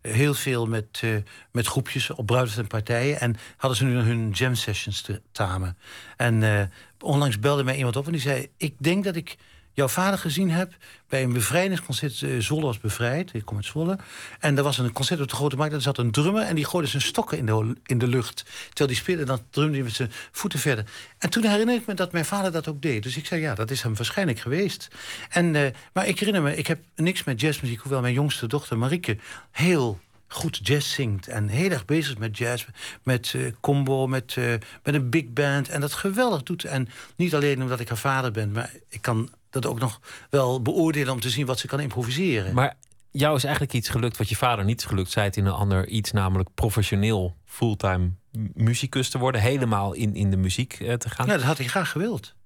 [0.00, 1.10] heel veel met, eh,
[1.52, 3.20] met groepjes op bruiloften en partijen.
[3.20, 5.76] En hadden ze nu hun jam sessions te tamen.
[6.16, 6.62] En eh,
[7.00, 8.48] onlangs belde mij iemand op en die zei...
[8.56, 9.36] ik denk dat ik
[9.78, 10.72] jouw vader gezien heb
[11.08, 12.22] bij een bevrijdingsconcert.
[12.22, 13.98] eh, Zwolle was bevrijd, ik kom uit Zwolle.
[14.40, 15.74] En er was een concert op de Grote Markt.
[15.74, 18.44] Er zat een drummer en die gooide zijn stokken in de, in de lucht.
[18.68, 20.84] Terwijl die speelde, dan drumde hij met zijn voeten verder.
[21.18, 23.02] En toen herinner ik me dat mijn vader dat ook deed.
[23.02, 24.88] Dus ik zei, ja, dat is hem waarschijnlijk geweest.
[25.28, 27.80] En, eh, maar ik herinner me, ik heb niks met jazzmuziek...
[27.80, 29.16] hoewel mijn jongste dochter Marieke
[29.50, 31.28] heel goed jazz zingt.
[31.28, 32.66] En heel erg bezig met jazz,
[33.02, 34.36] met eh, combo, met,
[34.82, 35.68] met een big band.
[35.68, 36.64] En dat geweldig doet.
[36.64, 38.52] En niet alleen omdat ik haar vader ben...
[38.52, 42.54] maar ik kan dat ook nog wel beoordelen om te zien wat ze kan improviseren.
[42.54, 42.76] Maar
[43.10, 45.10] jou is eigenlijk iets gelukt wat je vader niet gelukt.
[45.10, 48.10] Zei het in een ander iets, namelijk professioneel fulltime
[48.54, 49.40] muzikus te worden.
[49.40, 51.26] Helemaal in, in de muziek eh, te gaan.
[51.26, 52.36] ja, dat had hij graag gewild.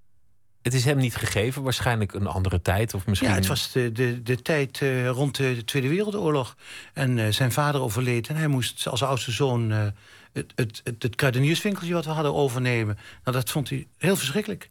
[0.63, 2.95] Het is hem niet gegeven, waarschijnlijk een andere tijd.
[2.95, 3.29] Of misschien...
[3.29, 6.57] Ja, het was de, de, de tijd eh, rond de Tweede Wereldoorlog.
[6.93, 8.29] En eh, zijn vader overleed.
[8.29, 12.99] En hij moest als oudste zoon het, het, het, het kruidenierswinkeltje wat we hadden overnemen.
[13.25, 14.71] Nou, dat vond hij heel verschrikkelijk.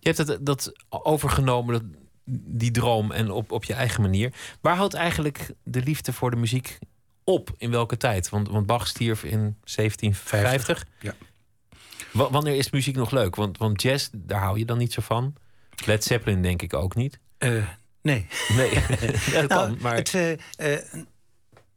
[0.00, 1.94] Je hebt dat, dat overgenomen,
[2.44, 4.32] die droom, en op, op je eigen manier.
[4.60, 6.78] Waar houdt eigenlijk de liefde voor de muziek
[7.24, 7.50] op?
[7.56, 8.28] In welke tijd?
[8.28, 10.84] Want, want Bach stierf in 1750.
[11.00, 11.14] Ja.
[12.12, 13.36] Wa- wanneer is muziek nog leuk?
[13.36, 15.34] Want, want jazz, daar hou je dan niet zo van.
[15.86, 17.18] Led Zeppelin denk ik ook niet.
[17.38, 17.68] Eh,
[18.02, 18.26] nee.
[18.56, 18.70] Nee,
[19.32, 19.48] dat kan.
[19.48, 20.32] Nou, Maar het, eh,
[20.74, 20.78] eh,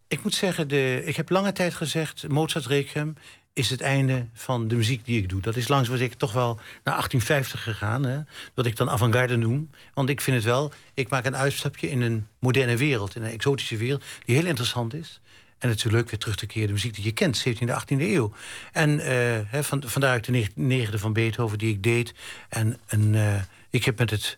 [0.08, 2.28] ik moet zeggen, de, ik heb lange tijd gezegd...
[2.28, 3.14] Mozart Requiem
[3.56, 5.42] is het einde van de muziek die ik doe.
[5.42, 8.04] Dat is langs was ik toch wel naar 1850 gegaan.
[8.04, 8.20] Hè,
[8.54, 9.70] wat ik dan avant-garde noem.
[9.94, 10.72] Want ik vind het wel...
[10.94, 13.16] Ik maak een uitstapje in een moderne wereld.
[13.16, 15.22] In een exotische wereld die heel interessant is.
[15.58, 18.00] En het is leuk weer terug te keren de muziek die je kent, 17e, 18e
[18.00, 18.34] eeuw.
[18.72, 19.08] En eh,
[19.46, 22.14] hè, van, vandaar de neg- negende van Beethoven die ik deed.
[22.50, 24.38] En, eh, ik heb met het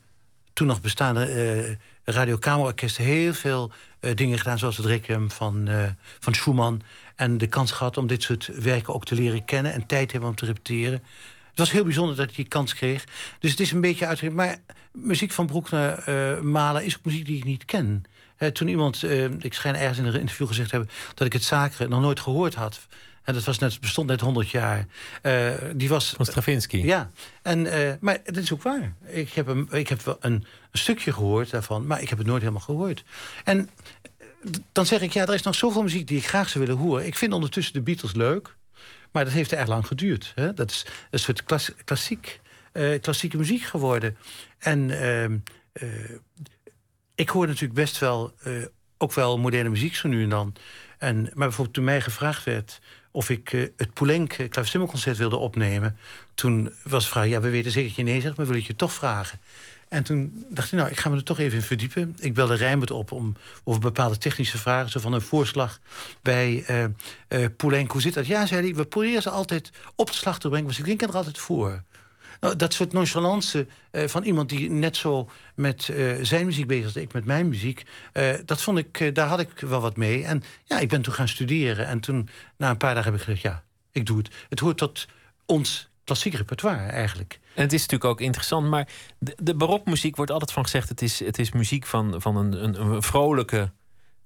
[0.54, 1.76] toen nog bestaande eh
[2.14, 5.84] Radio Kamerorkest heel veel eh, dingen gedaan, zoals het Requiem van, eh,
[6.20, 6.82] van Schumann.
[7.18, 10.30] En de kans gehad om dit soort werken ook te leren kennen en tijd hebben
[10.30, 11.04] om te repeteren.
[11.50, 13.04] Het was heel bijzonder dat ik die kans kreeg.
[13.40, 14.34] Dus het is een beetje uit.
[14.34, 14.58] Maar
[14.92, 18.04] muziek van Broekner eh Malen is ook muziek die ik niet ken.
[18.38, 21.44] Eh, toen iemand, eh, ik schijn ergens in een interview gezegd hebben dat ik het
[21.44, 22.88] Sacre nog nooit gehoord had.
[23.24, 24.86] En dat was net, bestond net 100 jaar.
[25.74, 26.78] Die was van Stravinsky.
[26.78, 27.10] ja,
[27.42, 27.62] en,
[28.02, 28.94] maar dat is ook waar.
[29.06, 30.34] Ik heb, een, ik heb wel een,
[30.72, 33.04] een stukje gehoord daarvan, maar ik heb het nooit helemaal gehoord.
[33.44, 33.70] En
[34.72, 37.06] dan zeg ik, ja, er is nog zoveel muziek die ik graag zou willen horen.
[37.06, 38.56] Ik vind ondertussen de Beatles leuk,
[39.12, 40.32] maar dat heeft erg lang geduurd.
[40.36, 40.54] Hè?
[40.54, 42.40] Dat is een soort klas, klassiek,
[42.72, 44.18] eh, klassieke muziek geworden.
[44.58, 45.38] En ehm,
[45.72, 46.12] eh,
[47.16, 48.54] ik hoor natuurlijk best wel, eh,
[48.98, 50.56] ook wel moderne muziek zo nu en dan.
[50.98, 52.80] En, maar bijvoorbeeld toen mij gevraagd werd
[53.12, 55.98] of ik het Poulenc klaverstimmelconcert wilde opnemen...
[56.36, 58.38] toen was de vraag, ja, we weten zeker dat je nee zegt...
[58.38, 59.40] maar wil ik je toch vragen?
[59.90, 62.16] En toen dacht ik, nou, ik ga me er toch even in verdiepen.
[62.20, 64.92] Ik belde Rijnbert op om over bepaalde technische vragen...
[64.92, 65.80] zo van een voorslag
[66.22, 66.64] bij
[67.28, 67.92] eh, Poulenc.
[67.92, 68.28] Hoe zit dat?
[68.28, 70.66] Ja, zei hij, we proberen ze altijd op de slag te brengen...
[70.66, 71.84] maar ze klinken er altijd voor.
[72.40, 76.96] Nou, dat soort nonchalance eh, van iemand die net zo met eh, zijn muziek bezig
[76.96, 76.96] is...
[77.02, 77.84] ik met mijn muziek,
[78.14, 80.24] eh, dat vond ik, daar had ik wel wat mee.
[80.24, 81.88] En ja, ik ben toen gaan studeren.
[81.88, 84.30] En toen, na een paar dagen, heb ik gezegd, ja, ik doe het.
[84.50, 85.08] Het hoort tot
[85.46, 87.40] ons klassiek repertoire eigenlijk.
[87.54, 88.88] En het is natuurlijk ook interessant, maar
[89.20, 92.64] de, de barokmuziek wordt altijd van gezegd: het is, het is muziek van, van een,
[92.64, 93.72] een, een vrolijke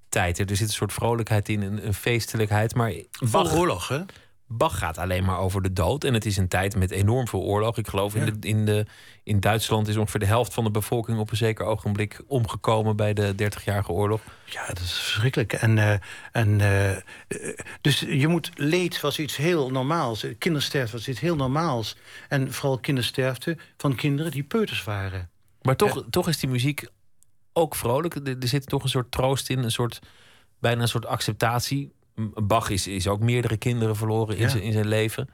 [0.10, 0.40] tijd.
[0.40, 2.76] Er zit een soort vrolijkheid in, een, een feestelijkheid.
[2.76, 2.94] Maar
[3.32, 4.02] Bach, oorlog, hè?
[4.54, 6.04] Bach gaat alleen maar over de dood.
[6.04, 7.78] En het is een tijd met enorm veel oorlog.
[7.78, 8.86] Ik geloof in, de, in, de,
[9.24, 13.14] in Duitsland is ongeveer de helft van de bevolking op een zeker ogenblik omgekomen bij
[13.14, 14.22] de 30-jarige oorlog.
[14.46, 15.54] Ja, dat is verschrikkelijk.
[15.54, 15.94] En, eh,
[16.32, 17.02] en, eh, eh,
[17.82, 20.26] dus je moet leed was iets heel normaals.
[20.38, 21.98] Kindersterfte was iets heel normaals.
[22.30, 25.30] En vooral kindersterfte van kinderen die peuters waren.
[25.62, 26.88] Maar toch, toch is die muziek
[27.54, 28.16] ook vrolijk.
[28.16, 30.00] Er, er zit toch een soort troost in, een soort,
[30.60, 31.92] bijna een soort acceptatie.
[32.44, 34.50] Bach is, is ook meerdere kinderen verloren in, Ja.
[34.50, 35.30] zijn, in zijn leven.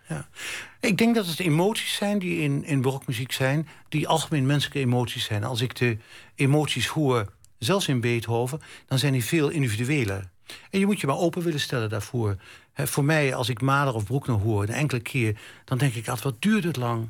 [0.79, 3.67] Ik denk dat het emoties zijn die in, in barokmuziek zijn...
[3.89, 5.43] die algemeen menselijke emoties zijn.
[5.43, 5.97] Als ik de
[6.35, 8.59] emoties hoor, zelfs in Beethoven...
[8.85, 10.29] dan zijn die veel individueler.
[10.69, 12.35] En je moet je maar open willen stellen daarvoor.
[12.75, 15.37] Voor mij, als ik Mahler of Bruckner hoor, een enkele keer...
[15.65, 17.09] dan denk ik altijd, wat duurt het lang?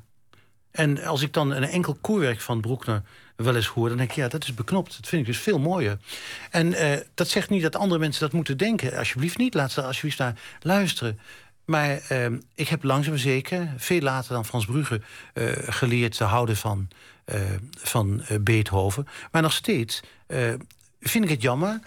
[0.72, 3.04] En als ik dan een enkel koorwerk van Bruckner
[3.38, 3.88] wel eens hoor...
[3.88, 4.96] dan denk ik, ja, dat is beknopt.
[4.96, 5.98] Dat vind ik dus veel mooier.
[6.50, 8.98] En eh, dat zegt niet dat andere mensen dat moeten denken.
[8.98, 11.20] Alsjeblieft niet, laat ze alsjeblieft naar luisteren.
[11.66, 12.26] Maar eh,
[12.56, 15.02] ik heb langzaam zeker, veel later dan Frans Brugge...
[15.34, 16.88] eh, geleerd te houden van,
[17.26, 17.42] eh,
[17.78, 19.08] van Beethoven.
[19.32, 20.02] Maar nog steeds
[21.00, 21.80] vind ik het jammer...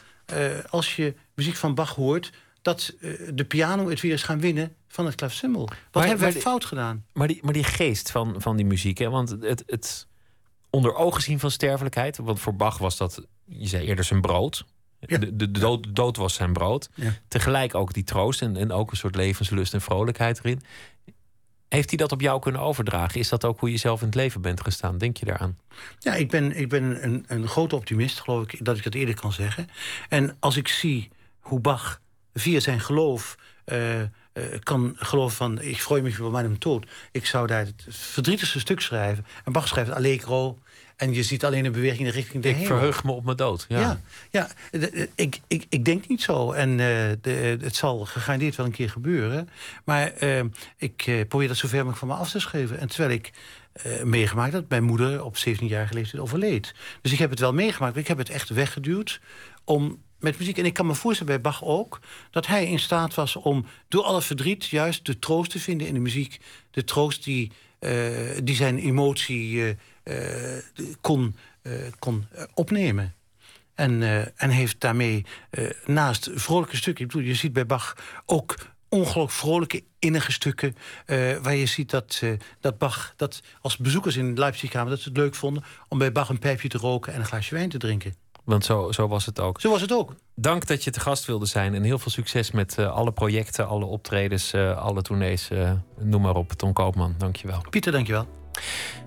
[0.70, 2.32] als je muziek van Bach hoort...
[2.62, 2.94] dat
[3.34, 5.64] de piano het weer is gaan winnen van het klavecimbal.
[5.64, 7.05] Wat Maar- hebben we fout gedaan?
[7.12, 9.11] Maar die, maar die geest van, van die muziek, hè?
[9.11, 10.07] want het, het,
[10.71, 12.16] onder ogen zien van sterfelijkheid.
[12.16, 14.64] Want voor Bach was dat, je zei eerder zijn brood.
[15.01, 15.18] Ja.
[15.18, 16.91] De, de, de dood, dood was zijn brood.
[16.95, 17.14] Ja.
[17.29, 20.61] Tegelijk ook die troost en, en ook een soort levenslust en vrolijkheid erin.
[21.68, 23.21] Heeft hij dat op jou kunnen overdragen?
[23.21, 24.99] Is dat ook hoe je zelf in het leven bent gestaan?
[24.99, 25.59] Denk je daaraan?
[25.99, 29.14] Ja, ik ben, ik ben een, een grote optimist, geloof ik, dat ik dat eerder
[29.14, 29.68] kan zeggen.
[30.09, 31.09] En als ik zie
[31.39, 32.01] hoe Bach
[32.35, 34.03] via zijn geloof eh,
[34.62, 35.61] kan geloven van...
[35.61, 36.87] ik gooi me voor mijn dood.
[37.12, 39.26] Ik zou daar het verdrietigste stuk schrijven.
[39.45, 40.59] En Bach schrijft Allegro.
[40.97, 42.68] En je ziet alleen een beweging in de richting de Ik hemel.
[42.68, 43.66] verheug me op mijn dood.
[43.68, 44.01] Ja.
[44.31, 44.49] Ja,
[45.14, 46.53] ik, ik, ik denk niet zo.
[46.53, 46.76] En eh,
[47.20, 49.49] de, het zal gegarandeerd wel een keer gebeuren.
[49.85, 50.43] Maar eh,
[50.76, 52.78] ik eh, probeer dat zover mogelijk van me af te schrijven.
[52.78, 53.33] En terwijl ik
[53.72, 56.74] eh, meegemaakt dat mijn moeder op 17-jarige leeftijd overleed.
[57.03, 59.20] Dus ik heb het wel meegemaakt, maar ik heb het echt weggeduwd
[59.64, 60.59] om met muziek.
[60.59, 62.01] En ik kan me voorstellen bij Bach ook
[62.31, 65.95] dat hij in staat was om door alle verdriet juist de troost te vinden in
[65.95, 66.41] de muziek.
[66.71, 67.93] De troost die, eh,
[68.43, 70.62] die zijn emotie eh, eh,
[71.01, 71.37] kon,
[71.99, 73.14] kon opnemen.
[73.75, 74.03] En,
[74.37, 75.25] en heeft daarmee
[75.87, 77.25] naast vrolijke stukken...
[77.25, 77.97] Je ziet bij Bach
[78.27, 78.55] ook
[78.89, 80.77] ongelooflijk vrolijke, innige stukken...
[81.43, 82.23] waar je ziet dat,
[82.61, 84.91] dat Bach, dat als bezoekers in de Leipzigkamer...
[84.91, 87.12] dat ze het leuk vonden om bij Bach een pijpje te roken...
[87.12, 88.14] en een glaasje wijn te drinken.
[88.45, 89.61] Want zo, zo was het ook.
[89.61, 90.14] Zo was het ook.
[90.34, 91.74] Dank dat je te gast wilde zijn.
[91.74, 95.51] En heel veel succes met eh, alle projecten, alle optredens, eh, alle tournees.
[95.51, 96.53] eh, noem maar op.
[96.53, 97.62] Ton Koopman, dankjewel.
[97.70, 98.26] Pieter, dankjewel.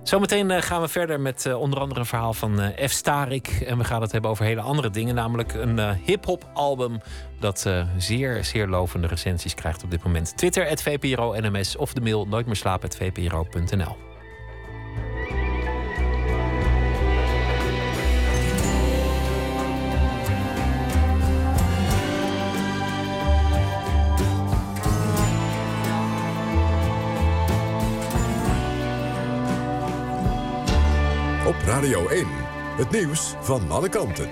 [0.04, 2.92] Zometeen gaan we verder met onder andere een verhaal van F.
[2.92, 3.48] Starik.
[3.48, 5.16] En we gaan het hebben over hele andere dingen.
[5.16, 7.02] Namelijk een hip-hop album
[7.40, 10.38] dat zeer, zeer lovende recensies krijgt op dit moment.
[10.38, 12.46] Twitter, het VPRO NMS of de mail nooit
[31.84, 32.28] Radio 1.
[32.78, 34.30] Het nieuws van alle kanten.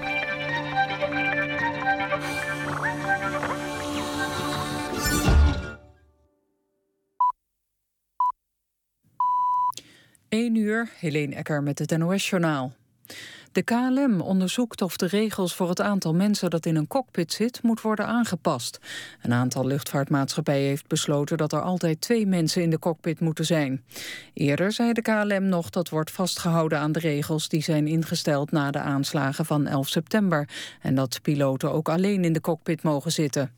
[10.30, 12.74] 1 uur, Helene Ecker met het NOS-journaal.
[13.52, 17.64] De KLM onderzoekt of de regels voor het aantal mensen dat in een cockpit zit
[17.64, 18.80] moet worden aangepast.
[19.22, 23.84] Een aantal luchtvaartmaatschappijen heeft besloten dat er altijd twee mensen in de cockpit moeten zijn.
[24.34, 28.72] Eerder zei de KLM nog dat wordt vastgehouden aan de regels die zijn ingesteld na
[28.72, 30.50] de aanslagen van 11 september
[30.82, 33.52] en dat piloten ook alleen in de cockpit mogen zitten.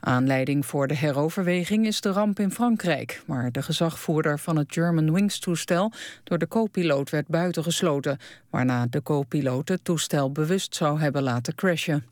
[0.00, 3.22] Aanleiding voor de heroverweging is de ramp in Frankrijk...
[3.26, 5.92] waar de gezagvoerder van het Germanwings-toestel...
[6.24, 8.18] door de co-piloot werd buitengesloten...
[8.50, 12.04] waarna de co-piloot het toestel bewust zou hebben laten crashen.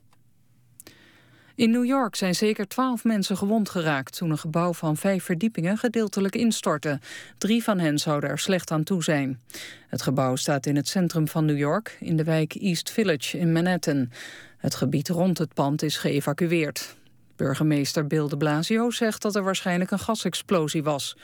[1.55, 4.17] In New York zijn zeker twaalf mensen gewond geraakt...
[4.17, 7.01] toen een gebouw van vijf verdiepingen gedeeltelijk instortte.
[7.39, 9.41] Drie van hen zouden er slecht aan toe zijn.
[9.89, 11.97] Het gebouw staat in het centrum van New York...
[12.01, 14.11] in de wijk East Village in Manhattan.
[14.57, 16.97] Het gebied rond het pand is geëvacueerd.
[17.39, 21.17] Burgemeester Bill de Blasio zegt dat er waarschijnlijk een gasexplosie was.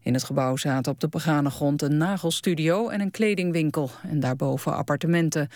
[0.00, 3.90] In het gebouw zaten op de begane grond een nagelstudio en een kledingwinkel...
[4.02, 5.48] en daarboven appartementen.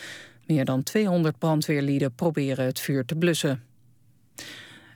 [0.46, 3.62] Meer dan 200 brandweerlieden proberen het vuur te blussen.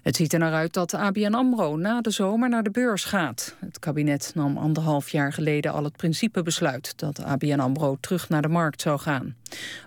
[0.03, 3.57] Het ziet er naar uit dat ABN AMRO na de zomer naar de beurs gaat.
[3.59, 6.99] Het kabinet nam anderhalf jaar geleden al het principebesluit...
[6.99, 9.37] dat ABN AMRO terug naar de markt zou gaan.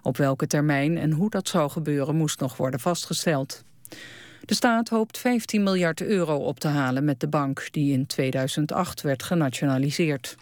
[0.02, 3.64] Op welke termijn en hoe dat zou gebeuren moest nog worden vastgesteld.
[4.46, 7.68] De staat hoopt 15 miljard euro op te halen met de bank...
[7.72, 10.36] die in 2008 werd genationaliseerd.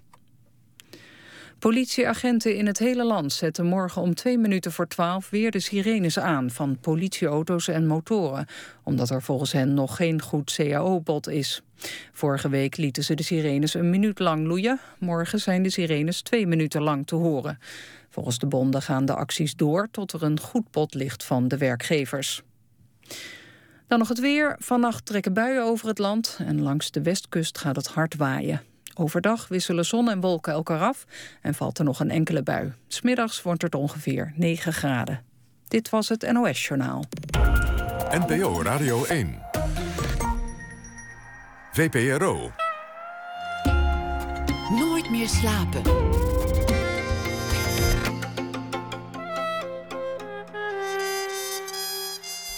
[1.60, 6.20] Politieagenten in het hele land zetten morgen om twee minuten voor twaalf weer de sirenes
[6.20, 8.46] aan van politieauto's en motoren,
[8.84, 11.62] omdat er volgens hen nog geen goed CAO-bod is.
[12.12, 14.80] Vorige week lieten ze de sirenes een minuut lang loeien.
[15.00, 17.60] Morgen zijn de sirenes twee minuten lang te horen.
[18.10, 21.58] Volgens de bonden gaan de acties door tot er een goed bod ligt van de
[21.58, 22.42] werkgevers.
[23.92, 24.56] Dan nog het weer.
[24.60, 28.62] Vannacht trekken buien over het land en langs de westkust gaat het hard waaien.
[28.94, 31.06] Overdag wisselen zon en wolken elkaar af
[31.42, 32.74] en valt er nog een enkele bui.
[32.88, 35.24] Smiddags wordt het ongeveer 9 graden.
[35.68, 37.04] Dit was het NOS Journaal.
[38.12, 39.42] NPO Radio 1.
[41.72, 42.52] VPRO.
[44.70, 45.82] Nooit meer slapen.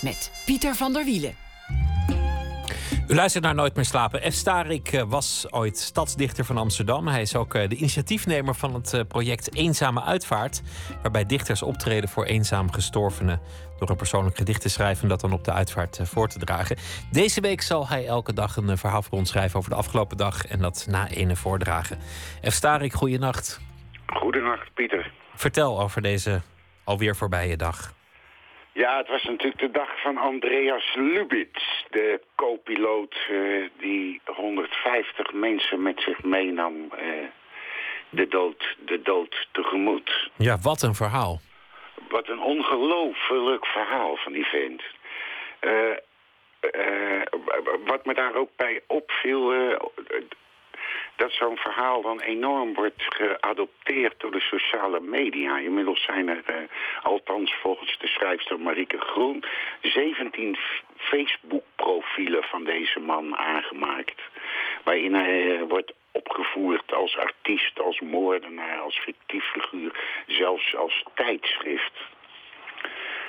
[0.03, 1.35] Met Pieter van der Wielen.
[3.07, 4.31] U luistert naar Nooit meer slapen.
[4.31, 4.33] F.
[4.33, 7.07] Starik eh, was ooit stadsdichter van Amsterdam.
[7.07, 10.61] Hij is ook eh, de initiatiefnemer van het eh, project Eenzame Uitvaart.
[11.01, 13.41] Waarbij dichters optreden voor eenzaam gestorvenen.
[13.79, 16.77] Door een persoonlijk gedicht te schrijven en dat dan op de uitvaart voor te dragen.
[17.11, 20.45] Deze week zal hij elke dag een verhaal voor ons schrijven over de afgelopen dag.
[20.45, 21.97] En dat na ene voordragen.
[22.49, 22.53] F.
[22.53, 23.61] Starik, goeienacht.
[24.05, 25.11] Goedenacht, Pieter.
[25.35, 26.41] Vertel over deze
[26.83, 27.93] alweer voorbije dag.
[28.73, 35.81] Ja, het was natuurlijk de dag van Andreas Lubitz, de co-piloot uh, die 150 mensen
[35.81, 36.89] met zich meenam uh,
[38.09, 40.29] de, dood, de dood tegemoet.
[40.37, 41.39] Ja, wat een verhaal.
[42.09, 44.81] Wat een ongelooflijk verhaal van die vent.
[45.61, 45.95] Uh,
[47.85, 49.53] wat me daar ook bij opviel,
[51.15, 55.57] dat zo'n verhaal dan enorm wordt geadopteerd door de sociale media.
[55.57, 56.55] Inmiddels zijn er, uh,
[57.01, 59.43] althans volgens de schrijfster Marieke Groen,
[59.81, 60.57] 17
[60.97, 64.21] Facebook-profielen van deze man aangemaakt.
[64.83, 69.91] Waarin hij uh, wordt opgevoerd als artiest, als moordenaar, als fictief figuur,
[70.27, 71.93] zelfs als tijdschrift.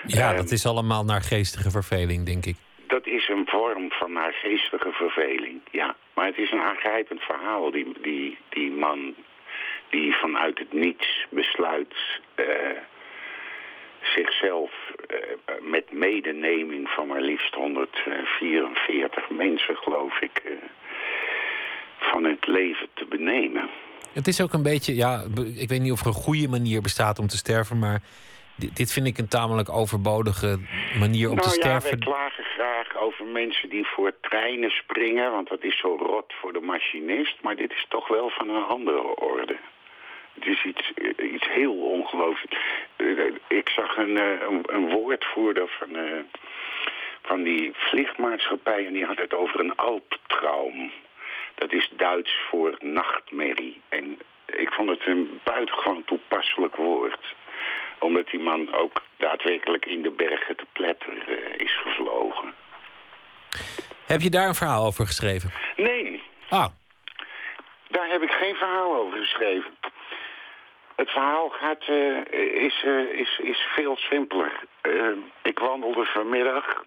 [0.07, 2.57] Ja, uh, dat is allemaal naar geestige verveling, denk ik
[2.95, 5.97] dat is een vorm van naargeestige verveling, ja.
[6.15, 9.15] Maar het is een aangrijpend verhaal, die, die, die man
[9.91, 11.95] die vanuit het niets besluit
[12.37, 12.47] uh,
[14.03, 14.71] zichzelf
[15.11, 15.17] uh,
[15.71, 20.53] met medeneming van maar liefst 144 mensen, geloof ik, uh,
[21.99, 23.69] van het leven te benemen.
[24.12, 25.25] Het is ook een beetje, ja,
[25.57, 28.03] ik weet niet of er een goede manier bestaat om te sterven, maar
[28.57, 30.59] dit vind ik een tamelijk overbodige
[30.99, 31.91] manier om nou, te sterven.
[31.91, 36.33] Ja, wij klagen graag over mensen die voor treinen springen, want dat is zo rot
[36.41, 37.43] voor de machinist.
[37.43, 39.57] Maar dit is toch wel van een andere orde.
[40.35, 42.55] Het is iets, iets heel ongelooflijk.
[43.49, 46.21] Ik zag een, een, een woordvoerder van, uh,
[47.23, 50.93] van die vliegmaatschappij en die had het over een alptraum.
[51.55, 53.81] Dat is Duits voor nachtmerrie.
[53.89, 57.35] En ik vond het een buitengewoon toepasselijk woord
[58.05, 62.55] omdat die man ook daadwerkelijk in de bergen te pletter uh, is gevlogen.
[64.07, 65.51] Heb je daar een verhaal over geschreven?
[65.77, 66.23] Nee.
[66.49, 66.67] Ah.
[67.89, 69.71] Daar heb ik geen verhaal over geschreven.
[70.97, 74.53] Het verhaal gaat, uh, is, uh, is, is veel simpeler.
[75.43, 76.85] ik wandelde vanmiddag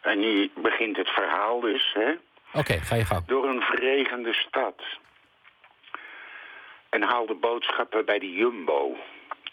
[0.00, 1.94] en nu begint het verhaal dus.
[1.96, 2.18] Oké,
[2.52, 3.26] okay, ga je gang.
[3.26, 4.82] Door een verregende stad.
[6.90, 8.96] En haalde boodschappen bij de Jumbo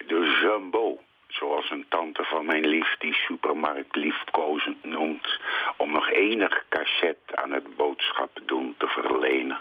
[0.05, 0.99] de Jumbo.
[1.27, 5.39] Zoals een tante van mijn lief die supermarkt liefkozend noemt...
[5.77, 9.59] om nog enig cachet aan het boodschappen doen te verlenen.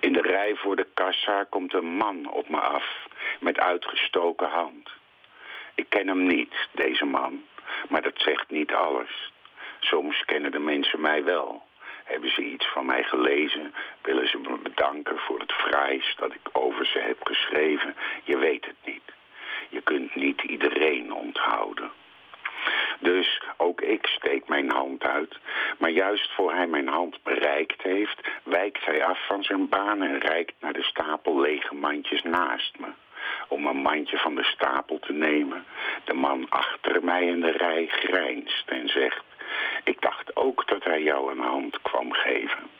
[0.00, 3.06] In de rij voor de kassa komt een man op me af
[3.40, 4.90] met uitgestoken hand.
[5.74, 7.44] Ik ken hem niet, deze man,
[7.88, 9.32] maar dat zegt niet alles.
[9.80, 11.65] Soms kennen de mensen mij wel.
[12.06, 13.74] Hebben ze iets van mij gelezen?
[14.02, 17.96] Willen ze me bedanken voor het fraais dat ik over ze heb geschreven?
[18.24, 19.12] Je weet het niet.
[19.68, 21.90] Je kunt niet iedereen onthouden.
[22.98, 25.38] Dus ook ik steek mijn hand uit.
[25.78, 28.20] Maar juist voor hij mijn hand bereikt heeft...
[28.42, 32.88] wijkt hij af van zijn baan en reikt naar de stapel lege mandjes naast me.
[33.48, 35.64] Om een mandje van de stapel te nemen.
[36.04, 39.24] De man achter mij in de rij grijnst en zegt...
[39.84, 42.70] Ik dacht ook dat hij jou een hand kwam geven.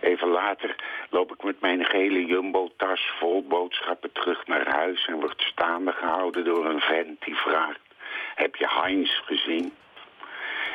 [0.00, 0.74] Even later
[1.10, 5.06] loop ik met mijn gele jumbo-tas vol boodschappen terug naar huis...
[5.06, 7.80] en word staande gehouden door een vent die vraagt...
[8.34, 9.72] Heb je Heinz gezien?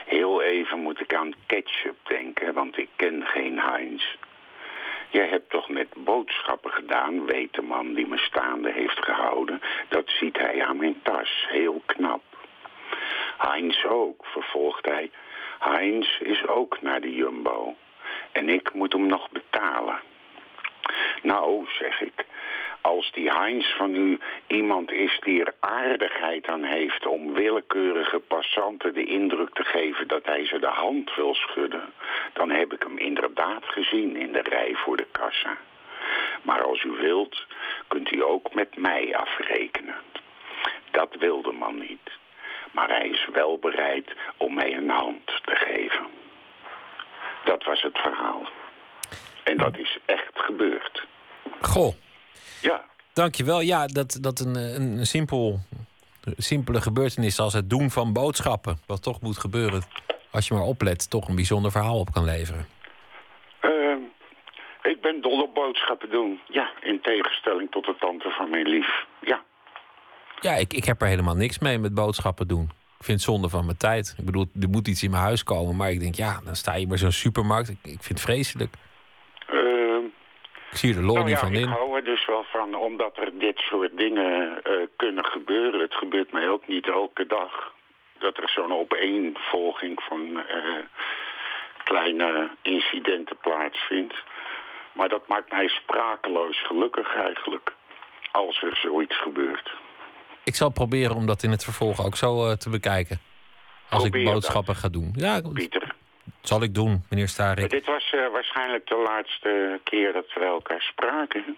[0.05, 4.15] Heel even moet ik aan ketchup denken, want ik ken geen Heinz.
[5.09, 9.61] Jij hebt toch net boodschappen gedaan, weet de man die me staande heeft gehouden.
[9.87, 12.21] Dat ziet hij aan mijn tas, heel knap.
[13.39, 15.11] Heinz ook, vervolgt hij.
[15.59, 17.75] Heinz is ook naar de Jumbo.
[18.31, 19.99] En ik moet hem nog betalen.
[21.21, 22.25] Nou, zeg ik,
[22.81, 28.93] als die Heinz van u iemand is die er aardigheid aan heeft om willekeurige passanten
[28.93, 31.93] de indruk te geven dat hij ze de hand wil schudden,
[32.33, 35.57] dan heb ik hem inderdaad gezien in de rij voor de kassa.
[36.41, 37.45] Maar als u wilt,
[37.87, 39.95] kunt u ook met mij afrekenen.
[40.91, 42.18] Dat wil de man niet.
[42.71, 46.07] Maar hij is wel bereid om mij een hand te geven.
[47.43, 48.47] Dat was het verhaal.
[49.43, 51.07] En dat is echt gebeurd.
[51.61, 51.93] Goh.
[52.61, 52.83] Ja.
[53.13, 53.61] Dankjewel.
[53.61, 55.59] Ja, dat, dat een, een simpel,
[56.37, 58.79] simpele gebeurtenis als het doen van boodschappen...
[58.85, 59.81] wat toch moet gebeuren,
[60.31, 61.09] als je maar oplet...
[61.09, 62.67] toch een bijzonder verhaal op kan leveren.
[63.61, 63.95] Uh,
[64.81, 66.39] ik ben dol op boodschappen doen.
[66.47, 69.05] Ja, in tegenstelling tot de tante van mijn lief.
[69.21, 69.43] Ja.
[70.41, 72.63] Ja, ik, ik heb er helemaal niks mee met boodschappen doen.
[72.99, 74.15] Ik vind het zonde van mijn tijd.
[74.17, 75.75] Ik bedoel, er moet iets in mijn huis komen.
[75.75, 77.69] Maar ik denk, ja, dan sta je bij zo'n supermarkt.
[77.69, 78.73] Ik, ik vind het vreselijk.
[79.53, 80.03] Uh,
[80.71, 81.67] ik zie er lol nou niet ja, van ik in.
[81.67, 85.79] hou er dus wel van, omdat er dit soort dingen uh, kunnen gebeuren.
[85.81, 87.73] Het gebeurt mij ook niet elke dag.
[88.19, 90.83] Dat er zo'n opeenvolging van uh,
[91.83, 94.15] kleine incidenten plaatsvindt.
[94.93, 97.73] Maar dat maakt mij sprakeloos gelukkig eigenlijk.
[98.31, 99.71] Als er zoiets gebeurt.
[100.43, 103.19] Ik zal proberen om dat in het vervolg ook zo uh, te bekijken.
[103.89, 104.81] Als Probeer ik boodschappen dat.
[104.83, 105.13] ga doen.
[105.15, 105.95] Ja, Pieter.
[106.41, 107.69] zal ik doen, meneer Starik.
[107.69, 111.57] Dit was uh, waarschijnlijk de laatste keer dat we elkaar spraken.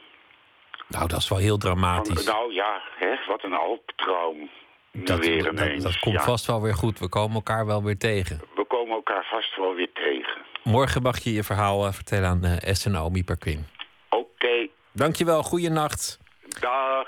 [0.88, 2.24] Nou, dat is wel heel dramatisch.
[2.24, 4.50] Van- nou ja, hè, wat een alptraum.
[4.92, 7.00] Nu Dat, weer dat, dat komt Ja, vast wel weer goed.
[7.00, 8.42] We komen elkaar wel weer tegen.
[8.56, 10.42] We komen elkaar vast wel weer tegen.
[10.64, 13.68] Morgen mag je je verhaal eh, vertellen aan uh, S en Naomi Perquin.
[14.10, 16.20] Oké, Dankjewel, goeienacht.
[16.60, 17.08] dag.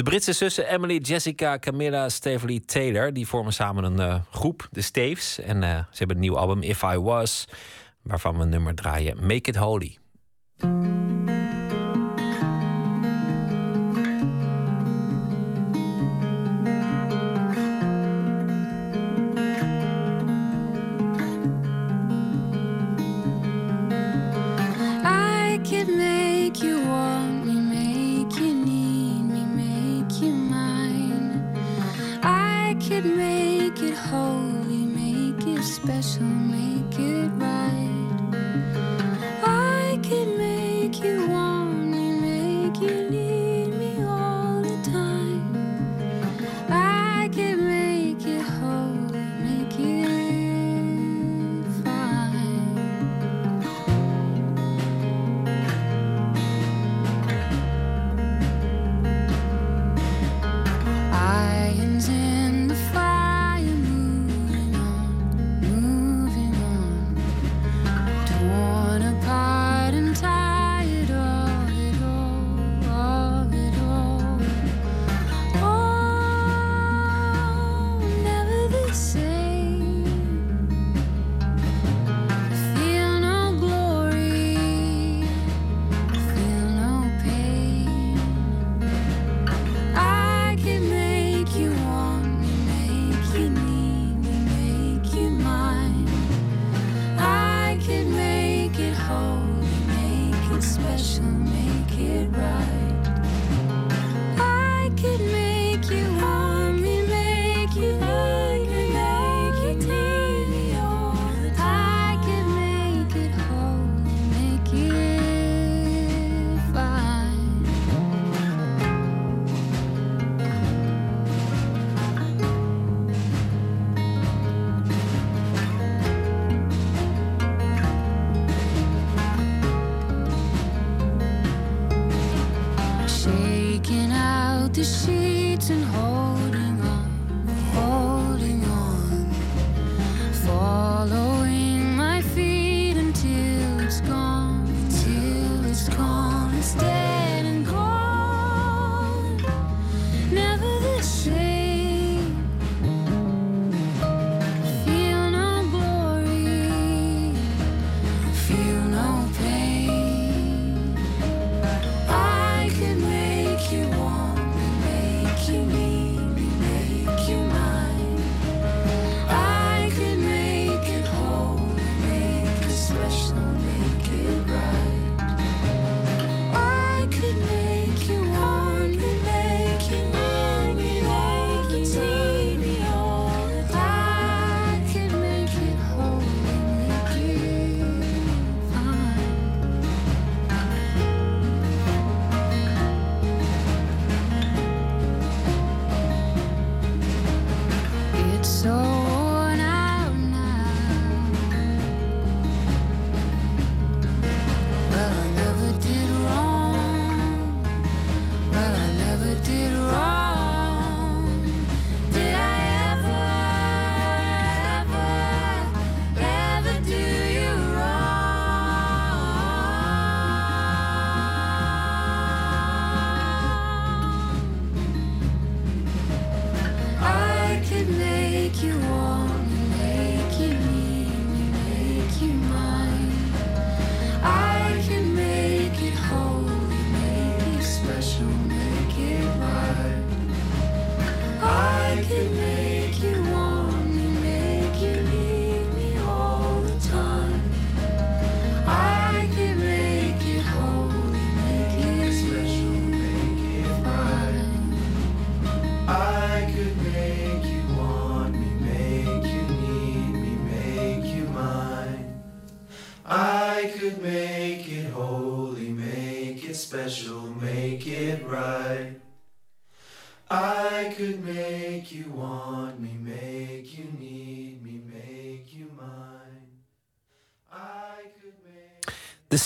[0.00, 3.12] De Britse zussen Emily, Jessica, Camilla, Staveley Taylor...
[3.12, 5.40] die vormen samen een eh, groep, de Staves.
[5.40, 7.44] En eh, ze hebben een nieuw album, If I Was...
[8.02, 9.98] waarvan we een nummer draaien, Make It Holy.
[34.10, 36.69] Holy, make it special, make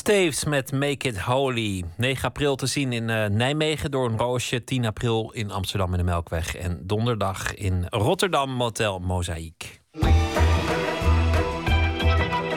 [0.06, 1.84] Staves met Make It Holy.
[1.96, 4.64] 9 april te zien in uh, Nijmegen door een roosje.
[4.64, 6.56] 10 april in Amsterdam in de Melkweg.
[6.56, 9.80] En donderdag in Rotterdam Motel Mozaïek.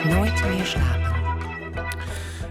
[0.04, 1.07] Nooit meer slapen.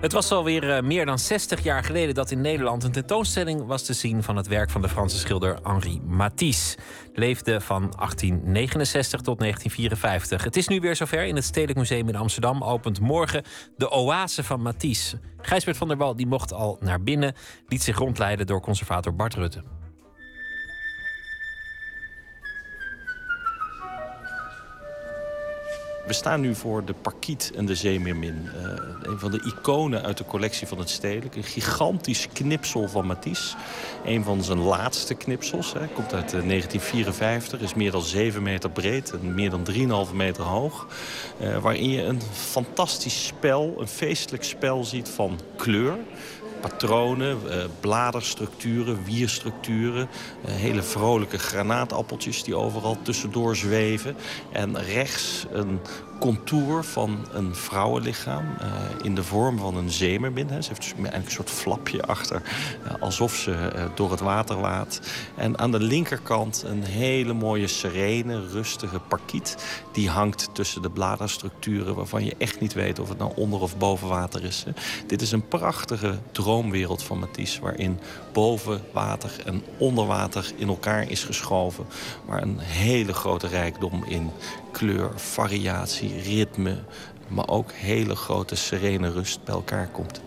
[0.01, 3.83] Het was alweer uh, meer dan 60 jaar geleden dat in Nederland een tentoonstelling was
[3.85, 6.77] te zien van het werk van de Franse schilder Henri Matisse.
[7.13, 10.43] Leefde van 1869 tot 1954.
[10.43, 11.23] Het is nu weer zover.
[11.23, 13.43] In het Stedelijk Museum in Amsterdam opent morgen
[13.77, 15.19] de Oase van Matisse.
[15.37, 17.35] Gijsbert van der Wal die mocht al naar binnen,
[17.67, 19.76] liet zich rondleiden door conservator Bart Rutte.
[26.07, 28.49] We staan nu voor de Parkiet en de Zeemeermin.
[28.55, 28.71] Uh,
[29.01, 31.35] een van de iconen uit de collectie van het Stedelijk.
[31.35, 33.55] Een gigantisch knipsel van Matisse.
[34.05, 35.73] Een van zijn laatste knipsels.
[35.73, 35.87] Hè.
[35.87, 37.59] Komt uit uh, 1954.
[37.59, 40.87] Is meer dan 7 meter breed en meer dan 3,5 meter hoog.
[41.41, 45.97] Uh, waarin je een fantastisch spel, een feestelijk spel ziet van kleur
[46.61, 50.07] patronen, uh, bladerstructuren, wierstructuren.
[50.45, 54.15] Uh, hele vrolijke granaatappeltjes die overal tussendoor zweven.
[54.51, 55.79] En rechts een
[56.19, 58.67] contour van een vrouwenlichaam uh,
[59.01, 60.49] in de vorm van een zeemermin.
[60.49, 60.61] Hè.
[60.61, 62.41] Ze heeft eigenlijk een soort flapje achter,
[62.99, 64.99] alsof ze door het water waat.
[65.35, 69.57] En aan de linkerkant een hele mooie serene, rustige parkiet.
[69.97, 73.77] Die hangt tussen de bladerstructuren waarvan je echt niet weet of het nou onder of
[73.77, 74.65] boven water is.
[75.07, 77.99] Dit is een prachtige droomwereld van Matisse waarin
[78.33, 81.85] boven water en onder water in elkaar is geschoven.
[82.25, 84.31] Maar een hele grote rijkdom in
[84.71, 86.77] kleur, variatie, ritme...
[87.27, 90.21] maar ook hele grote serene rust bij elkaar komt.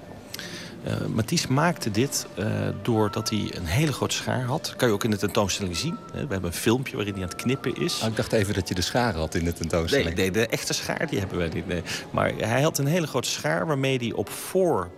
[0.86, 2.47] Uh, Matisse maakte dit uh,
[2.82, 4.65] doordat hij een hele grote schaar had.
[4.65, 5.97] Dat kan je ook in de tentoonstelling zien.
[6.12, 8.01] We hebben een filmpje waarin hij aan het knippen is.
[8.02, 10.16] Oh, ik dacht even dat je de schaar had in de tentoonstelling.
[10.16, 11.66] Nee, nee de echte schaar die hebben wij niet.
[11.66, 11.82] Nee.
[12.11, 14.90] Maar hij had een hele grote schaar waarmee hij op voor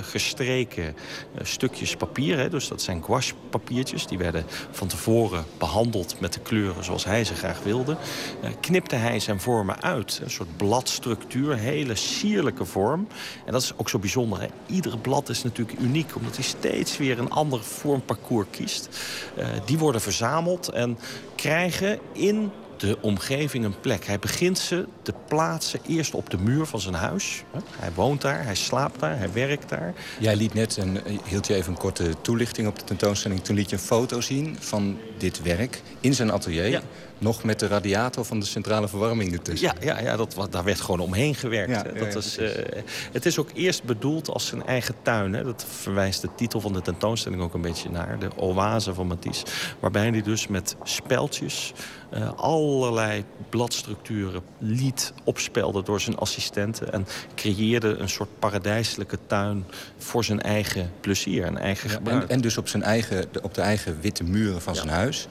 [0.00, 2.38] gestreken uh, stukjes papier.
[2.38, 4.06] Hè, dus dat zijn gouache papiertjes.
[4.06, 7.96] Die werden van tevoren behandeld met de kleuren zoals hij ze graag wilde.
[8.44, 10.20] Uh, knipte hij zijn vormen uit.
[10.22, 13.08] Een soort bladstructuur, hele sierlijke vorm.
[13.46, 14.40] En dat is ook zo bijzonder.
[14.40, 14.46] Hè.
[14.66, 18.88] Iedere blad is natuurlijk uniek, omdat hij steeds weer een ander vormparcours kiest.
[19.64, 20.98] die worden verzameld en
[21.34, 24.06] krijgen in de omgeving een plek.
[24.06, 27.42] Hij begint ze te plaatsen eerst op de muur van zijn huis.
[27.78, 29.94] Hij woont daar, hij slaapt daar, hij werkt daar.
[30.18, 33.40] Jij liet net, een, hield je even een korte toelichting op de tentoonstelling...
[33.44, 36.68] toen liet je een foto zien van dit werk in zijn atelier...
[36.68, 36.82] Ja.
[37.20, 39.72] Nog met de radiator van de centrale verwarming ertussen.
[39.80, 41.70] Ja, ja, ja dat, daar werd gewoon omheen gewerkt.
[41.70, 42.48] Ja, dat ja, is, uh,
[43.12, 45.32] het is ook eerst bedoeld als zijn eigen tuin.
[45.32, 45.44] Hè.
[45.44, 48.18] Dat verwijst de titel van de tentoonstelling ook een beetje naar.
[48.18, 49.44] De oase van Matisse.
[49.80, 51.72] Waarbij hij dus met speltjes
[52.14, 56.92] uh, allerlei bladstructuren liet opspelden door zijn assistenten.
[56.92, 59.64] En creëerde een soort paradijselijke tuin
[59.98, 62.22] voor zijn eigen plezier en eigen gebruik.
[62.22, 65.28] En, en, dus op, zijn eigen, op de eigen witte muren van zijn huis.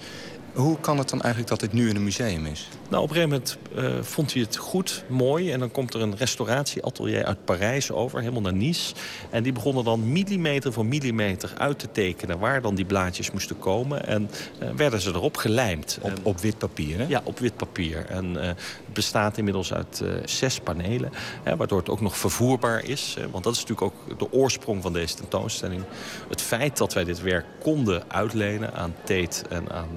[0.53, 2.69] Hoe kan het dan eigenlijk dat dit nu in een museum is?
[2.89, 5.51] Nou, op een gegeven moment uh, vond hij het goed, mooi.
[5.51, 8.93] En dan komt er een restauratieatelier uit Parijs over, helemaal naar Nice.
[9.29, 12.39] En die begonnen dan millimeter voor millimeter uit te tekenen...
[12.39, 14.07] waar dan die blaadjes moesten komen.
[14.07, 14.29] En
[14.63, 15.99] uh, werden ze erop gelijmd.
[16.23, 17.05] Op, wit papier, hè?
[17.07, 18.05] Ja, op wit papier.
[18.05, 21.11] En uh, het bestaat inmiddels uit zes panelen.
[21.43, 23.17] Hè, waardoor het ook nog vervoerbaar is.
[23.31, 25.83] want dat is natuurlijk ook de oorsprong van deze tentoonstelling.
[26.29, 29.87] Het feit dat wij dit werk konden uitlenen aan Tate en aan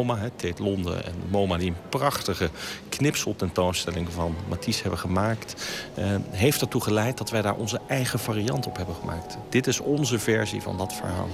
[0.00, 0.18] MoMA...
[0.18, 2.50] Hè, Tate Londen en MoMA die een prachtige
[2.88, 5.70] knipseltentoonstelling van Matisse hebben gemaakt...
[5.98, 9.36] Uh, heeft ertoe geleid dat wij daar onze eigen variant op hebben gemaakt.
[9.48, 11.28] Dit is onze versie van dat verhaal.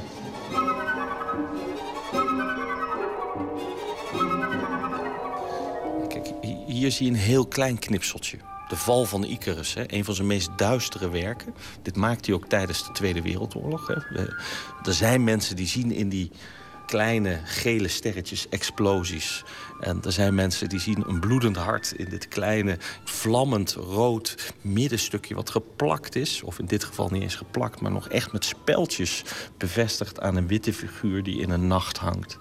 [6.08, 6.32] Kijk,
[6.66, 8.38] hier zie je een heel klein knipseltje.
[8.68, 11.54] De val van Icarus, hè, een van zijn meest duistere werken.
[11.82, 13.86] Dit maakte hij ook tijdens de Tweede Wereldoorlog.
[13.86, 13.94] Hè.
[14.84, 16.30] Er zijn mensen die zien in die
[16.86, 19.44] kleine gele sterretjes explosies.
[19.80, 25.34] En er zijn mensen die zien een bloedend hart in dit kleine, vlammend rood middenstukje
[25.34, 26.42] wat geplakt is.
[26.42, 29.22] Of in dit geval niet eens geplakt, maar nog echt met speltjes
[29.56, 32.36] bevestigd aan een witte figuur die in een nacht hangt.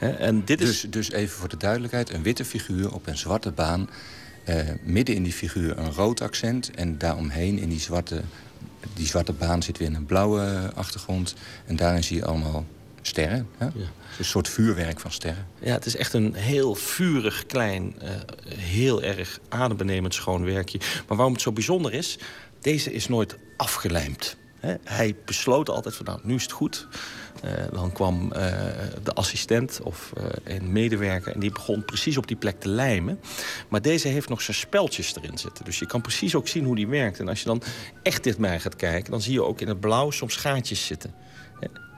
[0.00, 0.08] Ja.
[0.08, 0.90] En dit dus, is...
[0.90, 3.90] dus even voor de duidelijkheid, een witte figuur op een zwarte baan.
[4.48, 8.22] Uh, midden in die figuur een rood accent en daaromheen in die zwarte,
[8.94, 11.34] die zwarte baan zit weer een blauwe achtergrond.
[11.66, 12.64] En daarin zie je allemaal
[13.06, 13.48] sterren.
[13.58, 13.64] Hè?
[13.64, 13.70] Ja.
[14.18, 15.46] Een soort vuurwerk van sterren.
[15.58, 18.08] Ja, het is echt een heel vurig, klein, uh,
[18.48, 20.78] heel erg adembenemend schoon werkje.
[20.78, 22.18] Maar waarom het zo bijzonder is,
[22.60, 24.36] deze is nooit afgelijmd.
[24.84, 26.86] Hij besloot altijd van nou, nu is het goed.
[27.44, 28.30] Uh, dan kwam uh,
[29.02, 30.12] de assistent of
[30.44, 33.20] een medewerker en die begon precies op die plek te lijmen.
[33.68, 35.64] Maar deze heeft nog zijn speltjes erin zitten.
[35.64, 37.20] Dus je kan precies ook zien hoe die werkt.
[37.20, 37.62] En als je dan
[38.02, 41.14] echt dichtbij gaat kijken, dan zie je ook in het blauw soms gaatjes zitten.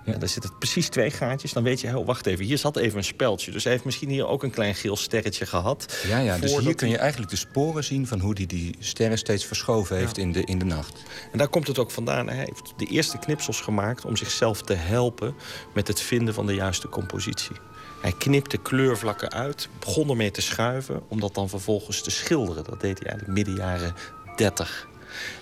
[0.06, 1.52] Ja, daar zitten precies twee gaatjes.
[1.52, 3.50] Dan weet je, oh, wacht even, hier zat even een speldje.
[3.50, 5.96] Dus hij heeft misschien hier ook een klein geel sterretje gehad.
[6.06, 8.06] Ja, ja dus hier kun je eigenlijk de sporen zien...
[8.06, 11.02] van hoe hij die, die sterren steeds verschoven heeft in, de, in de nacht.
[11.32, 12.28] En daar komt het ook vandaan.
[12.28, 15.34] Hij heeft de eerste knipsels gemaakt om zichzelf te helpen...
[15.74, 17.56] met het vinden van de juiste compositie.
[18.00, 21.02] Hij knipte kleurvlakken uit, begon ermee te schuiven...
[21.08, 22.64] om dat dan vervolgens te schilderen.
[22.64, 23.94] Dat deed hij eigenlijk midden jaren
[24.36, 24.88] 30.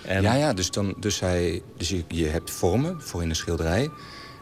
[0.01, 0.21] En...
[0.21, 3.89] Ja, ja, dus, dan, dus, hij, dus je, je hebt vormen voor in de schilderij...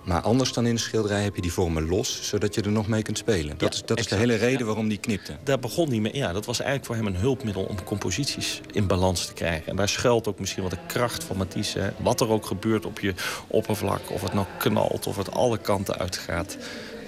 [0.04, 2.28] Maar anders dan in de schilderij heb je die vormen los...
[2.30, 3.58] zodat je er nog mee kunt spelen.
[3.58, 5.38] Dat, is, dat is de hele reden waarom die knipte.
[5.44, 6.16] Daar begon hij mee.
[6.16, 7.64] Ja, dat was eigenlijk voor hem een hulpmiddel...
[7.64, 9.68] om composities in balans te krijgen.
[9.68, 11.94] En daar schuilt ook misschien wel de kracht van Matisse.
[11.98, 13.14] Wat er ook gebeurt op je
[13.48, 14.02] oppervlak.
[14.10, 16.58] Of het nou knalt, of het alle kanten uitgaat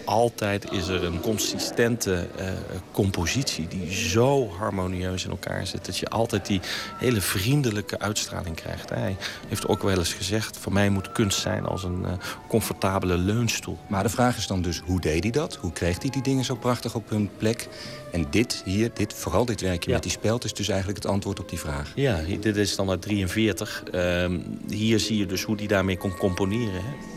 [0.06, 2.48] altijd is er een consistente uh,
[2.92, 5.86] compositie die zo harmonieus in elkaar zit...
[5.86, 6.60] dat je altijd die
[6.98, 8.90] hele vriendelijke uitstraling krijgt.
[8.90, 9.16] Hij
[9.48, 10.58] heeft ook wel eens gezegd...
[10.58, 12.12] voor mij moet kunst zijn als een uh,
[12.48, 13.78] comfortabele leunstoel.
[13.88, 15.56] Maar de vraag is dan dus, hoe deed hij dat?
[15.56, 17.68] Hoe kreeg hij die dingen zo prachtig op hun plek?
[18.12, 20.44] En dit hier, dit, vooral dit werkje met die speld...
[20.44, 21.92] is dus eigenlijk het antwoord op die vraag.
[21.96, 23.84] Ja, dit is dan uit 43.
[23.94, 24.26] Uh,
[24.70, 26.74] hier zie je dus hoe hij daarmee kon componeren.
[26.74, 27.15] Hè?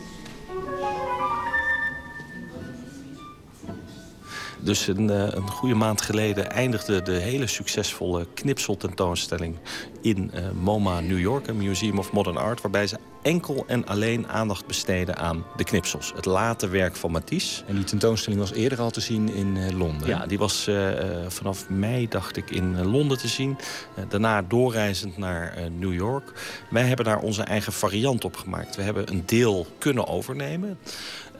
[4.60, 9.56] Dus een, eh, een goede maand geleden eindigde de hele succesvolle knipseltentoonstelling
[10.00, 14.28] in uh, MoMA New York, een Museum of Modern Art, waarbij ze enkel en alleen
[14.28, 16.12] aandacht besteden aan de knipsels.
[16.16, 17.64] Het late werk van Matisse.
[17.64, 20.08] En die tentoonstelling was eerder al te zien in uh, Londen?
[20.08, 20.88] Ja, die was uh,
[21.28, 23.58] vanaf mei, dacht ik, in Londen te zien.
[24.08, 26.32] daarna doorreizend naar New York.
[26.70, 28.76] Wij hebben daar onze eigen variant op gemaakt.
[28.76, 30.78] We hebben een deel kunnen overnemen.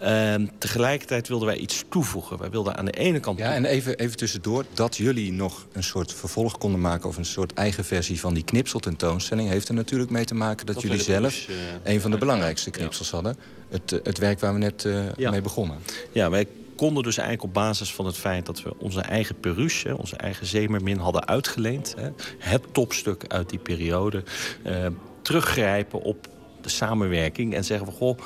[0.02, 2.38] Uh, tegelijkertijd wilden wij iets toevoegen.
[2.38, 3.38] Wij wilden aan de ene kant...
[3.38, 7.08] Ja, en even, even tussendoor, dat jullie nog een soort vervolg konden maken...
[7.08, 9.48] of een soort eigen versie van die knipseltentoonstelling...
[9.48, 11.48] heeft er natuurlijk mee te maken dat, jullie zelf...
[11.48, 13.36] Uh, een van de belangrijkste knipsels hadden.
[13.68, 15.30] Het, eh, het werk waar we net uh, ja.
[15.30, 15.78] mee begonnen.
[16.12, 16.46] Ja, wij
[16.76, 20.46] konden dus eigenlijk op basis van het feit dat we onze eigen Peruche, onze eigen
[20.46, 21.94] Zeemermin hadden uitgeleend.
[21.98, 22.08] Hè,
[22.38, 24.22] het topstuk uit die periode.
[24.66, 24.86] Uh,
[25.22, 26.28] teruggrijpen op
[26.60, 27.94] de samenwerking en zeggen van...
[27.94, 28.18] goh,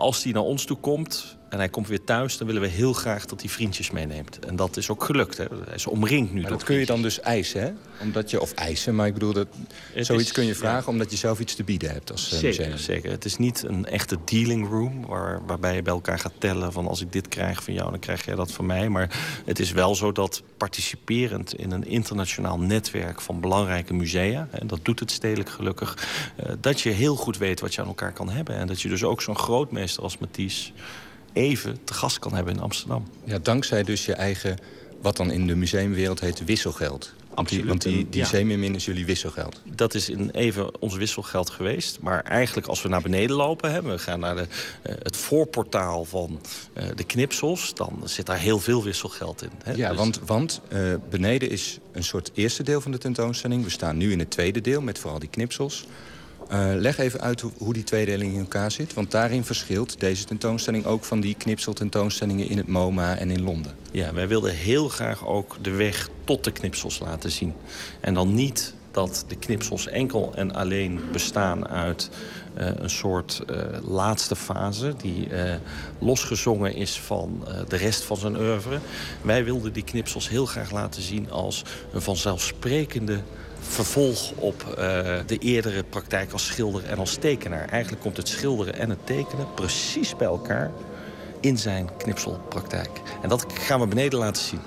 [0.00, 2.36] als die naar ons toe komt en hij komt weer thuis...
[2.36, 4.38] dan willen we heel graag dat hij vriendjes meeneemt.
[4.38, 5.36] En dat is ook gelukt.
[5.36, 5.44] Hè?
[5.64, 6.40] Hij is omringd nu.
[6.40, 7.72] Maar dat kun je dan dus eisen, hè?
[8.02, 9.46] Omdat je, of eisen, maar ik bedoel, dat,
[9.94, 10.88] zoiets kun je vragen...
[10.88, 13.86] omdat je zelf iets te bieden hebt als uh, zeker, Zeker, Het is niet een
[13.86, 15.06] echte dealing room...
[15.06, 16.86] Waar, waarbij je bij elkaar gaat tellen van...
[16.86, 18.88] als ik dit krijg van jou, dan krijg jij dat van mij.
[18.88, 23.20] Maar het is wel zo dat participerend in een internationaal netwerk...
[23.20, 26.08] van belangrijke musea, en dat doet het stedelijk gelukkig...
[26.40, 28.56] Uh, dat je heel goed weet wat je aan elkaar kan hebben.
[28.56, 30.72] En dat je dus ook zo'n grootmeester als Matisse
[31.32, 33.08] even te gast kan hebben in Amsterdam.
[33.24, 34.58] Ja, dankzij dus je eigen,
[35.02, 37.12] wat dan in de museumwereld heet, wisselgeld.
[37.34, 37.66] Absoluut.
[37.66, 38.74] Want die, die ja.
[38.74, 39.60] is jullie wisselgeld.
[39.64, 41.98] Dat is in even ons wisselgeld geweest.
[42.00, 43.72] Maar eigenlijk als we naar beneden lopen...
[43.72, 44.46] Hè, we gaan naar de,
[44.86, 46.40] uh, het voorportaal van
[46.74, 47.74] uh, de knipsels...
[47.74, 49.50] dan zit daar heel veel wisselgeld in.
[49.64, 49.72] Hè.
[49.72, 49.98] Ja, dus...
[49.98, 53.64] want, want uh, beneden is een soort eerste deel van de tentoonstelling.
[53.64, 55.86] We staan nu in het tweede deel met vooral die knipsels.
[56.52, 58.94] Uh, leg even uit hoe, hoe, die tweedeling in elkaar zit.
[58.94, 63.74] Want daarin verschilt deze tentoonstelling ook van die knipseltentoonstellingen in het MoMA en in Londen.
[63.92, 67.54] Ja, wij wilden heel graag ook de weg tot de knipsels laten zien.
[68.00, 72.10] En dan niet dat de knipsels enkel en alleen bestaan uit
[72.58, 74.94] uh, een soort uh, laatste fase...
[75.02, 75.28] die
[75.98, 78.78] losgezongen is van de rest van zijn oeuvre.
[79.22, 83.20] Wij wilden die knipsels heel graag laten zien als een vanzelfsprekende
[83.60, 84.74] vervolg op uh,
[85.26, 87.68] de eerdere praktijk als schilder en als tekenaar.
[87.68, 90.70] Eigenlijk komt het schilderen en het tekenen precies bij elkaar
[91.40, 92.90] in zijn knipselpraktijk.
[93.22, 94.60] En dat gaan we beneden laten zien.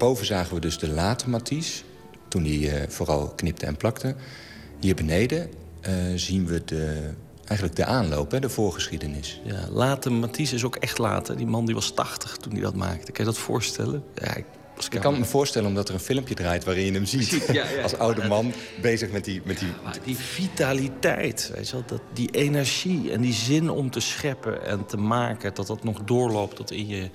[0.00, 1.82] Boven zagen we dus de late Matisse,
[2.28, 4.14] toen hij uh, vooral knipte en plakte.
[4.78, 5.50] Hier beneden
[5.88, 7.10] uh, zien we de,
[7.44, 9.40] eigenlijk de aanloop, hè, de voorgeschiedenis.
[9.44, 11.36] Ja, late Matisse is ook echt later.
[11.36, 13.12] Die man die was 80 toen hij dat maakte.
[13.12, 14.04] Kan je dat voorstellen?
[14.14, 14.36] Ja,
[14.88, 17.44] ik kan me voorstellen omdat er een filmpje draait waarin je hem ziet.
[17.52, 17.82] Ja, ja.
[17.82, 19.42] Als oude man bezig met die...
[19.44, 19.68] Met die...
[20.04, 24.86] Die vitaliteit, weet je wel, dat, die energie en die zin om te scheppen en
[24.86, 25.54] te maken...
[25.54, 27.10] dat dat nog doorloopt tot in je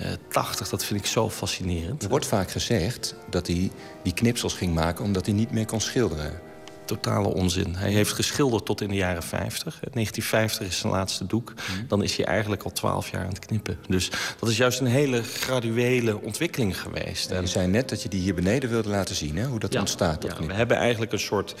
[0.00, 2.02] uh, tachtig, dat vind ik zo fascinerend.
[2.02, 3.70] Er wordt vaak gezegd dat hij
[4.02, 6.49] die knipsels ging maken omdat hij niet meer kon schilderen.
[6.94, 7.74] Totale onzin.
[7.74, 9.64] Hij heeft geschilderd tot in de jaren 50.
[9.80, 11.52] 1950 is zijn laatste doek.
[11.54, 11.86] Mhm.
[11.88, 13.78] Dan is hij eigenlijk al twaalf jaar aan het knippen.
[13.88, 14.10] Dus
[14.40, 17.30] dat is juist een hele graduele ontwikkeling geweest.
[17.30, 19.46] En je zei net dat je die hier beneden wilde laten zien, hè?
[19.46, 20.22] hoe dat ontstaat.
[20.22, 21.54] ja, we hebben eigenlijk een soort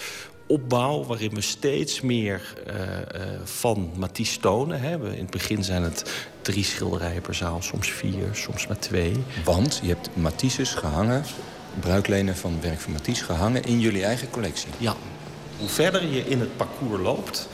[0.46, 4.80] opbouw waarin we steeds meer uh, uh, van Matisse tonen.
[4.80, 5.12] Hè.
[5.12, 9.12] In het begin zijn het drie schilderijen per zaal, soms vier, soms maar twee.
[9.44, 11.24] Want je hebt Matisses gehangen,
[11.80, 14.70] bruiklenen van werk van Matisse gehangen in jullie eigen collectie.
[14.78, 14.94] Ja.
[15.60, 17.48] Hoe verder je in het parcours loopt,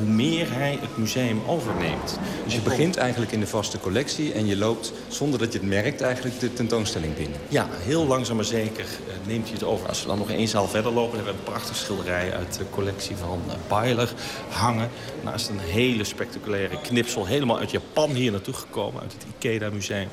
[0.00, 2.18] hoe meer hij het museum overneemt.
[2.44, 4.32] Dus je begint eigenlijk in de vaste collectie...
[4.32, 7.38] en je loopt, zonder dat je het merkt, eigenlijk de tentoonstelling binnen.
[7.48, 9.88] Ja, heel langzaam maar zeker eh, neemt hij het over.
[9.88, 11.16] Als we dan nog één zaal verder lopen...
[11.16, 14.12] hebben we een prachtig schilderij uit de collectie van uh, Byler
[14.48, 14.88] hangen.
[15.24, 19.02] Naast een hele spectaculaire knipsel, helemaal uit Japan hier naartoe gekomen...
[19.02, 20.08] uit het Ikeda Museum.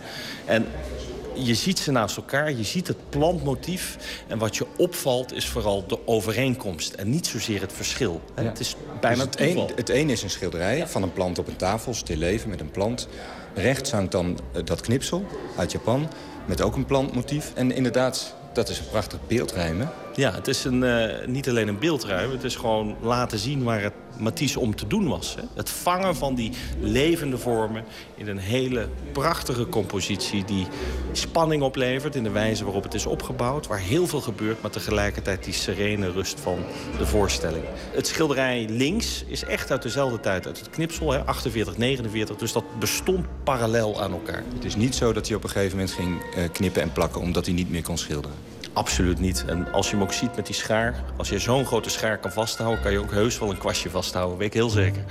[0.45, 0.67] En
[1.37, 3.97] je ziet ze naast elkaar, je ziet het plantmotief.
[4.27, 8.21] En wat je opvalt is vooral de overeenkomst en niet zozeer het verschil.
[8.33, 11.47] Het is bijna dus het, een, het een is een schilderij van een plant op
[11.47, 13.07] een tafel, stil leven met een plant.
[13.53, 15.25] Rechts hangt dan eh, dat knipsel
[15.57, 16.09] uit Japan
[16.45, 17.51] met ook een plantmotief.
[17.55, 19.91] En inderdaad, dat is een prachtig beeldrijmen.
[20.15, 22.31] Ja, het is een, uh, niet alleen een beeldruim.
[22.31, 25.35] Het is gewoon laten zien waar het Matisse om te doen was.
[25.35, 25.41] Hè.
[25.53, 27.83] Het vangen van die levende vormen
[28.15, 30.45] in een hele prachtige compositie...
[30.45, 30.67] die
[31.11, 33.67] spanning oplevert in de wijze waarop het is opgebouwd...
[33.67, 36.57] waar heel veel gebeurt, maar tegelijkertijd die serene rust van
[36.97, 37.63] de voorstelling.
[37.91, 42.35] Het schilderij links is echt uit dezelfde tijd, uit het knipsel, hè, 48, 49.
[42.35, 44.43] Dus dat bestond parallel aan elkaar.
[44.53, 47.21] Het is niet zo dat hij op een gegeven moment ging uh, knippen en plakken...
[47.21, 48.37] omdat hij niet meer kon schilderen?
[48.77, 49.45] Absoluut niet.
[49.45, 51.03] En als je hem ook ziet met die schaar...
[51.15, 52.81] als je zo'n grote schaar kan vasthouden...
[52.81, 54.37] kan je ook heus wel een kwastje vasthouden.
[54.37, 55.03] Weet ik heel zeker.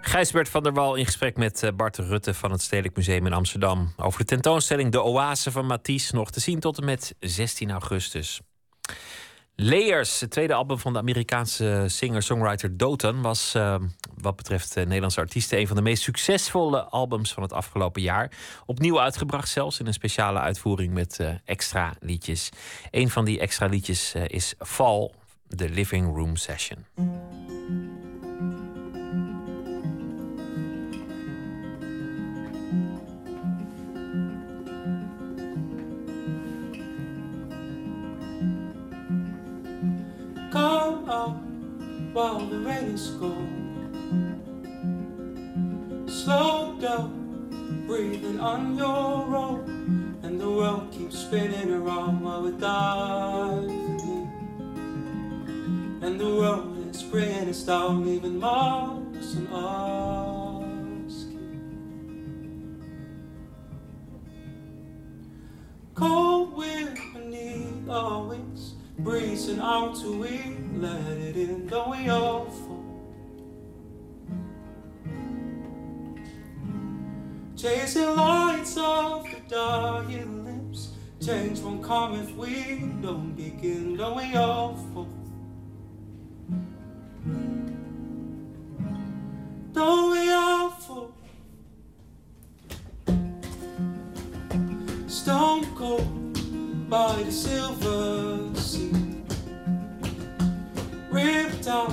[0.00, 3.32] Gijsbert van der Wal in gesprek met eh, Bart Rutte van het Stedelijk Museum in
[3.32, 3.92] Amsterdam.
[3.96, 6.14] Over de tentoonstelling De Oase van Matisse.
[6.14, 8.40] Nog te zien tot en met 16 augustus.
[9.56, 13.76] Layers, het tweede album van de Amerikaanse singer-songwriter Dotan, was uh,
[14.20, 18.30] wat betreft uh, Nederlandse artiesten een van de meest succesvolle albums van het afgelopen jaar.
[18.66, 22.50] Opnieuw uitgebracht, zelfs in een speciale uitvoering met uh, extra liedjes.
[22.90, 25.10] Een van die extra liedjes is Fall,
[25.48, 26.84] de Living Room Session.
[40.54, 41.42] Come out
[42.12, 44.44] while the rain is gone.
[46.06, 54.30] Slow down, breathing on your own, and the world keeps spinning around while we're diving
[56.00, 62.78] And the world is bringing us down, leaving marks on skin.
[65.96, 72.46] Cold wind beneath our wings breezing out till we let it in, don't we all
[72.46, 72.84] fall?
[77.56, 80.90] Chasing lights off the dying lips,
[81.24, 85.08] change won't come if we don't begin, don't we all fall?
[89.72, 91.14] Don't we all fall?
[95.08, 96.23] Stone cold
[96.88, 98.92] by the silver sea,
[101.10, 101.90] ripped out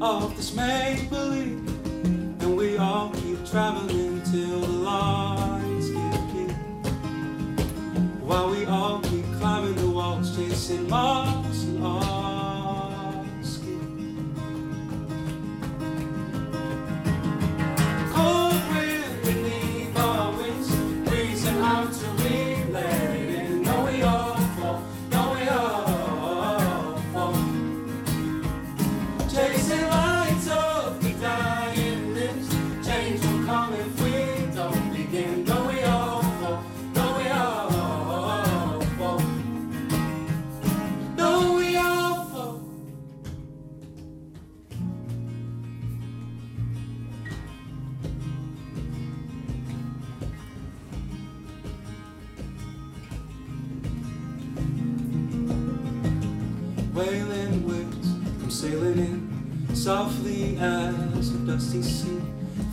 [0.00, 1.66] of this make believe,
[2.04, 6.50] and we all keep traveling till the lights get dim.
[8.26, 11.45] While we all keep climbing the walls, chasing marks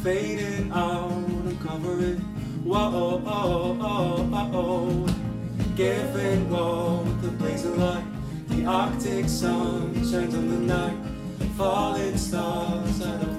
[0.03, 2.19] fading out and covering.
[2.65, 5.05] Whoa, oh, oh, oh, oh, oh.
[5.09, 5.75] oh.
[5.77, 8.03] giving way with the blazing light.
[8.49, 10.97] The Arctic sun shines on the night,
[11.55, 13.32] falling stars of the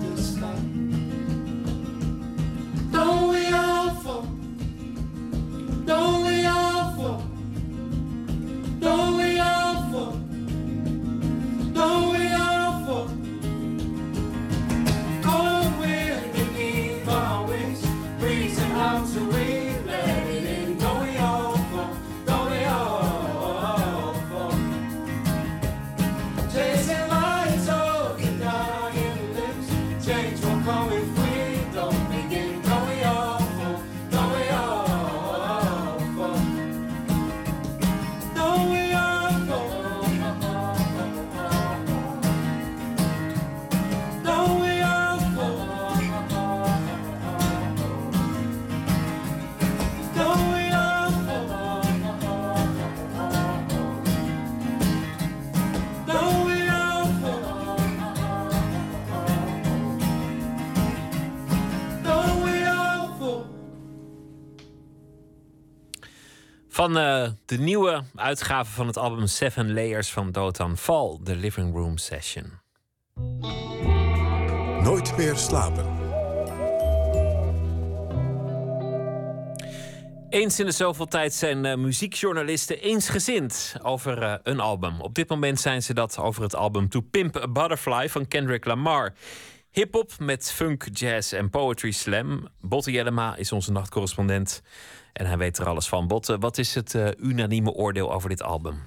[66.84, 71.74] Van uh, de nieuwe uitgave van het album Seven Layers van Dotan Fall, The Living
[71.74, 72.52] Room Session.
[74.82, 75.86] Nooit meer slapen.
[80.28, 85.00] Eens in de zoveel tijd zijn uh, muziekjournalisten eensgezind over uh, een album.
[85.00, 88.64] Op dit moment zijn ze dat over het album To Pimp a Butterfly van Kendrick
[88.64, 89.12] Lamar.
[89.70, 92.48] Hip-hop met funk, jazz en poetry slam.
[92.60, 94.62] Botte Jellema is onze nachtcorrespondent
[95.14, 96.06] en hij weet er alles van.
[96.06, 98.78] Botte, wat is het uh, unanieme oordeel over dit album?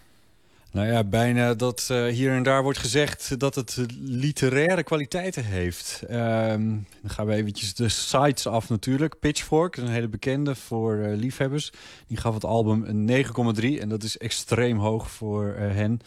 [0.71, 6.01] Nou ja, bijna dat uh, hier en daar wordt gezegd dat het literaire kwaliteiten heeft.
[6.11, 9.19] Um, dan gaan we eventjes de sites af natuurlijk.
[9.19, 11.71] Pitchfork, een hele bekende voor uh, liefhebbers.
[12.07, 13.25] Die gaf het album een
[13.55, 15.99] 9,3 en dat is extreem hoog voor hen.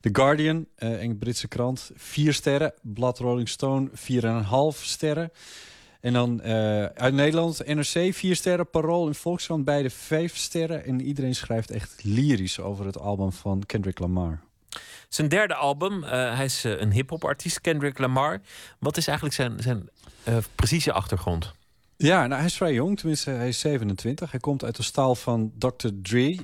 [0.00, 2.74] The Guardian, een Britse krant, 4 sterren.
[2.82, 3.88] Blad Rolling Stone,
[4.74, 5.30] 4,5 sterren.
[6.06, 8.70] En dan uh, uit Nederland, NRC, vier sterren.
[8.70, 10.84] Parool en Volkskrant, beide vijf sterren.
[10.84, 14.40] En iedereen schrijft echt lyrisch over het album van Kendrick Lamar.
[15.08, 18.40] Zijn derde album, uh, hij is uh, een hip-hop artiest, Kendrick Lamar.
[18.78, 19.88] Wat is eigenlijk zijn, zijn
[20.54, 21.52] precieze achtergrond?
[21.98, 24.30] Ja, nou, hij is vrij jong, tenminste hij is 27.
[24.30, 25.88] Hij komt uit de staal van Dr.
[26.02, 26.38] Dre, uh,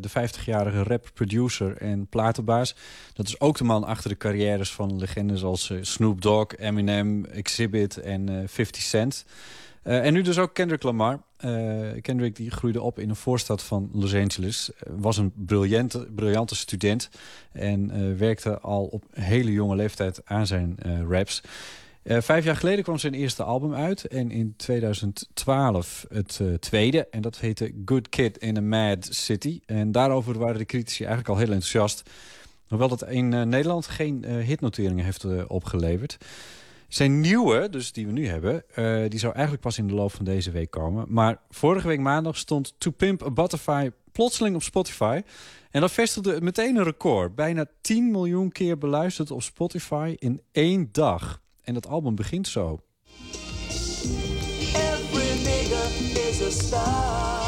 [0.00, 2.74] de 50-jarige rap-producer en platenbaas.
[3.12, 7.24] Dat is ook de man achter de carrières van legendes als uh, Snoop Dogg, Eminem,
[7.24, 9.24] Exhibit en uh, 50 Cent.
[9.82, 11.20] en nu dus ook Kendrick Lamar.
[12.00, 14.70] Kendrick die groeide op in een voorstad van Los Angeles.
[14.86, 17.08] was een briljante, briljante student
[17.52, 20.78] en werkte al op hele jonge leeftijd aan zijn
[21.08, 21.42] raps.
[22.06, 24.04] Uh, vijf jaar geleden kwam zijn eerste album uit.
[24.04, 27.08] En in 2012 het uh, tweede.
[27.10, 29.60] En dat heette Good Kid in a Mad City.
[29.66, 32.10] En daarover waren de critici eigenlijk al heel enthousiast.
[32.68, 36.16] Hoewel dat in uh, Nederland geen hitnoteringen heeft opgeleverd.
[36.88, 38.64] Zijn nieuwe, dus die we nu hebben,
[39.10, 41.06] die zou eigenlijk pas in de loop van deze week komen.
[41.08, 45.22] Maar vorige week maandag stond To Pimp a Butterfly plotseling op Spotify.
[45.70, 47.34] En dat vestigde meteen een record.
[47.34, 51.44] Bijna 10 miljoen keer beluisterd op Spotify in één dag.
[51.66, 52.80] En dat album begint zo.
[54.72, 55.82] Every nigga
[56.28, 57.45] is a star.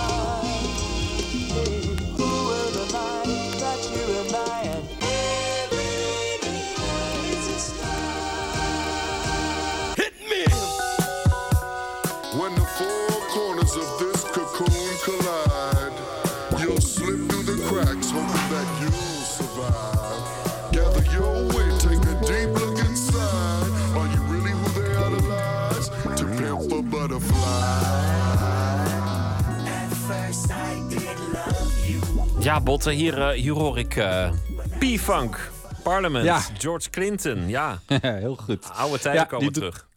[32.48, 34.30] Ja, Botte, hier, uh, hier hoor ik uh,
[34.78, 35.50] P-Funk,
[35.82, 36.40] Parliament, Ja.
[36.58, 37.48] George Clinton.
[37.58, 38.70] Ja, Heel goed.
[38.72, 39.88] oude tijden Ja, komen terug.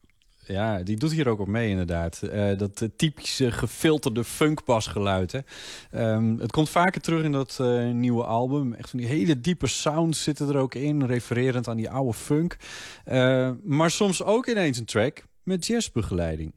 [0.45, 2.21] Ja, die doet hier ook op mee inderdaad.
[2.21, 5.31] Eh, dat eh, typische gefilterde funkbasgeluid.
[5.31, 5.39] hè.
[5.91, 8.73] Ehm, het komt vaker terug in dat eh, nieuwe album.
[8.73, 12.57] Echt van die hele diepe sounds zitten er ook in, refererend aan die oude funk.
[13.05, 16.53] Eh, maar soms ook ineens een track met jazzbegeleiding.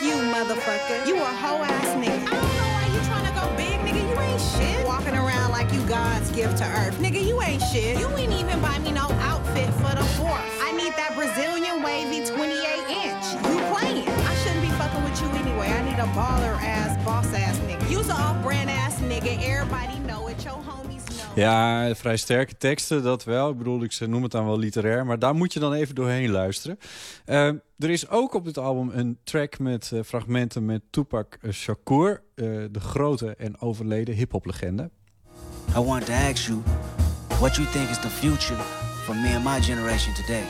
[0.00, 1.06] You motherfucker.
[1.06, 2.19] You a hoe ass nigga.
[6.40, 6.96] Gift to earth.
[7.04, 7.98] Nigga, you ain't shit.
[8.00, 10.48] You ain't even buy me no outfit for the fourth.
[10.66, 12.56] I need that Brazilian wavy 28
[13.04, 13.24] inch.
[13.50, 14.08] You playing.
[14.30, 15.68] I shouldn't be fucking with you anyway.
[15.68, 17.90] I need a baller ass, boss ass nigga.
[17.90, 19.32] You's a off-brand ass nigga.
[19.52, 20.42] Everybody know it.
[20.42, 21.36] Your homies know.
[21.36, 23.50] Ja, vrij sterke teksten, dat wel.
[23.50, 26.30] Ik bedoel, ik noem het dan wel literair, maar daar moet je dan even doorheen
[26.30, 26.78] luisteren.
[27.24, 27.46] Eh,
[27.78, 32.46] er is ook op dit album een track met eh, fragmenten met Tupac Shakur, eh,
[32.70, 34.90] de grote en overleden hip-hop-legende.
[35.72, 36.56] I wanted to ask you
[37.38, 38.56] what you think is the future
[39.06, 40.44] for me and my generation today.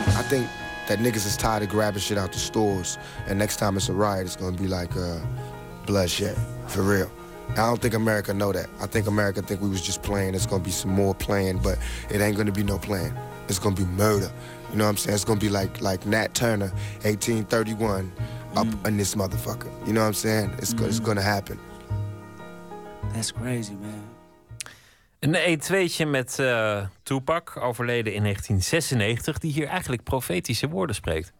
[0.00, 0.48] I think
[0.88, 2.98] that niggas is tired of grabbing shit out the stores,
[3.28, 5.20] and next time it's a riot, it's gonna be like uh,
[5.86, 6.36] bloodshed,
[6.66, 7.10] for real.
[7.50, 8.68] I don't think America know that.
[8.80, 10.34] I think America think we was just playing.
[10.34, 11.78] It's gonna be some more playing, but
[12.10, 13.14] it ain't gonna be no playing.
[13.48, 14.30] It's gonna be murder.
[14.72, 15.14] You know what I'm saying?
[15.14, 16.72] It's gonna be like like Nat Turner,
[17.04, 18.12] 1831,
[18.56, 19.70] up in this motherfucker.
[19.86, 20.50] You know what I'm saying?
[20.58, 21.60] It's go- it's gonna happen.
[23.12, 24.11] That's crazy, man.
[25.22, 31.32] Een E2'tje met eh Tupac, overleden in 1996, die hier eigenlijk profetische woorden spreekt.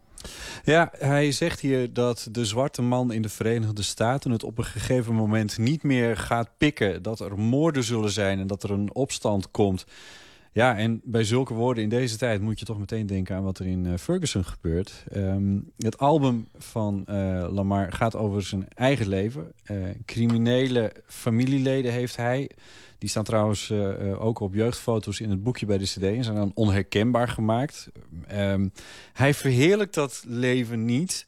[0.65, 4.65] Ja, hij zegt hier dat de zwarte man in de Verenigde Staten het op een
[4.65, 7.03] gegeven moment niet meer gaat pikken.
[7.03, 9.87] Dat er moorden zullen zijn en dat er een opstand komt.
[10.53, 13.59] Ja, en bij zulke woorden in deze tijd moet je toch meteen denken aan wat
[13.59, 15.05] er in eh, Ferguson gebeurt.
[15.13, 19.53] Ehm, het album van eh, Lamar gaat over zijn eigen leven.
[19.65, 22.51] Eh, criminele familieleden heeft hij.
[23.03, 26.25] Die staan trouwens eh, eh, ook op jeugdfoto's in het boekje bij de CD en
[26.25, 27.89] zijn dan onherkenbaar gemaakt.
[28.27, 28.69] Ehm,
[29.13, 31.27] hij verheerlijkt dat leven niet.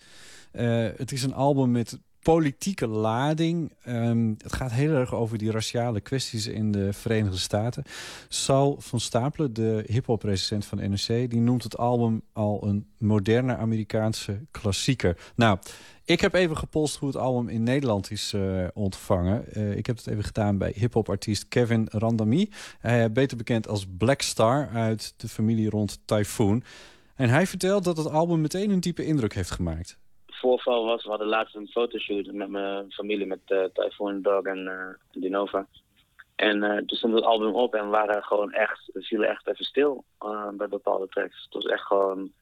[0.52, 3.72] Eh, het is een album met politieke lading.
[3.82, 7.82] Ehm, het gaat heel erg over die raciale kwesties in de Verenigde Staten.
[8.28, 11.06] Sal van Stapelen, de hip-hop-president van NRC...
[11.06, 15.16] die noemt het album al een moderne Amerikaanse klassieker.
[15.36, 15.59] Nou,
[16.05, 19.52] ik heb even gepolst hoe het album in Nederland is eh, ontvangen.
[19.52, 22.51] Eh, ik heb het even gedaan bij hip-hop-artiest Kevin Randami.
[22.78, 26.62] Hij beter bekend als Black Star uit de familie rond Typhoon.
[27.14, 29.98] En hij vertelt dat het album meteen een diepe indruk heeft gemaakt
[30.44, 34.58] voorval was, we hadden laatst een fotoshoot met mijn familie, met uh, Typhoon Dog en
[34.58, 35.66] uh, Dinova.
[36.36, 39.46] En uh, toen stond het album op en we waren gewoon echt, we vielen echt
[39.46, 40.04] even stil
[40.56, 41.44] bij bepaalde tracks.
[41.44, 42.32] Het was echt gewoon,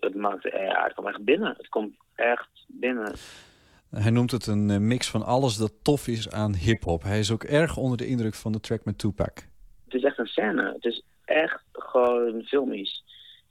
[0.00, 1.54] het maakte, ja, het kwam echt binnen.
[1.56, 3.14] Het komt echt binnen.
[3.90, 7.02] Hij noemt het een mix van alles dat tof is aan hip-hop.
[7.02, 9.36] Hij is ook erg onder de indruk van de track met Tupac.
[9.84, 10.72] Het is echt een scène.
[10.72, 13.04] Het is echt gewoon filmisch.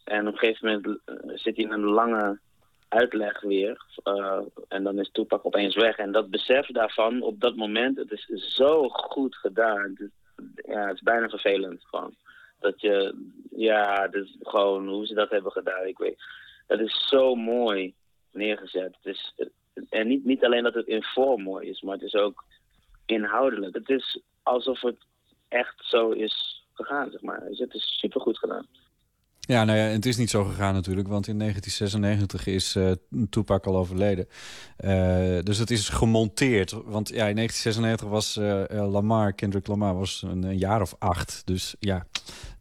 [0.03, 1.01] En op een gegeven moment
[1.39, 2.39] zit hij in een lange
[2.87, 3.85] uitleg weer.
[4.03, 5.97] Uh, en dan is Toepak opeens weg.
[5.97, 9.81] En dat besef daarvan op dat moment, het is zo goed gedaan.
[9.81, 10.09] Het is,
[10.65, 12.15] ja, het is bijna vervelend gewoon.
[12.59, 13.15] Dat je,
[13.49, 15.87] ja, dus gewoon hoe ze dat hebben gedaan.
[15.87, 16.23] Ik weet,
[16.67, 17.93] dat is zo mooi
[18.31, 18.95] neergezet.
[19.01, 19.33] Het is,
[19.89, 22.43] en niet, niet alleen dat het in vorm mooi is, maar het is ook
[23.05, 23.75] inhoudelijk.
[23.75, 24.97] Het is alsof het
[25.47, 27.41] echt zo is gegaan, zeg maar.
[27.41, 28.67] Het is super goed gedaan.
[29.47, 32.91] Ja, nou ja, het is niet zo gegaan natuurlijk, want in 1996 is uh,
[33.29, 34.27] Tupac al overleden.
[34.79, 34.89] Uh,
[35.43, 40.43] dus het is gemonteerd, want ja, in 1996 was uh, Lamar, Kendrick Lamar, was een,
[40.43, 41.41] een, jaar of acht.
[41.45, 42.05] Dus ja,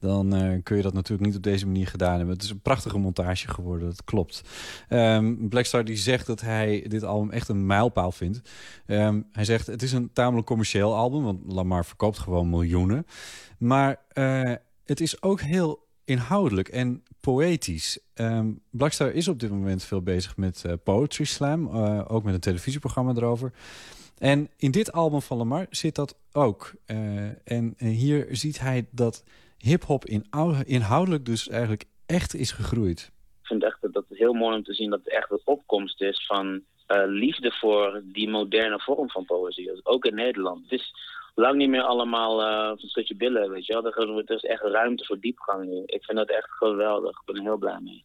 [0.00, 2.34] dan kun je dat natuurlijk niet op deze manier gedaan hebben.
[2.34, 4.42] Het is een prachtige montage geworden, dat klopt.
[4.88, 8.40] Um, Blackstar die zegt dat hij dit album echt een mijlpaal vindt.
[8.86, 13.06] Um, hij zegt, het is een tamelijk commercieel album, want Lamar verkoopt gewoon miljoenen.
[13.58, 13.98] Maar
[14.84, 17.98] het is ook heel inhoudelijk en poëtisch.
[18.14, 21.66] Um, Blackstar is op dit moment veel bezig met uh, Poetry Slam.
[21.66, 23.52] Uh, ook met een televisieprogramma erover.
[24.18, 26.74] En in dit album van Lamar zit dat ook.
[26.86, 29.24] Uh, en hier ziet hij dat
[29.58, 30.26] hip-hop in,
[30.64, 33.10] inhoudelijk dus eigenlijk echt is gegroeid.
[33.40, 36.00] Ik vind echt dat het heel mooi om te zien dat het echt een opkomst
[36.00, 36.62] is van
[37.06, 39.80] liefde voor die moderne vorm van poëzie.
[39.82, 40.62] Ook in Nederland.
[40.62, 40.94] Het is
[41.36, 43.86] lang niet meer allemaal uh, een stukje billen, weet je wel.
[43.86, 45.82] Er is echt ruimte voor diepgang nu.
[45.86, 47.10] Ik vind dat echt geweldig.
[47.10, 48.04] Ik ben er heel blij mee.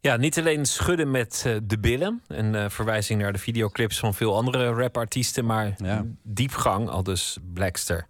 [0.00, 2.22] Ja, niet alleen schudden met uh, de billen.
[2.28, 5.44] Een uh, verwijzing naar de videoclips van veel andere rapartiesten.
[5.44, 6.04] Maar ja.
[6.22, 8.06] diepgang, al dus Blackster.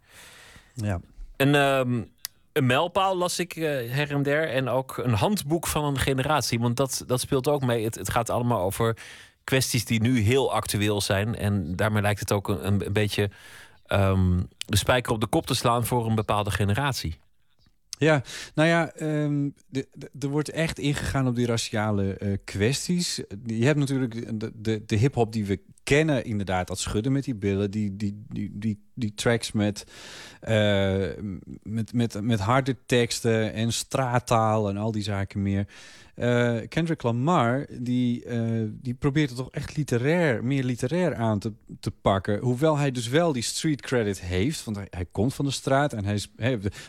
[0.74, 1.01] Ja.
[1.36, 2.12] Een, um,
[2.52, 4.48] een mijlpaal las ik uh, her en der.
[4.48, 6.60] En ook een handboek van een generatie.
[6.60, 7.85] Want dat, dat speelt ook mee.
[7.85, 8.97] Het, het gaat allemaal over
[9.44, 11.35] kwesties die nu heel actueel zijn.
[11.35, 13.31] En daarmee lijkt het ook een, een beetje
[13.89, 17.19] um, de spijker op de kop te slaan voor een bepaalde generatie.
[17.98, 18.23] Ja,
[18.55, 19.55] nou ja, um,
[20.20, 23.23] er wordt echt ingegaan op die raciale uh, kwesties.
[23.44, 27.35] Je hebt natuurlijk de, de, de hip-hop die we kennen, inderdaad, dat schudden met die
[27.35, 29.86] billen, die, die, die, die, tracks met,
[30.48, 31.06] uh,
[31.62, 35.66] met, met, met harde teksten en straattaal en al die zaken meer.
[36.19, 41.52] Uh, Kendrick Lamar, die, uh, die probeert het toch echt literair, meer literair aan te,
[41.81, 42.39] te pakken.
[42.39, 45.93] Hoewel hij dus wel die street credit heeft, want hij, komt van de straat.
[45.93, 46.28] En hij is,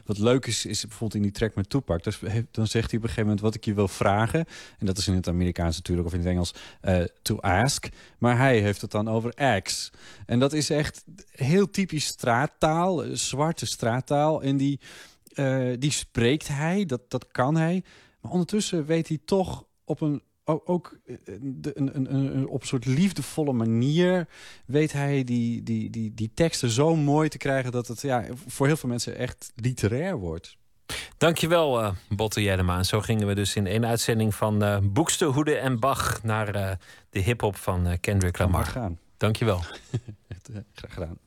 [0.06, 2.04] wat leuk is, is bijvoorbeeld in die track met Tupac.
[2.04, 2.20] Dus,
[2.52, 4.46] dan zegt hij op een gegeven moment wat ik je wil vragen.
[4.80, 6.54] En dat is in het Amerikaans natuurlijk, of in het Engels,
[7.22, 7.90] to ask.
[8.18, 9.92] Maar hij heeft het dan over X.
[10.26, 14.42] En dat is echt heel typisch straattaal, zwarte straattaal.
[14.42, 14.80] En die,
[15.80, 17.84] die spreekt hij, dat, dat kan hij.
[18.22, 22.86] Maar ondertussen weet hij toch op een ook eh, een, een, een, op een soort
[22.86, 24.28] liefdevolle manier
[24.66, 28.68] weet hij die, die, die, die teksten zo mooi te krijgen dat het ja, voor
[28.68, 30.58] heel veel mensen echt literair wordt.
[31.20, 32.78] Dankjewel, uh, Botte Jellema.
[32.78, 36.56] En zo gingen we dus in één uitzending van uh, Boekste, Hoede en Bach naar
[36.56, 36.72] uh,
[37.10, 38.66] de hip-hop van uh, Kendrick Lamar.
[38.66, 39.00] Gaan.
[39.18, 39.60] Dankjewel.
[40.76, 41.18] Graag gedaan.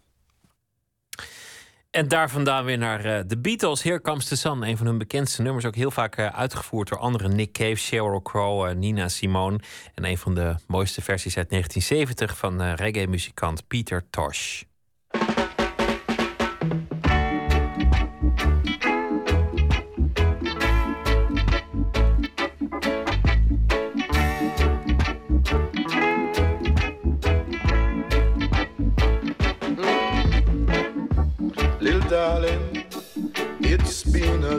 [1.91, 3.83] En daar vandaan weer naar uh, de Beatles.
[3.83, 5.65] Here Comes the Sun, een van hun bekendste nummers.
[5.65, 7.37] Ook heel vaak uh, uitgevoerd door anderen.
[7.37, 9.61] Nick Cave, Sheryl Crow, uh, Nina Simone.
[9.95, 14.63] En een van de mooiste versies uit 1970 van reggae-muzikant Peter Tosh.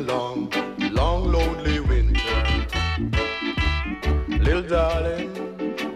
[0.05, 0.49] Long,
[0.91, 2.67] long, lonely winter.
[4.27, 5.31] Little darling,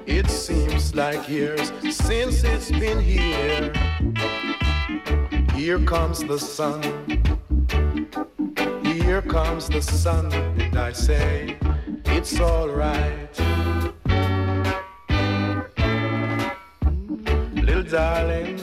[0.05, 3.73] it seems like years since it's been here.
[5.53, 6.81] Here comes the sun,
[8.83, 11.57] here comes the sun, and I say,
[12.05, 13.37] it's alright.
[17.53, 18.57] Little darling,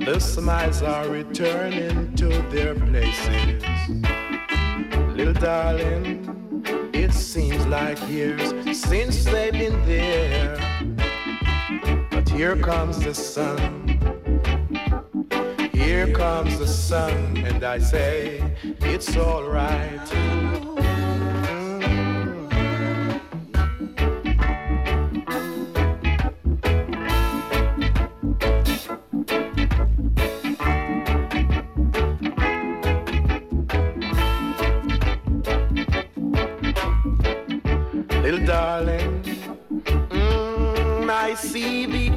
[0.00, 4.15] the smiles are returning to their places.
[5.16, 6.62] Little darling,
[6.92, 10.58] it seems like years since they've been there.
[12.10, 13.88] But here comes the sun.
[15.72, 18.42] Here comes the sun, and I say
[18.82, 20.75] it's alright.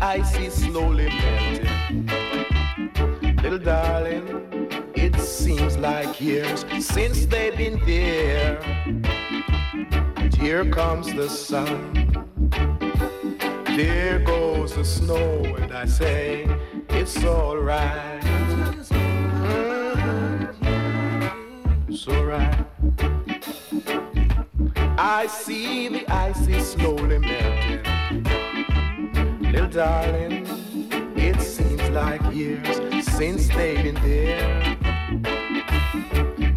[0.01, 2.07] Ice is slowly melting.
[3.43, 4.25] Little darling,
[4.95, 8.59] it seems like years since they've been there.
[10.17, 12.27] And here comes the sun.
[13.65, 16.47] There goes the snow, and I say,
[16.89, 18.21] it's alright.
[18.89, 20.55] Mm,
[21.87, 22.65] It's alright.
[24.97, 27.88] I see the ice is slowly melting.
[29.51, 30.45] Little darling,
[31.17, 32.77] it seems like years
[33.07, 34.77] since they've been there.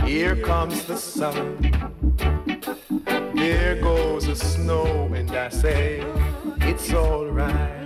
[0.06, 1.56] Here comes the sun.
[3.34, 6.04] There goes the snow, and I say,
[6.60, 7.81] it's alright.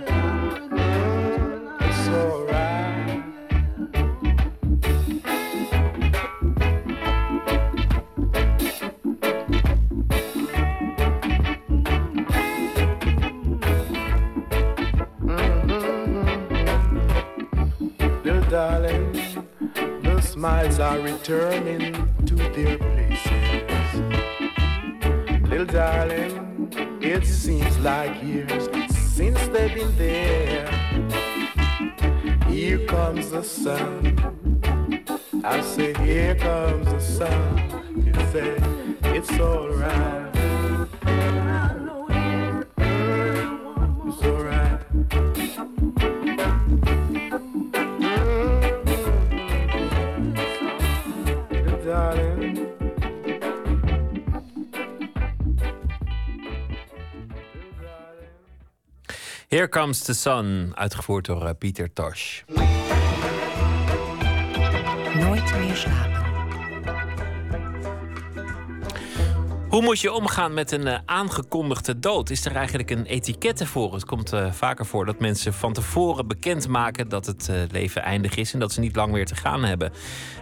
[20.79, 21.93] Are returning
[22.25, 24.01] to their places.
[25.49, 26.69] Little darling,
[27.01, 30.67] it seems like years since they've been there.
[32.47, 34.17] Here comes the sun.
[35.43, 38.03] I say, here comes the sun.
[38.05, 38.57] You say,
[39.15, 40.27] it's alright.
[59.57, 62.41] Here Comes the Sun, uitgevoerd door eh, Pieter Tosh.
[65.13, 66.26] Nooit meer slapen.
[69.77, 72.29] Hoe moet je omgaan met een eh, aangekondigde dood?
[72.29, 73.93] Is er eigenlijk een etikette voor?
[73.93, 78.35] Het komt eh, vaker voor dat mensen van tevoren bekendmaken dat het eh, leven eindig
[78.35, 79.91] is en dat ze niet lang meer te gaan hebben.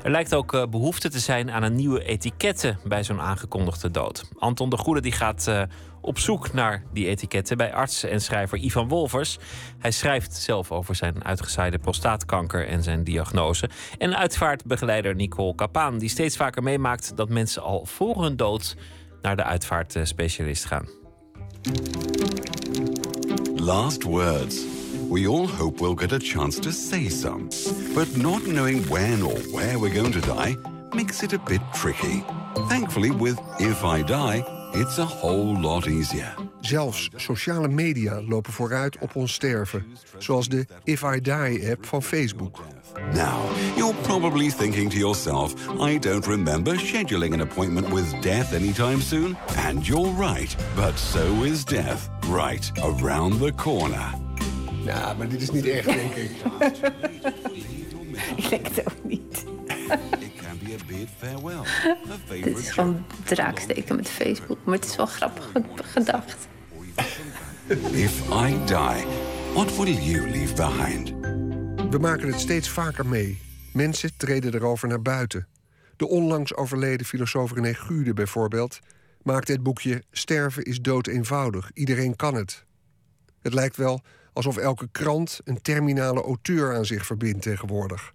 [0.04, 4.30] Er lijkt ook eh, behoefte te zijn aan een nieuwe etikette bij zo'n aangekondigde dood.
[4.38, 5.68] Anton de Goede die gaat
[6.02, 9.38] op zoek naar die etiketten bij arts en schrijver Ivan Wolvers.
[9.80, 13.70] Hij schrijft zelf over zijn uitgezaaide prostaatkanker en zijn diagnose.
[13.98, 18.76] En uitvaartbegeleider Nicole Kapaan, die steeds vaker meemaakt dat mensen al voor hun dood
[19.26, 20.86] naar de uitvaartspecialist gaan.
[23.56, 24.64] Last words.
[25.10, 27.48] We all hope we'll get a chance to say some.
[27.94, 30.58] But not knowing when or where we're going to die
[30.92, 32.24] makes it a bit tricky.
[32.68, 34.44] Thankfully, with If I Die,
[34.74, 36.45] it's a whole lot easier.
[36.66, 39.86] Zelfs sociale media lopen vooruit op ons sterven.
[40.18, 42.64] Zoals de If I Die-app van Facebook.
[43.14, 49.02] Now, you're probably thinking to yourself, I don't remember scheduling an appointment with death anytime
[49.02, 49.38] soon.
[49.58, 50.56] And you're right.
[50.76, 54.14] But so is death, right around the corner.
[54.84, 56.32] Ja, maar dit is niet echt, denk ik.
[58.36, 59.46] Ik denk het ook niet.
[60.20, 61.62] It can be a bid farewell.
[62.32, 64.58] A Dit is gewoon draaksteken met Facebook.
[64.64, 65.52] Maar het is wel grappig
[65.84, 66.48] gedacht.
[67.92, 69.06] If I die,
[69.54, 71.10] what will you leave behind?
[71.92, 73.42] We maken het steeds vaker mee.
[73.74, 75.48] Mensen treden erover naar buiten.
[75.96, 78.80] De onlangs overleden filosoof René Gude bijvoorbeeld...
[79.24, 81.72] maakte het boekje Sterven is dood eenvoudig.
[81.74, 82.66] Iedereen kan het.
[83.42, 84.02] Het lijkt wel
[84.34, 88.14] alsof elke krant een terminale auteur aan zich verbindt tegenwoordig.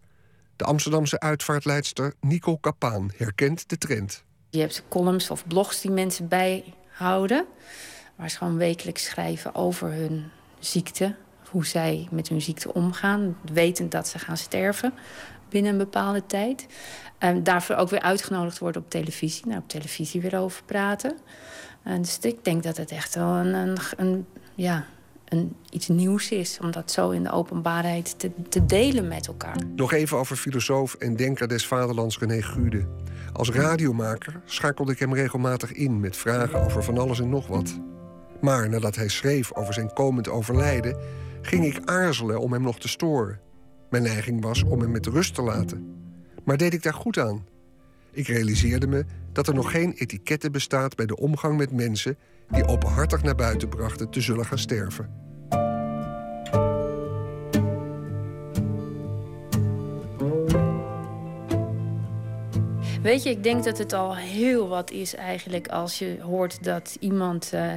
[0.56, 4.24] De Amsterdamse uitvaartleidster Nicole Kapaan herkent de trend.
[4.50, 7.46] Je hebt columns of blogs die mensen bijhouden.
[8.20, 10.24] Waar ze gewoon wekelijks schrijven over hun
[10.58, 11.14] ziekte.
[11.50, 13.36] Hoe zij met hun ziekte omgaan.
[13.52, 14.92] Wetend dat ze gaan sterven
[15.48, 16.66] binnen een bepaalde tijd.
[17.18, 19.46] En daarvoor ook weer uitgenodigd worden op televisie.
[19.46, 21.16] Nou, op televisie weer over praten.
[21.82, 24.86] En dus ik denk dat het echt wel een, een, een ja,
[25.28, 26.58] een, iets nieuws is.
[26.62, 29.56] Om dat zo in de openbaarheid te, te delen met elkaar.
[29.76, 32.86] Nog even over filosoof en denker des vaderlands René Gude.
[33.32, 37.80] Als radiomaker schakelde ik hem regelmatig in met vragen over van alles en nog wat.
[38.40, 40.96] Maar nadat hij schreef over zijn komend overlijden,
[41.42, 43.40] ging ik aarzelen om hem nog te storen.
[43.90, 45.94] Mijn neiging was om hem met rust te laten.
[46.44, 47.46] Maar deed ik daar goed aan?
[48.12, 52.16] Ik realiseerde me dat er nog geen etikette bestaat bij de omgang met mensen
[52.50, 55.28] die openhartig naar buiten brachten te zullen gaan sterven.
[63.02, 66.96] Weet je, ik denk dat het al heel wat is eigenlijk als je hoort dat
[67.00, 67.72] iemand uh,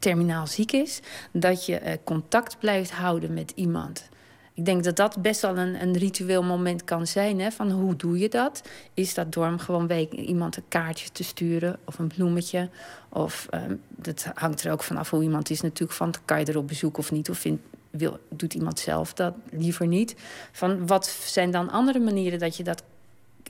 [0.00, 1.00] terminaal ziek is.
[1.32, 4.08] Dat je uh, contact blijft houden met iemand.
[4.54, 7.40] Ik denk dat dat best wel een, een ritueel moment kan zijn.
[7.40, 7.50] Hè?
[7.50, 8.62] Van hoe doe je dat?
[8.94, 12.68] Is dat door gewoon iemand een kaartje te sturen of een bloemetje?
[13.08, 15.92] Of um, dat hangt er ook vanaf hoe iemand is natuurlijk.
[15.92, 17.30] Van kan je er op bezoek of niet?
[17.30, 20.14] Of vindt, wil, doet iemand zelf dat liever niet?
[20.52, 22.82] Van wat zijn dan andere manieren dat je dat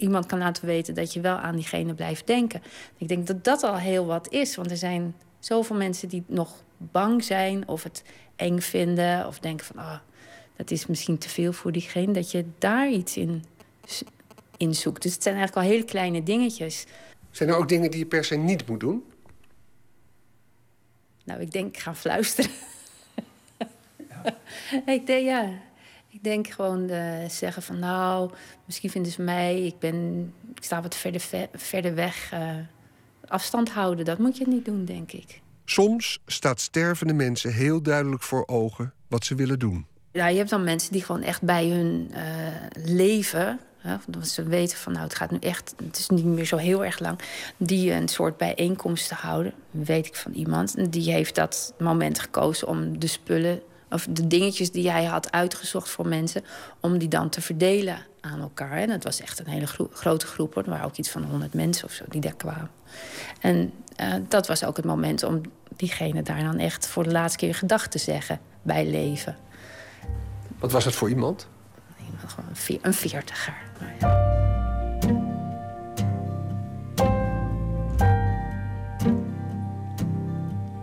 [0.00, 2.62] iemand kan laten weten dat je wel aan diegene blijft denken?
[2.96, 4.56] Ik denk dat dat al heel wat is.
[4.56, 8.02] Want er zijn zoveel mensen die nog bang zijn of het
[8.36, 9.76] eng vinden of denken van.
[9.76, 9.98] Oh,
[10.56, 13.44] dat is misschien te veel voor diegene, dat je daar iets in,
[14.56, 15.02] in zoekt.
[15.02, 16.86] Dus het zijn eigenlijk al hele kleine dingetjes.
[17.30, 19.04] Zijn er ook dingen die je per se niet moet doen?
[21.24, 22.50] Nou, ik denk, ga fluisteren.
[24.08, 24.36] Ja.
[24.94, 25.50] ik denk, ja.
[26.12, 28.30] Ik denk gewoon uh, zeggen van, nou,
[28.64, 32.32] misschien vinden ze mij, ik ben, ik sta wat verder, verder weg.
[32.34, 32.54] Uh,
[33.26, 35.40] afstand houden, dat moet je niet doen, denk ik.
[35.64, 39.86] Soms staat stervende mensen heel duidelijk voor ogen wat ze willen doen.
[40.12, 42.16] Ja, je hebt dan mensen die gewoon echt bij hun uh,
[42.84, 43.60] leven.
[43.78, 46.56] Hè, dat ze weten van nou, het gaat nu echt, het is niet meer zo
[46.56, 47.18] heel erg lang.
[47.56, 49.52] Die een soort bijeenkomsten houden.
[49.70, 50.92] Weet ik van iemand.
[50.92, 53.60] Die heeft dat moment gekozen om de spullen.
[53.90, 56.44] Of de dingetjes die hij had uitgezocht voor mensen.
[56.80, 58.78] Om die dan te verdelen aan elkaar.
[58.78, 60.54] En dat was echt een hele gro grote groep.
[60.54, 60.62] Hoor.
[60.62, 62.70] Er waren ook iets van honderd mensen of zo die daar kwamen.
[63.40, 65.40] En uh, dat was ook het moment om
[65.76, 69.36] diegene daar dan echt voor de laatste keer gedag te zeggen bij leven.
[70.58, 71.48] Wat was het voor iemand?
[72.04, 73.56] Iemand gewoon een veertiger.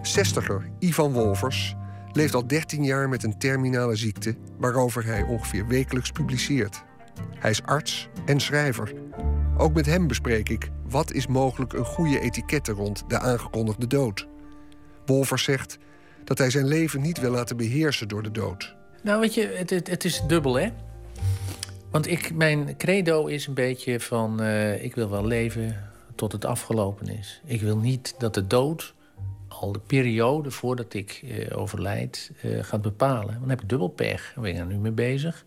[0.02, 1.76] Zestiger Ivan Wolvers
[2.18, 4.36] leeft al 13 jaar met een terminale ziekte...
[4.58, 6.84] waarover hij ongeveer wekelijks publiceert.
[7.40, 8.94] Hij is arts en schrijver.
[9.58, 14.28] Ook met hem bespreek ik wat is mogelijk een goede etikette rond de aangekondigde dood.
[15.06, 15.78] Wolvers zegt
[16.24, 18.76] dat hij zijn leven niet wil laten beheersen door de dood.
[19.04, 20.70] Nou, weet je, het, het, is dubbel, hè?
[21.92, 24.44] Want ik, mijn credo is een beetje van...
[24.44, 27.42] Uh, ik wil wel leven tot het afgelopen is.
[27.46, 28.96] Ik wil niet dat de dood
[29.62, 33.38] al de periode voordat ik uh, overlijd uh, gaat bepalen.
[33.40, 34.32] Dan heb ik dubbel pech.
[34.36, 35.44] Daar ben ik er nu mee bezig.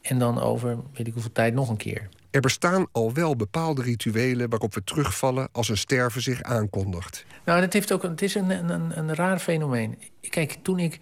[0.00, 2.08] En dan over weet ik hoeveel tijd nog een keer.
[2.30, 7.24] Er bestaan al wel bepaalde rituelen waarop we terugvallen als een sterven zich aankondigt.
[7.44, 9.98] Nou, dat heeft ook, het is een, een, een raar fenomeen.
[10.20, 10.98] Kijk, toen ik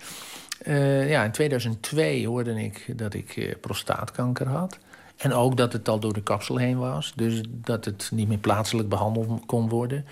[0.67, 4.79] uh, ja, in 2002 hoorde ik dat ik prostaatkanker had.
[5.17, 7.13] En ook dat het al door de kapsel heen was.
[7.17, 10.05] Dus dat het niet meer plaatselijk behandeld kon worden.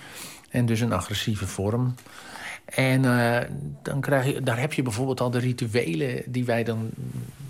[0.51, 1.95] En dus een agressieve vorm.
[2.65, 3.39] En uh,
[3.83, 6.91] dan krijg je, daar heb je bijvoorbeeld al de rituelen die wij dan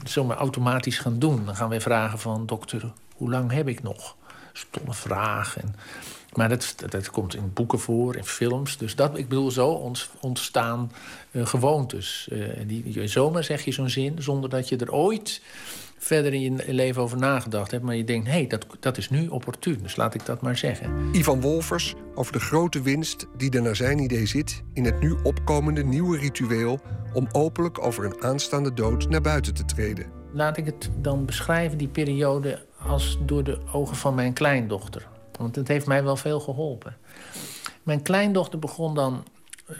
[0.04, 1.44] zomaar automatisch gaan doen.
[1.44, 4.16] Dan gaan wij vragen van dokter, hoe lang heb ik nog?
[4.52, 5.58] Stomme vraag.
[5.58, 5.74] En,
[6.32, 8.76] maar dat, dat, komt in boeken voor, in films.
[8.76, 10.92] Dus dat, ik bedoel, zo ontstaan
[11.30, 12.28] uh, gewoontes.
[12.32, 15.40] Uh, die, zomaar zeg je zo'n zin zonder dat je er ooit
[16.04, 17.82] verder in je leven over nagedacht hebt.
[17.82, 20.56] Maar je denkt, hé, hey, dat, dat is nu opportun, dus laat ik dat maar
[20.56, 21.08] zeggen.
[21.12, 24.62] Ivan Wolfers over de grote winst die er naar zijn idee zit...
[24.72, 26.80] in het nu opkomende nieuwe ritueel...
[27.12, 30.06] om openlijk over een aanstaande dood naar buiten te treden.
[30.32, 35.06] Laat ik het dan beschrijven, die periode, als door de ogen van mijn kleindochter.
[35.38, 36.96] Want het heeft mij wel veel geholpen.
[37.82, 39.24] Mijn kleindochter begon dan,
[39.70, 39.76] uh,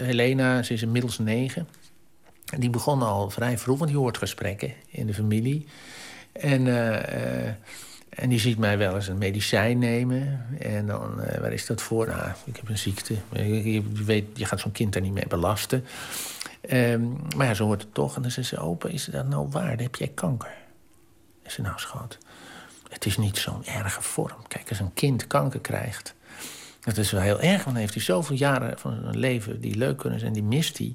[0.00, 1.68] Helena, ze is inmiddels negen...
[2.56, 5.66] Die begon al vrij vroeg, want die hoort gesprekken in de familie.
[6.32, 7.48] En, uh, uh,
[8.08, 10.46] en die ziet mij wel eens een medicijn nemen.
[10.58, 12.06] En dan, uh, waar is dat voor?
[12.06, 13.14] Nou, ik heb een ziekte.
[13.32, 15.84] Je, weet, je gaat zo'n kind er niet mee belasten.
[16.70, 18.16] Um, maar ja, zo hoort het toch.
[18.16, 19.78] En dan zegt ze, opa, is dat nou waar?
[19.78, 20.54] Heb jij kanker.
[21.42, 22.18] Ik zei, nou schat,
[22.88, 24.46] het is niet zo'n erge vorm.
[24.48, 26.14] Kijk, als een kind kanker krijgt...
[26.80, 29.60] dat is wel heel erg, want dan heeft hij zoveel jaren van zijn leven...
[29.60, 30.94] die leuk kunnen zijn, die mist hij...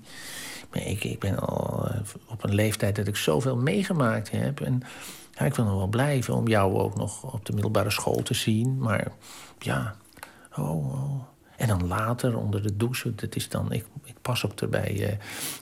[0.74, 4.62] Ik, ik ben al eh, op een leeftijd dat ik zoveel meegemaakt heb.
[4.62, 4.82] En
[5.32, 8.34] ja, ik wil nog wel blijven om jou ook nog op de middelbare school te
[8.34, 8.78] zien.
[8.78, 9.12] Maar
[9.60, 9.96] ja,
[10.56, 11.22] oh, oh.
[11.58, 14.98] En dan later onder de douche, dat is dan, ik, ik pas ook erbij.
[15.00, 15.08] Uh,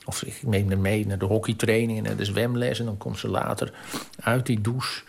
[0.04, 2.78] of ik neem haar mee naar de hockeytraining en naar de zwemles.
[2.78, 3.72] En dan komt ze later
[4.20, 5.02] uit die douche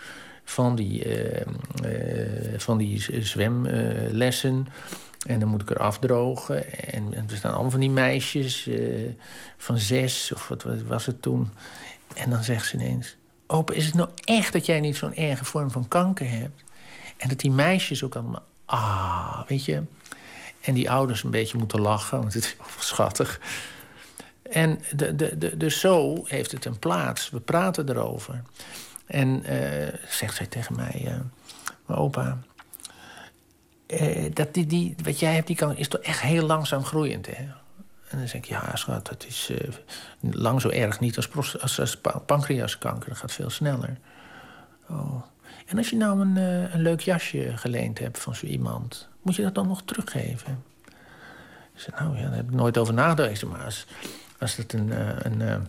[0.43, 1.41] van die, uh,
[2.57, 4.67] van die zwemlessen.
[5.25, 6.73] En dan moet ik er afdrogen.
[6.93, 9.09] En, en er staan allemaal van die meisjes eh,
[9.57, 11.51] van zes, of wat, was het toen.
[12.15, 13.15] En dan zegt ze ineens...
[13.47, 16.63] Opa, is het nou echt dat jij niet zo'n erge vorm van kanker hebt?
[17.17, 18.43] En dat die meisjes ook allemaal...
[18.65, 19.83] Ah, weet je...
[20.61, 23.39] En die ouders een beetje moeten lachen, want het is schattig.
[24.41, 27.29] En de, de, de, dus zo heeft het een plaats.
[27.29, 28.41] We praten erover.
[29.05, 31.21] En eh, zegt zij tegen mij...
[31.85, 32.37] mijn opa...
[33.99, 37.25] eh, dat die, die, wat jij hebt, die kan, is toch echt heel langzaam groeiend,
[37.25, 37.43] hè?
[38.07, 39.69] En dan zeg ik, ja, schat, dat is eh,
[40.31, 41.29] lang zo erg niet als,
[41.61, 43.09] als, als pa- pancreaskanker.
[43.09, 43.97] Dat gaat veel sneller.
[44.89, 45.23] Oh.
[45.65, 49.09] En als je nou een, eh, een leuk jasje geleend hebt van zo iemand...
[49.21, 50.63] moet je dat dan nog teruggeven?
[51.73, 53.45] Ik zei, nou ja, daar heb ik nooit over nagedacht.
[53.45, 53.85] Maar als,
[54.39, 54.91] als het een,
[55.25, 55.67] een,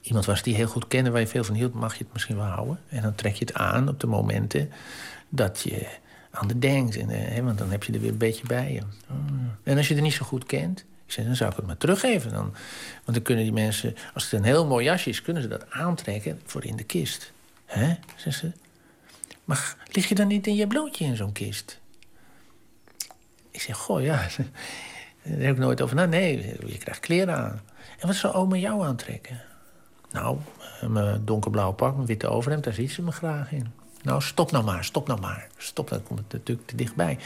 [0.00, 1.10] iemand was die heel goed kende...
[1.10, 2.80] waar je veel van hield, mag je het misschien wel houden.
[2.88, 4.70] En dan trek je het aan op de momenten
[5.28, 5.86] dat je
[6.30, 6.96] aan de denkt.
[6.96, 8.80] En, eh, want dan heb je er weer een beetje bij je.
[9.06, 9.56] Mm.
[9.62, 10.84] En als je het niet zo goed kent...
[11.06, 12.32] Ik dan zou ik het maar teruggeven.
[12.32, 12.54] Dan.
[13.04, 15.22] Want dan kunnen die mensen, als het een heel mooi jasje is...
[15.22, 17.32] kunnen ze dat aantrekken voor in de kist.
[17.64, 18.52] Hè, zegt ze.
[19.44, 21.80] Maar lig je dan niet in je blootje in zo'n kist?
[23.50, 24.16] Ik zeg, goh, ja,
[25.22, 26.08] daar heb ik nooit over.
[26.08, 27.60] Nee, je krijgt kleren aan.
[27.98, 29.40] En wat zou oma jou aantrekken?
[30.10, 30.38] Nou,
[30.80, 33.72] eh, mijn donkerblauwe pak, mijn witte overhemd, daar ziet ze me graag in.
[34.08, 35.46] Nou, stop nou maar, stop nou maar.
[35.56, 37.18] Stop, dan komt het natuurlijk te dichtbij.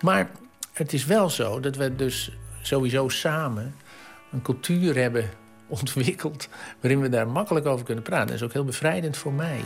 [0.00, 0.30] Maar
[0.72, 2.32] het is wel zo dat we dus
[2.62, 3.74] sowieso samen
[4.32, 5.30] een cultuur hebben
[5.66, 6.48] ontwikkeld...
[6.80, 8.26] waarin we daar makkelijk over kunnen praten.
[8.26, 9.60] Dat is ook heel bevrijdend voor mij.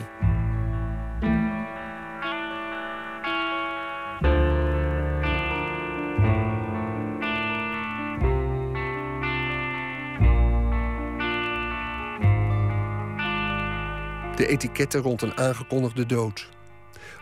[14.54, 16.48] Etiketten rond een aangekondigde dood.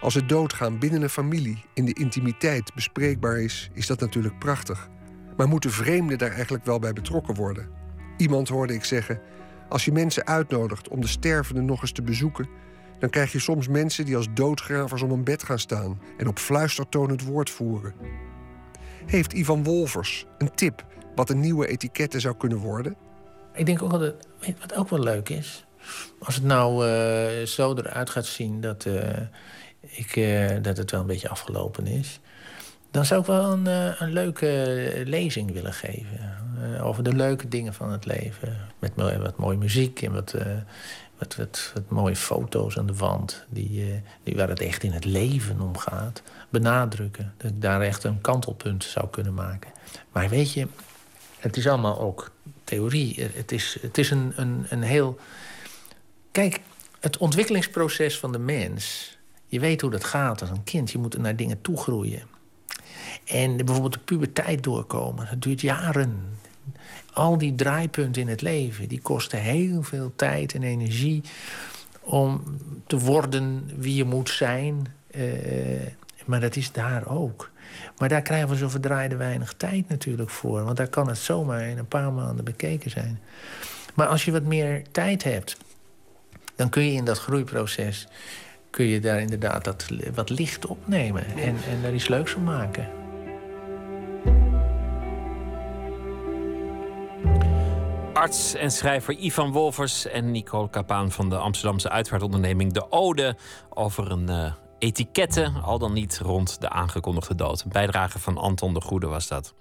[0.01, 4.89] Als het doodgaan binnen een familie in de intimiteit bespreekbaar is, is dat natuurlijk prachtig.
[5.37, 7.69] Maar moeten vreemden daar eigenlijk wel bij betrokken worden?
[8.17, 9.21] Iemand hoorde ik zeggen:
[9.69, 12.49] als je mensen uitnodigt om de stervende nog eens te bezoeken,
[12.99, 16.39] dan krijg je soms mensen die als doodgravers om een bed gaan staan en op
[16.39, 17.95] fluistertoon het woord voeren.
[19.07, 22.97] Heeft Ivan Wolvers een tip wat een nieuwe etiketten zou kunnen worden?
[23.55, 25.67] Ik denk ook dat, je wat ook wel leuk is?
[26.19, 29.21] Als het nou eh, zo eruit gaat zien dat, eh,
[29.81, 32.21] ik, eh, dat het wel een beetje afgelopen is...
[32.91, 33.67] dan zou ik wel een,
[34.03, 36.41] een leuke lezing willen geven.
[36.83, 38.59] over de leuke dingen van het leven.
[38.79, 40.35] Met wat mooie muziek en wat,
[41.19, 43.45] wat, wat, mooie foto's aan de wand...
[43.49, 46.23] Die, die waar het echt in het leven om gaat.
[46.49, 47.35] Benadrukken.
[47.37, 49.71] Dat ik daar echt een kantelpunt zou kunnen maken.
[50.13, 50.67] Maar weet je,
[51.39, 52.31] het is allemaal ook
[52.65, 53.29] theorie.
[53.35, 55.19] Het is, het is een, een, een heel...
[56.33, 56.61] Kijk,
[57.01, 59.17] het ontwikkelingsproces van de mens...
[59.47, 60.91] je weet hoe dat gaat als een kind.
[60.91, 62.23] Je moet naar dingen toe groeien.
[63.25, 66.39] En bijvoorbeeld de puberteit doorkomen, dat duurt jaren.
[67.13, 71.23] Al die draaipunten in het leven, die kosten heel veel tijd en energie...
[72.01, 72.43] om
[72.87, 74.87] te worden wie je moet zijn.
[75.11, 75.23] Eh,
[76.25, 77.51] maar dat is daar ook.
[77.99, 80.65] Maar daar krijgen we zo verdraaide weinig tijd natuurlijk voor.
[80.65, 83.21] Want daar kan het zomaar in een paar maanden bekeken zijn.
[83.95, 85.57] Maar als je wat meer tijd hebt...
[86.57, 88.07] dan kun je in dat groeiproces...
[88.71, 91.25] kun je daar inderdaad dat wat licht opnemen.
[91.27, 92.89] En, en daar iets leuks van maken.
[98.13, 103.37] Arts en schrijver Ivan Wolvers en Nicole Kapaan van de Amsterdamse uitvaartonderneming De Ode
[103.71, 107.63] over een eh, etiketten, al dan niet rond de aangekondigde dood.
[107.63, 109.55] Een bijdrage van Anton de Goede was dat.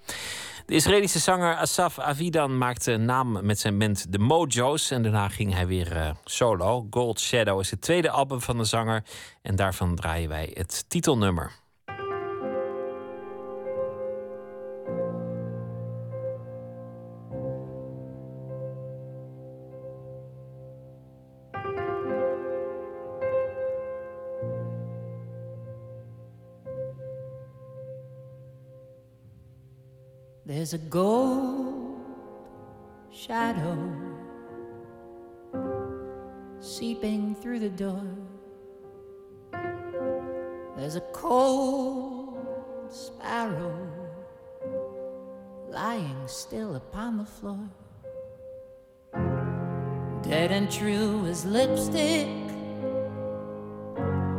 [0.66, 5.54] De Israëlische zanger Asaf Avidan maakte naam met zijn band The Mojo's en daarna ging
[5.54, 6.86] hij weer eh, solo.
[6.90, 9.02] Gold Shadow is het tweede album van de zanger
[9.42, 11.61] en daarvan draaien wij het titelnummer.
[30.72, 32.00] There's a gold
[33.10, 33.76] shadow
[36.60, 38.02] seeping through the door.
[40.74, 42.38] There's a cold
[42.88, 43.86] sparrow
[45.68, 47.68] lying still upon the floor.
[50.22, 52.28] Dead and true as lipstick,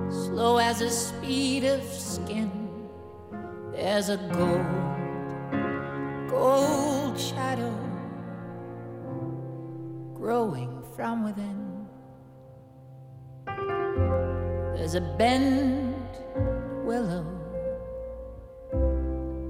[0.10, 2.50] slow as the speed of skin.
[3.72, 4.83] There's a gold
[6.34, 7.76] gold shadow
[10.16, 11.88] growing from within.
[14.76, 16.14] There's a bent
[16.84, 17.26] willow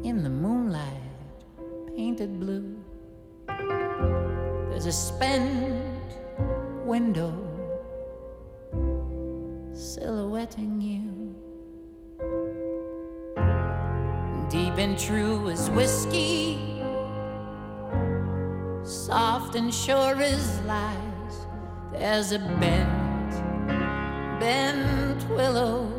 [0.04, 1.10] in the moonlight,
[1.96, 2.76] painted blue.
[4.70, 6.12] There's a spent
[6.86, 7.34] window
[9.74, 11.24] silhouetting you.
[14.50, 16.63] Deep and true as whiskey,
[19.56, 21.46] and sure as lies.
[21.92, 23.32] There's a bent,
[24.40, 25.92] bent willow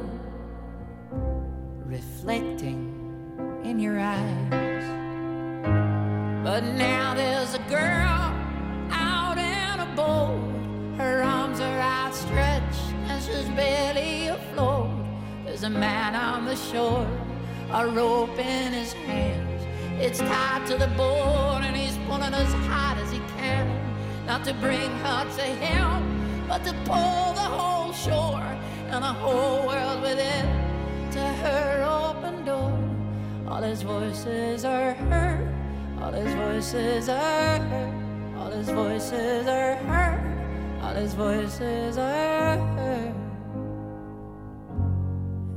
[1.85, 2.91] reflecting
[3.65, 4.85] in your eyes.
[6.43, 8.35] But now there's a girl
[8.91, 10.97] out in a boat.
[10.97, 14.91] Her arms are outstretched and she's barely afloat.
[15.45, 17.07] There's a man on the shore,
[17.73, 19.63] a rope in his hands.
[20.01, 22.94] It's tied to the board and he's pulling us can.
[24.27, 28.57] Not to bring her to him, but to pull the whole shore
[28.89, 32.73] and the whole world with it to her open door.
[33.47, 35.55] All his voices are heard,
[36.01, 43.15] all his voices are heard, all his voices are heard, all his voices are heard.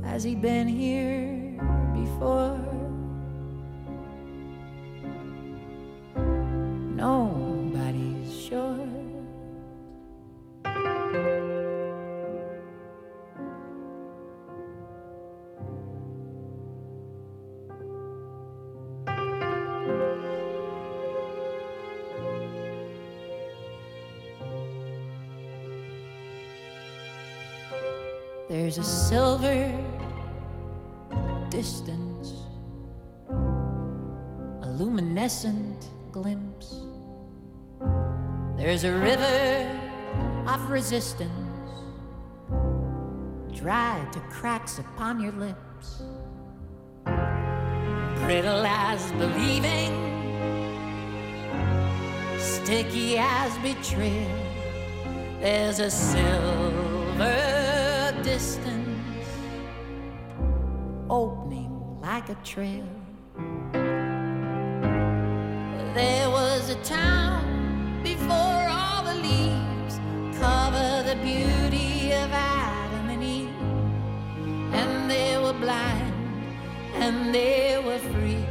[0.04, 1.58] Has he been here
[1.94, 2.67] before?
[28.68, 29.72] There's a silver
[31.48, 32.34] distance,
[33.30, 36.82] a luminescent glimpse.
[38.58, 39.80] There's a river
[40.46, 41.30] of resistance,
[43.54, 46.02] dried to cracks upon your lips.
[48.26, 49.94] Brittle as believing,
[52.38, 54.28] sticky as betrayal.
[55.40, 57.77] There's a silver
[58.34, 59.26] distance
[61.08, 61.72] opening
[62.02, 62.88] like a trail.
[65.94, 69.94] There was a town before all the leaves
[70.42, 73.62] cover the beauty of Adam and Eve,
[74.80, 76.14] and they were blind
[77.02, 78.44] and they were free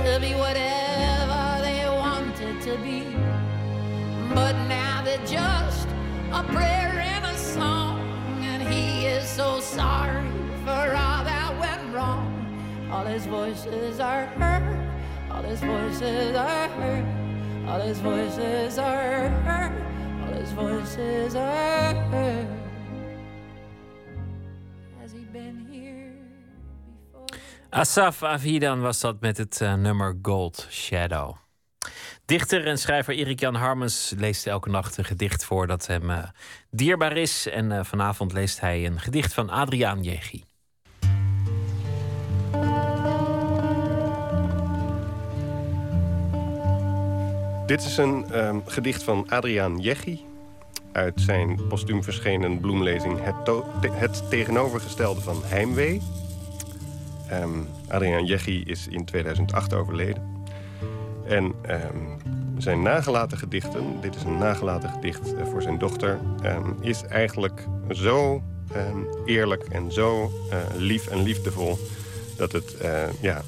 [0.00, 3.02] to be whatever they wanted to be.
[4.36, 5.88] But now they're just
[6.40, 7.89] a prayer and a song,
[13.10, 14.78] his voices are heard,
[15.30, 17.04] all his voices are heard,
[17.66, 19.72] all his voices are heard,
[20.22, 22.46] all his voices are heard.
[25.00, 26.12] Has he been here?
[27.70, 31.36] Asaf Avidan was dat met het eh, nummer Gold Shadow.
[32.24, 36.22] Dichter en schrijver Erik Jan Harmens leest elke nacht een gedicht voor dat hem eh,
[36.70, 37.48] dierbaar is.
[37.48, 40.49] En eh, vanavond leest hij een gedicht van Adriaan Jegi.
[47.70, 50.24] Dit is een ehm, gedicht van Adriaan Jeggi
[50.92, 56.00] uit zijn postuum verschenen bloemlezing Het, het tegenovergestelde van Heimwee.
[57.28, 57.48] Ehm,
[57.88, 60.44] Adriaan Jeggi is in 2008 overleden.
[61.26, 61.96] En ehm,
[62.58, 66.18] zijn nagelaten gedichten, dit is een nagelaten gedicht eh, voor zijn dochter,
[66.80, 68.42] is eigenlijk zo
[69.24, 71.78] eerlijk en zo eh, lief en liefdevol
[72.40, 73.42] dat het eh, ja,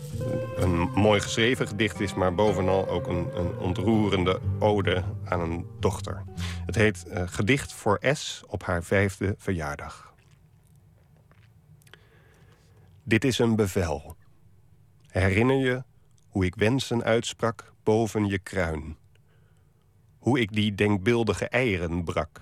[0.57, 6.23] een mooi geschreven gedicht is, maar bovenal ook een, een ontroerende ode aan een dochter.
[6.67, 10.15] Het heet eh, Gedicht voor S op haar vijfde verjaardag.
[13.03, 14.17] Dit is een bevel.
[15.07, 15.83] Herinner je
[16.29, 18.97] hoe ik wensen uitsprak boven je kruin?
[20.19, 22.41] Hoe ik die denkbeeldige eieren brak?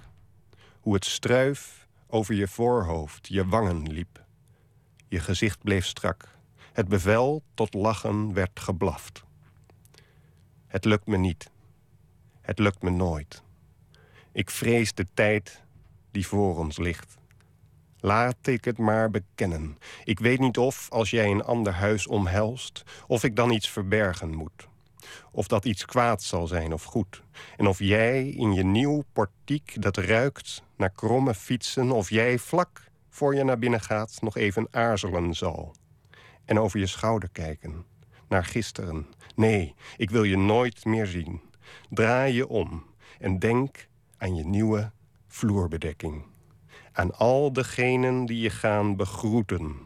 [0.81, 4.25] Hoe het struif over je voorhoofd, je wangen liep?
[5.09, 6.30] Je gezicht bleef strak.
[6.73, 9.25] Het bevel tot lachen werd geblaft.
[10.67, 11.51] Het lukt me niet.
[12.41, 13.43] Het lukt me nooit.
[14.33, 15.63] Ik vrees de tijd
[16.11, 17.19] die voor ons ligt.
[18.01, 19.79] Laat ik het maar bekennen.
[20.05, 24.35] Ik weet niet of, als jij een ander huis omhelst, of ik dan iets verbergen
[24.35, 24.69] moet.
[25.33, 27.23] Of dat iets kwaad zal zijn of goed.
[27.57, 32.89] En of jij in je nieuw portiek dat ruikt naar kromme fietsen, of jij vlak
[33.09, 35.75] voor je naar binnen gaat nog even aarzelen zal.
[36.51, 37.85] En over je schouder kijken.
[38.29, 39.07] Naar gisteren.
[39.35, 41.41] Nee, ik wil je nooit meer zien.
[41.91, 42.85] Draai je om
[43.19, 44.91] en denk aan je nieuwe
[45.29, 46.25] vloerbedekking.
[46.93, 49.77] Aan al degenen die je gaan begroeten.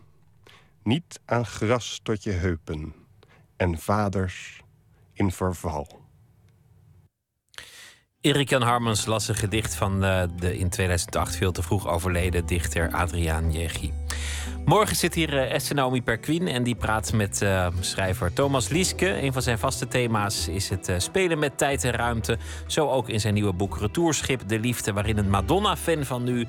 [0.83, 2.95] Niet aan gras tot je heupen.
[3.57, 4.63] En vaders
[5.13, 6.04] in verval.
[8.25, 12.47] Erik Jan Harmans las een gedicht van uh, de in 2008 veel te vroeg overleden
[12.47, 13.93] dichter Adriaan Jegi.
[14.65, 19.23] Morgen zit hier uh, Esther Naomi Perquin en die praat met uh, schrijver Thomas Lieske.
[19.23, 22.39] Een van zijn vaste thema's is het spelen met tijd en ruimte.
[22.67, 26.47] Zo ook in zijn nieuwe boek Retourschip de Liefde, waarin een Madonna-fan van nu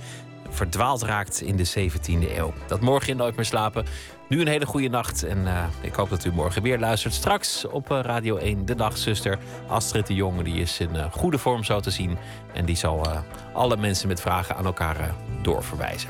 [0.50, 2.54] verdwaald raakt in de 17e eeuw.
[2.68, 3.86] Dat morgen in Nooit meer slapen.
[4.30, 7.14] Nu een hele goede nacht en uh, ik hoop dat u morgen weer luistert.
[7.14, 10.44] Straks op uh, Radio 1 de dagzuster Astrid de Jonge.
[10.44, 12.18] Die is in uh, goede vorm zo te zien.
[12.54, 13.08] En die zal
[13.54, 16.10] alle mensen met vragen aan elkaar doorverwijzen.